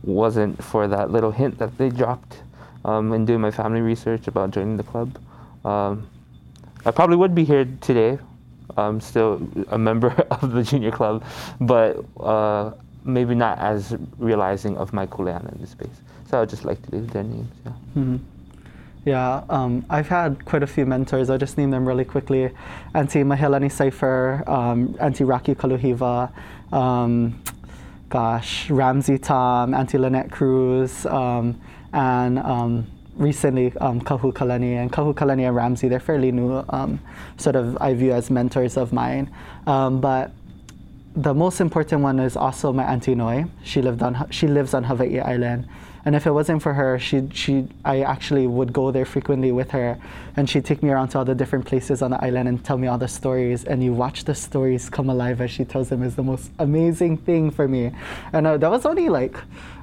wasn't 0.04 0.62
for 0.62 0.88
that 0.90 1.12
little 1.12 1.32
hint 1.32 1.58
that 1.60 1.78
they 1.78 1.90
dropped 1.90 2.44
um, 2.84 3.14
in 3.14 3.26
doing 3.26 3.40
my 3.42 3.52
family 3.52 3.82
research 3.82 4.28
about 4.28 4.52
joining 4.52 4.76
the 4.76 4.84
club, 4.84 5.18
um, 5.64 6.08
I 6.86 6.92
probably 6.92 7.16
would 7.16 7.34
be 7.34 7.46
here 7.46 7.66
today. 7.82 8.20
I'm 8.78 9.00
still 9.02 9.42
a 9.70 9.78
member 9.78 10.10
of 10.32 10.52
the 10.52 10.64
junior 10.64 10.92
club, 10.92 11.24
but 11.62 12.04
uh, 12.20 12.72
maybe 13.06 13.34
not 13.34 13.60
as 13.60 13.96
realizing 14.18 14.78
of 14.78 14.92
my 14.92 15.06
kuleana 15.08 15.54
in 15.54 15.62
this 15.62 15.72
space. 15.72 15.98
So 16.30 16.38
I 16.38 16.40
would 16.42 16.50
just 16.50 16.66
like 16.66 16.82
to 16.84 16.92
leave 16.96 17.12
their 17.12 17.24
names. 17.24 17.52
Yeah. 17.66 17.72
Mm-hmm. 17.98 18.18
Yeah, 19.06 19.44
um, 19.50 19.86
I've 19.90 20.10
had 20.10 20.44
quite 20.46 20.62
a 20.62 20.68
few 20.68 20.86
mentors. 20.86 21.30
I'll 21.30 21.38
just 21.38 21.58
name 21.58 21.72
them 21.72 21.88
really 21.88 22.04
quickly. 22.06 22.52
Auntie 22.94 23.24
Mahelani 23.24 23.72
Seifer, 23.72 24.48
um, 24.48 24.96
Auntie 25.00 25.24
Raki 25.24 25.56
Kaluhiva, 25.56 26.32
um, 26.74 27.42
gosh, 28.10 28.70
Ramsey 28.70 29.18
Tom, 29.18 29.74
Auntie 29.74 29.98
Lynette 29.98 30.32
Cruz, 30.32 31.06
um, 31.06 31.60
and 31.94 32.40
um, 32.40 32.88
recently 33.16 33.74
um, 33.78 34.02
Kahu 34.02 34.34
Kalani. 34.34 34.76
And 34.76 34.92
Kahu 34.92 35.14
Kalani 35.16 35.48
and 35.48 35.56
Ramsey, 35.56 35.88
they're 35.88 36.00
fairly 36.00 36.32
new, 36.32 36.64
um, 36.70 37.00
sort 37.38 37.56
of 37.56 37.78
I 37.82 37.94
view 37.94 38.12
as 38.12 38.30
mentors 38.30 38.76
of 38.76 38.92
mine. 38.92 39.32
but 39.66 40.32
the 41.16 41.34
most 41.34 41.60
important 41.60 42.02
one 42.02 42.20
is 42.20 42.36
also 42.36 42.72
my 42.72 42.84
auntie 42.84 43.16
Noi. 43.16 43.46
She 43.64 43.82
lived 43.82 44.02
on 44.04 44.30
she 44.30 44.48
lives 44.48 44.74
on 44.74 44.84
Hawaii 44.84 45.20
Island, 45.20 45.68
and 46.10 46.16
if 46.16 46.26
it 46.26 46.32
wasn't 46.32 46.64
for 46.64 46.74
her, 46.74 46.98
she 46.98 47.30
she 47.36 47.68
I 47.86 48.02
actually 48.02 48.48
would 48.48 48.74
go 48.74 48.90
there 48.90 49.06
frequently 49.06 49.52
with 49.52 49.70
her, 49.70 49.96
and 50.36 50.50
she'd 50.50 50.66
take 50.66 50.82
me 50.82 50.90
around 50.90 51.10
to 51.10 51.20
all 51.20 51.24
the 51.24 51.36
different 51.36 51.66
places 51.68 52.02
on 52.02 52.10
the 52.10 52.24
island 52.24 52.50
and 52.50 52.66
tell 52.66 52.80
me 52.80 52.88
all 52.88 52.98
the 52.98 53.08
stories. 53.08 53.64
And 53.64 53.84
you 53.84 53.94
watch 53.94 54.24
the 54.24 54.34
stories 54.34 54.90
come 54.90 55.08
alive 55.12 55.40
as 55.40 55.52
she 55.52 55.66
tells 55.66 55.90
them 55.90 56.02
is 56.02 56.16
the 56.16 56.24
most 56.24 56.50
amazing 56.58 57.18
thing 57.18 57.52
for 57.52 57.68
me. 57.68 57.92
And 58.34 58.48
uh, 58.48 58.58
that 58.58 58.72
was 58.72 58.88
only 58.88 59.08
like 59.08 59.38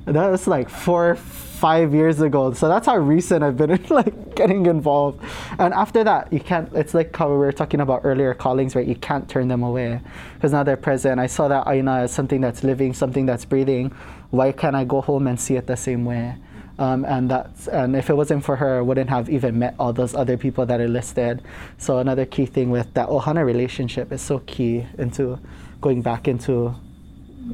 that 0.06 0.28
was 0.28 0.48
like 0.48 0.68
four 0.68 1.14
five 1.56 1.94
years 1.94 2.20
ago. 2.20 2.52
So 2.52 2.68
that's 2.68 2.86
how 2.86 2.96
recent 2.98 3.42
I've 3.42 3.56
been 3.56 3.82
like 3.90 4.34
getting 4.34 4.66
involved. 4.66 5.22
And 5.58 5.72
after 5.74 6.04
that, 6.04 6.32
you 6.32 6.40
can't. 6.40 6.72
It's 6.74 6.94
like 6.94 7.16
how 7.16 7.30
we 7.30 7.36
were 7.36 7.52
talking 7.52 7.80
about 7.80 8.02
earlier 8.04 8.34
callings, 8.34 8.76
right? 8.76 8.86
You 8.86 8.96
can't 8.96 9.28
turn 9.28 9.48
them 9.48 9.62
away 9.62 10.00
because 10.34 10.52
now 10.52 10.62
they're 10.62 10.76
present. 10.76 11.18
I 11.18 11.26
saw 11.26 11.48
that 11.48 11.66
aina 11.66 12.00
as 12.00 12.12
something 12.12 12.40
that's 12.40 12.62
living, 12.62 12.92
something 12.92 13.26
that's 13.26 13.44
breathing. 13.44 13.90
Why 14.30 14.52
can't 14.52 14.76
I 14.76 14.84
go 14.84 15.00
home 15.00 15.26
and 15.26 15.40
see 15.40 15.56
it 15.56 15.66
the 15.66 15.76
same 15.76 16.04
way? 16.04 16.36
Um, 16.78 17.06
and 17.06 17.30
that's 17.30 17.68
and 17.68 17.96
if 17.96 18.10
it 18.10 18.14
wasn't 18.14 18.44
for 18.44 18.56
her, 18.56 18.78
I 18.78 18.80
wouldn't 18.82 19.08
have 19.08 19.30
even 19.30 19.58
met 19.58 19.74
all 19.78 19.92
those 19.94 20.14
other 20.14 20.36
people 20.36 20.66
that 20.66 20.80
are 20.80 20.88
listed. 20.88 21.42
So 21.78 21.98
another 21.98 22.26
key 22.26 22.44
thing 22.44 22.70
with 22.70 22.92
that 22.94 23.08
ohana 23.08 23.44
relationship 23.44 24.12
is 24.12 24.20
so 24.20 24.40
key 24.40 24.86
into 24.98 25.38
going 25.80 26.02
back 26.02 26.28
into 26.28 26.74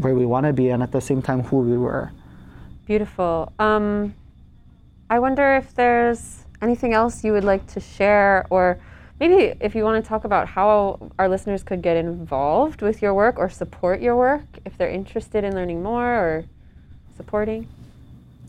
where 0.01 0.15
we 0.15 0.27
want 0.27 0.47
to 0.47 0.53
be 0.53 0.71
and 0.71 0.83
at 0.83 0.91
the 0.91 1.01
same 1.01 1.23
time 1.23 1.43
who 1.45 1.59
we 1.59 1.77
were. 1.79 2.11
Beautiful. 2.87 3.53
Um, 3.59 4.15
I 5.09 5.19
wonder 5.19 5.57
if 5.57 5.75
there's 5.75 6.45
anything 6.63 6.95
else 6.95 7.23
you 7.23 7.33
would 7.33 7.45
like 7.45 7.67
to 7.69 7.81
share, 7.81 8.47
or 8.51 8.79
maybe 9.21 9.55
if 9.61 9.75
you 9.75 9.85
want 9.85 10.03
to 10.03 10.09
talk 10.09 10.25
about 10.25 10.49
how 10.49 10.99
our 11.19 11.29
listeners 11.29 11.63
could 11.63 11.83
get 11.83 11.97
involved 11.97 12.83
with 12.83 13.03
your 13.03 13.15
work 13.15 13.39
or 13.39 13.49
support 13.49 14.01
your 14.01 14.17
work 14.17 14.43
if 14.65 14.77
they're 14.79 14.91
interested 14.91 15.45
in 15.45 15.55
learning 15.55 15.83
more 15.83 16.07
or 16.07 16.45
supporting. 17.17 17.69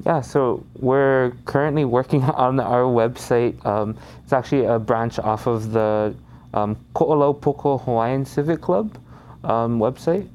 Yeah, 0.05 0.21
so 0.21 0.65
we're 0.79 1.33
currently 1.45 1.85
working 1.85 2.23
on 2.45 2.59
our 2.59 2.83
website. 2.83 3.63
Um, 3.65 3.97
it's 4.23 4.33
actually 4.33 4.65
a 4.65 4.79
branch 4.79 5.19
off 5.19 5.47
of 5.47 5.71
the 5.71 6.15
um, 6.53 6.75
Ko'olau 6.95 7.83
Hawaiian 7.83 8.25
Civic 8.25 8.61
Club 8.61 8.97
um, 9.43 9.79
website. 9.79 10.27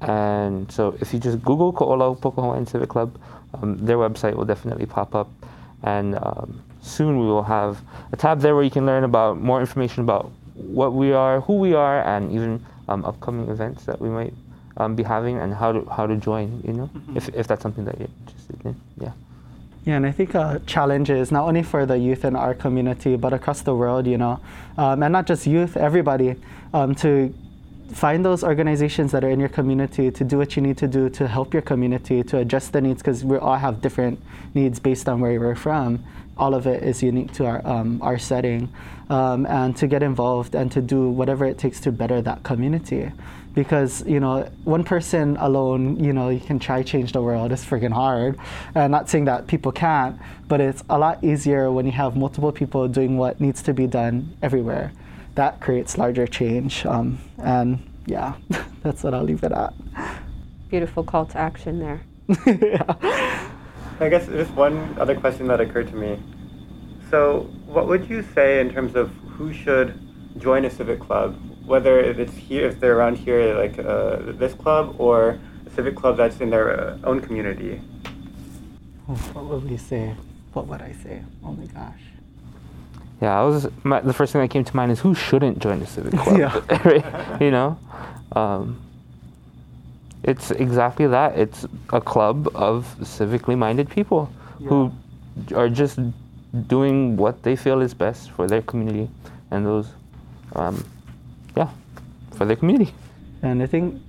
And 0.00 0.70
so 0.70 0.96
if 1.00 1.14
you 1.14 1.20
just 1.20 1.42
Google 1.42 1.72
Ko'olau 1.72 2.20
Hawaiian 2.20 2.66
Civic 2.66 2.88
Club, 2.88 3.18
um, 3.62 3.78
their 3.84 3.96
website 3.96 4.34
will 4.34 4.44
definitely 4.44 4.86
pop 4.86 5.14
up. 5.14 5.28
And 5.82 6.16
um, 6.16 6.62
soon 6.82 7.18
we 7.18 7.26
will 7.26 7.42
have 7.42 7.80
a 8.12 8.16
tab 8.16 8.40
there 8.40 8.54
where 8.54 8.64
you 8.64 8.70
can 8.70 8.86
learn 8.86 9.04
about 9.04 9.40
more 9.40 9.60
information 9.60 10.02
about 10.02 10.30
what 10.54 10.92
we 10.94 11.12
are, 11.12 11.40
who 11.40 11.54
we 11.58 11.74
are, 11.74 12.02
and 12.02 12.32
even 12.32 12.64
um, 12.88 13.04
upcoming 13.04 13.48
events 13.48 13.84
that 13.84 14.00
we 14.00 14.08
might 14.08 14.32
um, 14.76 14.94
be 14.94 15.02
having 15.02 15.38
and 15.38 15.54
how 15.54 15.72
to 15.72 15.84
how 15.90 16.06
to 16.06 16.16
join. 16.16 16.60
You 16.64 16.72
know, 16.72 16.86
mm-hmm. 16.86 17.16
if 17.16 17.28
if 17.30 17.46
that's 17.46 17.62
something 17.62 17.84
that 17.84 17.98
you're 17.98 18.08
interested 18.26 18.64
in. 18.64 18.76
Yeah. 19.00 19.12
Yeah, 19.84 19.96
and 19.96 20.06
I 20.06 20.12
think 20.12 20.34
a 20.34 20.62
challenge 20.64 21.10
is 21.10 21.30
not 21.30 21.46
only 21.46 21.62
for 21.62 21.84
the 21.84 21.98
youth 21.98 22.24
in 22.24 22.36
our 22.36 22.54
community, 22.54 23.16
but 23.16 23.34
across 23.34 23.60
the 23.60 23.74
world, 23.74 24.06
you 24.06 24.16
know, 24.16 24.40
um, 24.78 25.02
and 25.02 25.12
not 25.12 25.26
just 25.26 25.46
youth, 25.46 25.76
everybody, 25.76 26.36
um, 26.72 26.94
to 26.96 27.34
find 27.92 28.24
those 28.24 28.42
organizations 28.42 29.12
that 29.12 29.24
are 29.24 29.30
in 29.30 29.38
your 29.38 29.48
community 29.48 30.10
to 30.10 30.24
do 30.24 30.38
what 30.38 30.56
you 30.56 30.62
need 30.62 30.78
to 30.78 30.88
do 30.88 31.08
to 31.10 31.28
help 31.28 31.52
your 31.52 31.62
community 31.62 32.22
to 32.22 32.38
address 32.38 32.68
the 32.68 32.80
needs 32.80 33.02
because 33.02 33.24
we 33.24 33.36
all 33.36 33.56
have 33.56 33.80
different 33.80 34.20
needs 34.54 34.80
based 34.80 35.08
on 35.08 35.20
where 35.20 35.38
we're 35.38 35.54
from. 35.54 36.02
All 36.36 36.54
of 36.54 36.66
it 36.66 36.82
is 36.82 37.02
unique 37.02 37.32
to 37.34 37.46
our 37.46 37.66
um, 37.66 38.00
our 38.02 38.18
setting 38.18 38.72
um, 39.10 39.46
and 39.46 39.76
to 39.76 39.86
get 39.86 40.02
involved 40.02 40.54
and 40.54 40.72
to 40.72 40.80
do 40.80 41.08
whatever 41.08 41.44
it 41.44 41.58
takes 41.58 41.78
to 41.80 41.92
better 41.92 42.20
that 42.22 42.42
community. 42.42 43.12
Because 43.54 44.04
you 44.06 44.18
know 44.18 44.50
one 44.64 44.82
person 44.82 45.36
alone 45.36 46.02
you 46.02 46.12
know 46.12 46.30
you 46.30 46.40
can 46.40 46.58
try 46.58 46.82
change 46.82 47.12
the 47.12 47.22
world. 47.22 47.52
It's 47.52 47.64
freaking 47.64 47.92
hard. 47.92 48.36
And 48.74 48.90
not 48.90 49.08
saying 49.08 49.26
that 49.26 49.46
people 49.46 49.72
can't 49.72 50.18
but 50.48 50.60
it's 50.60 50.82
a 50.90 50.98
lot 50.98 51.22
easier 51.22 51.70
when 51.70 51.86
you 51.86 51.92
have 51.92 52.16
multiple 52.16 52.52
people 52.52 52.88
doing 52.88 53.16
what 53.16 53.40
needs 53.40 53.62
to 53.62 53.72
be 53.72 53.86
done 53.86 54.36
everywhere 54.42 54.92
that 55.34 55.60
creates 55.60 55.98
larger 55.98 56.26
change 56.26 56.86
um, 56.86 57.18
and 57.38 57.78
yeah 58.06 58.34
that's 58.82 59.02
what 59.02 59.14
i'll 59.14 59.24
leave 59.24 59.42
it 59.42 59.52
at 59.52 59.72
Beautiful 60.74 61.04
call 61.04 61.24
to 61.26 61.38
action 61.38 61.78
there. 61.78 62.00
yeah. 62.46 63.48
I 64.00 64.08
guess 64.08 64.26
just 64.26 64.50
one 64.54 64.96
other 64.98 65.14
question 65.14 65.46
that 65.46 65.60
occurred 65.60 65.86
to 65.90 65.94
me. 65.94 66.18
So, 67.10 67.42
what 67.66 67.86
would 67.86 68.10
you 68.10 68.24
say 68.34 68.60
in 68.60 68.72
terms 68.72 68.96
of 68.96 69.10
who 69.36 69.52
should 69.52 70.00
join 70.38 70.64
a 70.64 70.70
civic 70.70 70.98
club, 70.98 71.38
whether 71.64 72.00
if 72.00 72.18
it's 72.18 72.34
here, 72.34 72.66
if 72.66 72.80
they're 72.80 72.96
around 72.96 73.18
here, 73.18 73.54
like 73.54 73.78
uh, 73.78 74.32
this 74.32 74.54
club, 74.54 74.96
or 74.98 75.38
a 75.64 75.70
civic 75.70 75.94
club 75.94 76.16
that's 76.16 76.40
in 76.40 76.50
their 76.50 76.68
uh, 76.80 76.98
own 77.04 77.20
community? 77.20 77.80
Oh, 79.08 79.14
what 79.14 79.44
would 79.44 79.70
we 79.70 79.76
say 79.76 80.16
what 80.54 80.68
would 80.68 80.80
i 80.80 80.92
say 80.92 81.20
oh 81.44 81.52
my 81.52 81.66
gosh 81.66 82.00
Yeah, 83.20 83.40
I 83.40 83.44
was 83.44 83.68
my, 83.84 84.00
the 84.00 84.12
first 84.12 84.32
thing 84.32 84.42
that 84.42 84.48
came 84.48 84.64
to 84.64 84.76
mind 84.76 84.92
is 84.92 85.00
who 85.00 85.14
shouldn't 85.14 85.58
join 85.58 85.80
a 85.80 85.86
civic 85.86 86.14
club. 86.18 86.38
Yeah. 86.38 86.60
Right? 86.84 87.40
you 87.40 87.50
know, 87.50 87.78
um, 88.32 88.80
it's 90.22 90.50
exactly 90.50 91.06
that. 91.06 91.38
It's 91.38 91.66
a 91.92 92.00
club 92.00 92.48
of 92.54 92.96
civically 93.00 93.56
minded 93.56 93.88
people 93.88 94.30
who 94.66 94.92
are 95.54 95.68
just 95.68 95.98
doing 96.66 97.16
what 97.16 97.42
they 97.42 97.56
feel 97.56 97.80
is 97.80 97.94
best 97.94 98.30
for 98.30 98.46
their 98.46 98.62
community 98.62 99.08
and 99.50 99.66
those, 99.66 99.88
um, 100.54 100.84
yeah, 101.56 101.68
for 102.32 102.44
their 102.44 102.56
community. 102.56 102.92
And 103.42 103.62
I 103.62 103.66
think 103.66 104.00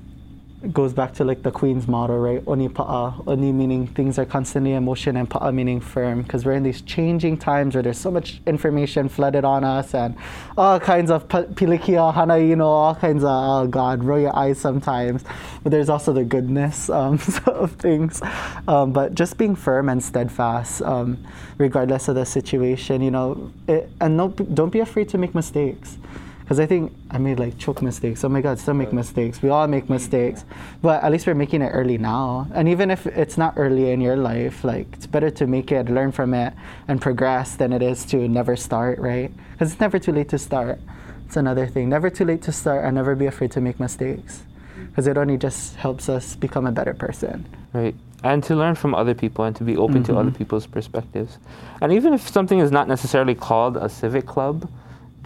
goes 0.74 0.94
back 0.94 1.14
to 1.16 1.24
like 1.24 1.44
the 1.44 1.52
Queen's 1.52 1.88
motto, 1.88 2.18
right? 2.18 2.44
Oni 2.48 2.70
pa'a, 2.70 3.24
oni 3.28 3.52
meaning 3.52 3.88
things 3.88 4.18
are 4.18 4.26
constantly 4.26 4.74
in 4.74 4.86
motion, 4.86 5.18
and 5.18 5.30
pa'a 5.30 5.54
meaning 5.54 5.80
firm, 5.80 6.22
because 6.22 6.46
we're 6.46 6.54
in 6.54 6.64
these 6.64 6.82
changing 6.82 7.38
times 7.38 7.76
where 7.76 7.84
there's 7.84 7.98
so 7.98 8.12
much 8.12 8.42
information 8.46 9.10
flooded 9.10 9.46
on 9.46 9.64
us 9.64 9.94
and 9.94 10.16
all 10.58 10.80
kinds 10.80 11.12
of 11.12 11.28
pilikia, 11.28 12.56
know, 12.58 12.68
all 12.68 12.96
kinds 12.96 13.24
of, 13.24 13.30
oh 13.30 13.68
God, 13.68 14.04
roll 14.04 14.20
your 14.20 14.36
eyes 14.36 14.60
sometimes. 14.60 15.24
But 15.64 15.72
there's 15.72 15.90
also 15.90 16.14
the 16.14 16.24
goodness 16.24 16.90
um, 16.90 17.20
of 17.46 17.72
things. 17.74 18.22
Um, 18.68 18.92
but 18.92 19.16
just 19.16 19.38
being 19.38 19.56
firm 19.56 19.90
and 19.90 20.04
steadfast, 20.04 20.82
um, 20.82 21.18
regardless 21.58 22.08
of 22.08 22.16
the 22.16 22.26
situation, 22.26 23.02
you 23.02 23.12
know, 23.12 23.52
it, 23.68 23.90
and 24.02 24.18
no, 24.18 24.30
don't 24.30 24.72
be 24.72 24.80
afraid 24.80 25.10
to 25.10 25.18
make 25.18 25.36
mistakes 25.36 25.98
because 26.46 26.60
I 26.60 26.68
think 26.68 26.94
I 27.10 27.18
made 27.18 27.40
like 27.40 27.58
choke 27.58 27.82
mistakes. 27.82 28.24
Oh 28.24 28.30
my 28.30 28.40
God, 28.40 28.60
still 28.60 28.76
make 28.76 28.94
mistakes. 28.94 29.42
We 29.42 29.50
all 29.50 29.68
make 29.68 29.90
mistakes, 29.90 30.46
but 30.84 31.04
at 31.04 31.12
least 31.12 31.26
we're 31.26 31.34
making 31.34 31.64
it 31.64 31.70
early 31.70 31.98
now. 31.98 32.48
And 32.54 32.70
even 32.70 32.92
if 32.92 33.08
it's 33.08 33.36
not 33.36 33.56
early 33.58 33.90
in 33.90 34.00
your 34.00 34.16
life, 34.16 34.64
like 34.64 34.86
it's 34.94 35.08
better 35.08 35.32
to 35.32 35.48
make 35.48 35.72
it, 35.72 35.90
learn 35.90 36.12
from 36.12 36.36
it, 36.36 36.54
and 36.88 37.02
progress 37.02 37.56
than 37.56 37.74
it 37.74 37.82
is 37.82 38.06
to 38.06 38.28
never 38.28 38.56
start, 38.56 39.00
right? 39.00 39.32
Because 39.54 39.72
it's 39.72 39.82
never 39.82 39.98
too 39.98 40.12
late 40.12 40.30
to 40.30 40.38
start. 40.38 40.80
It's 41.26 41.36
another 41.36 41.66
thing. 41.66 41.90
Never 41.90 42.12
too 42.12 42.26
late 42.26 42.44
to 42.44 42.52
start, 42.52 42.86
and 42.86 42.94
never 42.94 43.16
be 43.16 43.26
afraid 43.26 43.50
to 43.54 43.62
make 43.62 43.80
mistakes, 43.80 44.44
because 44.76 45.08
it 45.08 45.18
only 45.18 45.38
just 45.38 45.76
helps 45.78 46.10
us 46.10 46.36
become 46.36 46.68
a 46.68 46.72
better 46.72 46.94
person. 46.94 47.48
Right. 47.74 47.96
And 48.24 48.44
to 48.44 48.56
learn 48.56 48.76
from 48.76 48.94
other 48.94 49.16
people 49.16 49.46
and 49.46 49.56
to 49.56 49.64
be 49.64 49.76
open 49.78 50.04
to 50.04 50.14
other 50.14 50.30
mm-hmm. 50.30 50.38
people's 50.38 50.68
perspectives. 50.68 51.40
And 51.82 51.92
even 51.92 52.14
if 52.14 52.30
something 52.30 52.60
is 52.60 52.72
not 52.72 52.88
necessarily 52.88 53.34
called 53.34 53.78
a 53.78 53.90
civic 53.90 54.28
club, 54.28 54.70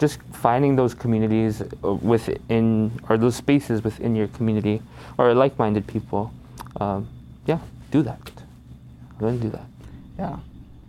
just 0.00 0.20
finding 0.32 0.74
those 0.74 0.94
communities 0.94 1.62
uh, 1.62 1.94
within, 1.94 2.90
or 3.08 3.18
those 3.18 3.36
spaces 3.36 3.84
within 3.84 4.16
your 4.16 4.28
community, 4.28 4.82
or 5.18 5.34
like 5.34 5.58
minded 5.58 5.86
people, 5.86 6.32
um, 6.80 7.06
yeah, 7.46 7.58
do 7.90 8.02
that. 8.02 8.18
Learn 9.20 9.36
to 9.36 9.42
do 9.42 9.50
that. 9.50 9.66
Yeah. 10.18 10.38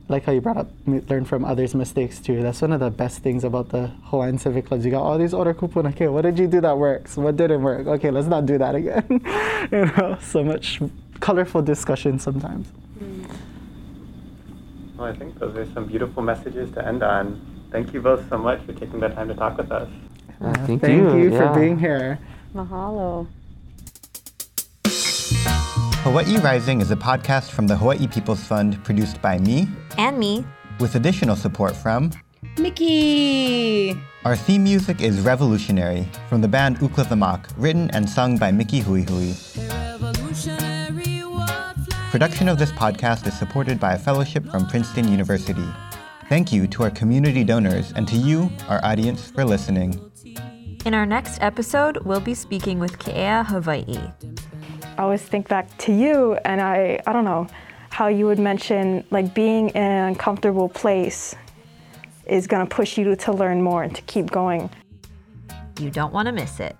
Like 0.07 0.25
how 0.25 0.31
you 0.31 0.41
brought 0.41 0.57
up 0.57 0.69
learn 0.85 1.25
from 1.25 1.45
others' 1.45 1.75
mistakes 1.75 2.19
too. 2.19 2.41
That's 2.41 2.61
one 2.61 2.73
of 2.73 2.79
the 2.79 2.89
best 2.89 3.19
things 3.19 3.43
about 3.43 3.69
the 3.69 3.87
Hawaiian 4.05 4.37
Civic 4.37 4.65
Clubs. 4.65 4.83
You 4.83 4.91
got 4.91 5.03
all 5.03 5.17
these 5.17 5.33
other 5.33 5.53
kupuna. 5.53 5.91
Okay, 5.91 6.07
what 6.07 6.23
did 6.23 6.37
you 6.39 6.47
do 6.47 6.59
that 6.61 6.77
works? 6.77 7.15
What 7.15 7.37
didn't 7.37 7.61
work? 7.61 7.87
Okay, 7.87 8.11
let's 8.11 8.27
not 8.27 8.45
do 8.45 8.57
that 8.57 8.75
again. 8.75 9.05
you 9.71 9.85
know, 9.85 10.17
so 10.21 10.43
much 10.43 10.81
colorful 11.19 11.61
discussion 11.61 12.19
sometimes. 12.19 12.67
Well, 14.97 15.07
I 15.07 15.15
think 15.15 15.39
those 15.39 15.55
are 15.55 15.65
some 15.73 15.85
beautiful 15.85 16.23
messages 16.23 16.71
to 16.71 16.85
end 16.85 17.03
on. 17.03 17.39
Thank 17.71 17.93
you 17.93 18.01
both 18.01 18.27
so 18.29 18.37
much 18.37 18.61
for 18.65 18.73
taking 18.73 18.99
the 18.99 19.09
time 19.09 19.27
to 19.29 19.33
talk 19.35 19.57
with 19.57 19.71
us. 19.71 19.89
Uh, 20.41 20.53
thank, 20.65 20.81
Thank 20.81 20.97
you, 20.97 21.17
you, 21.17 21.31
yeah. 21.33 21.53
for 21.53 21.59
being 21.59 21.77
here. 21.79 22.19
Mahalo. 22.53 23.27
Hawaii 26.03 26.37
Rising 26.39 26.81
is 26.81 26.89
a 26.91 26.95
podcast 26.95 27.51
from 27.51 27.67
the 27.67 27.77
Hawaii 27.77 28.07
People's 28.07 28.43
Fund 28.43 28.83
produced 28.83 29.21
by 29.21 29.37
me, 29.37 29.67
And 29.97 30.17
me. 30.17 30.43
with 30.79 30.95
additional 30.95 31.35
support 31.35 31.75
from 31.75 32.11
Mickey! 32.57 33.95
Our 34.25 34.35
theme 34.35 34.63
music 34.63 34.99
is 35.01 35.19
Revolutionary 35.21 36.07
from 36.27 36.41
the 36.41 36.47
band 36.47 36.79
Ooklah 36.79 37.07
the 37.07 37.15
Moc, 37.15 37.47
written 37.55 37.89
and 37.91 38.09
sung 38.09 38.37
by 38.37 38.51
Mickey 38.51 38.79
Hui 38.79 39.03
Hui. 39.03 39.33
Production 42.09 42.49
of 42.49 42.57
this 42.57 42.71
podcast 42.71 43.25
is 43.27 43.37
supported 43.37 43.79
by 43.79 43.93
a 43.93 43.99
fellowship 43.99 44.43
from 44.49 44.67
Princeton 44.67 45.07
University. 45.07 45.65
Thank 46.31 46.53
you 46.53 46.65
to 46.67 46.83
our 46.83 46.89
community 46.89 47.43
donors 47.43 47.91
and 47.91 48.07
to 48.07 48.15
you, 48.15 48.49
our 48.69 48.79
audience, 48.85 49.29
for 49.31 49.43
listening. 49.43 49.99
In 50.85 50.93
our 50.93 51.05
next 51.05 51.41
episode, 51.41 51.97
we'll 52.05 52.21
be 52.21 52.35
speaking 52.35 52.79
with 52.79 52.99
Ke'ea 52.99 53.45
Hawaii. 53.45 53.99
I 54.97 55.01
always 55.01 55.21
think 55.21 55.49
back 55.49 55.77
to 55.79 55.93
you, 55.93 56.35
and 56.45 56.61
I, 56.61 57.01
I 57.05 57.11
don't 57.11 57.25
know, 57.25 57.47
how 57.89 58.07
you 58.07 58.27
would 58.27 58.39
mention 58.39 59.03
like 59.11 59.33
being 59.33 59.71
in 59.71 59.83
an 59.83 60.07
uncomfortable 60.07 60.69
place 60.69 61.35
is 62.25 62.47
gonna 62.47 62.65
push 62.65 62.97
you 62.97 63.13
to 63.13 63.33
learn 63.33 63.61
more 63.61 63.83
and 63.83 63.93
to 63.93 64.01
keep 64.03 64.31
going. 64.31 64.69
You 65.81 65.89
don't 65.89 66.13
want 66.13 66.27
to 66.27 66.31
miss 66.31 66.61
it. 66.61 66.77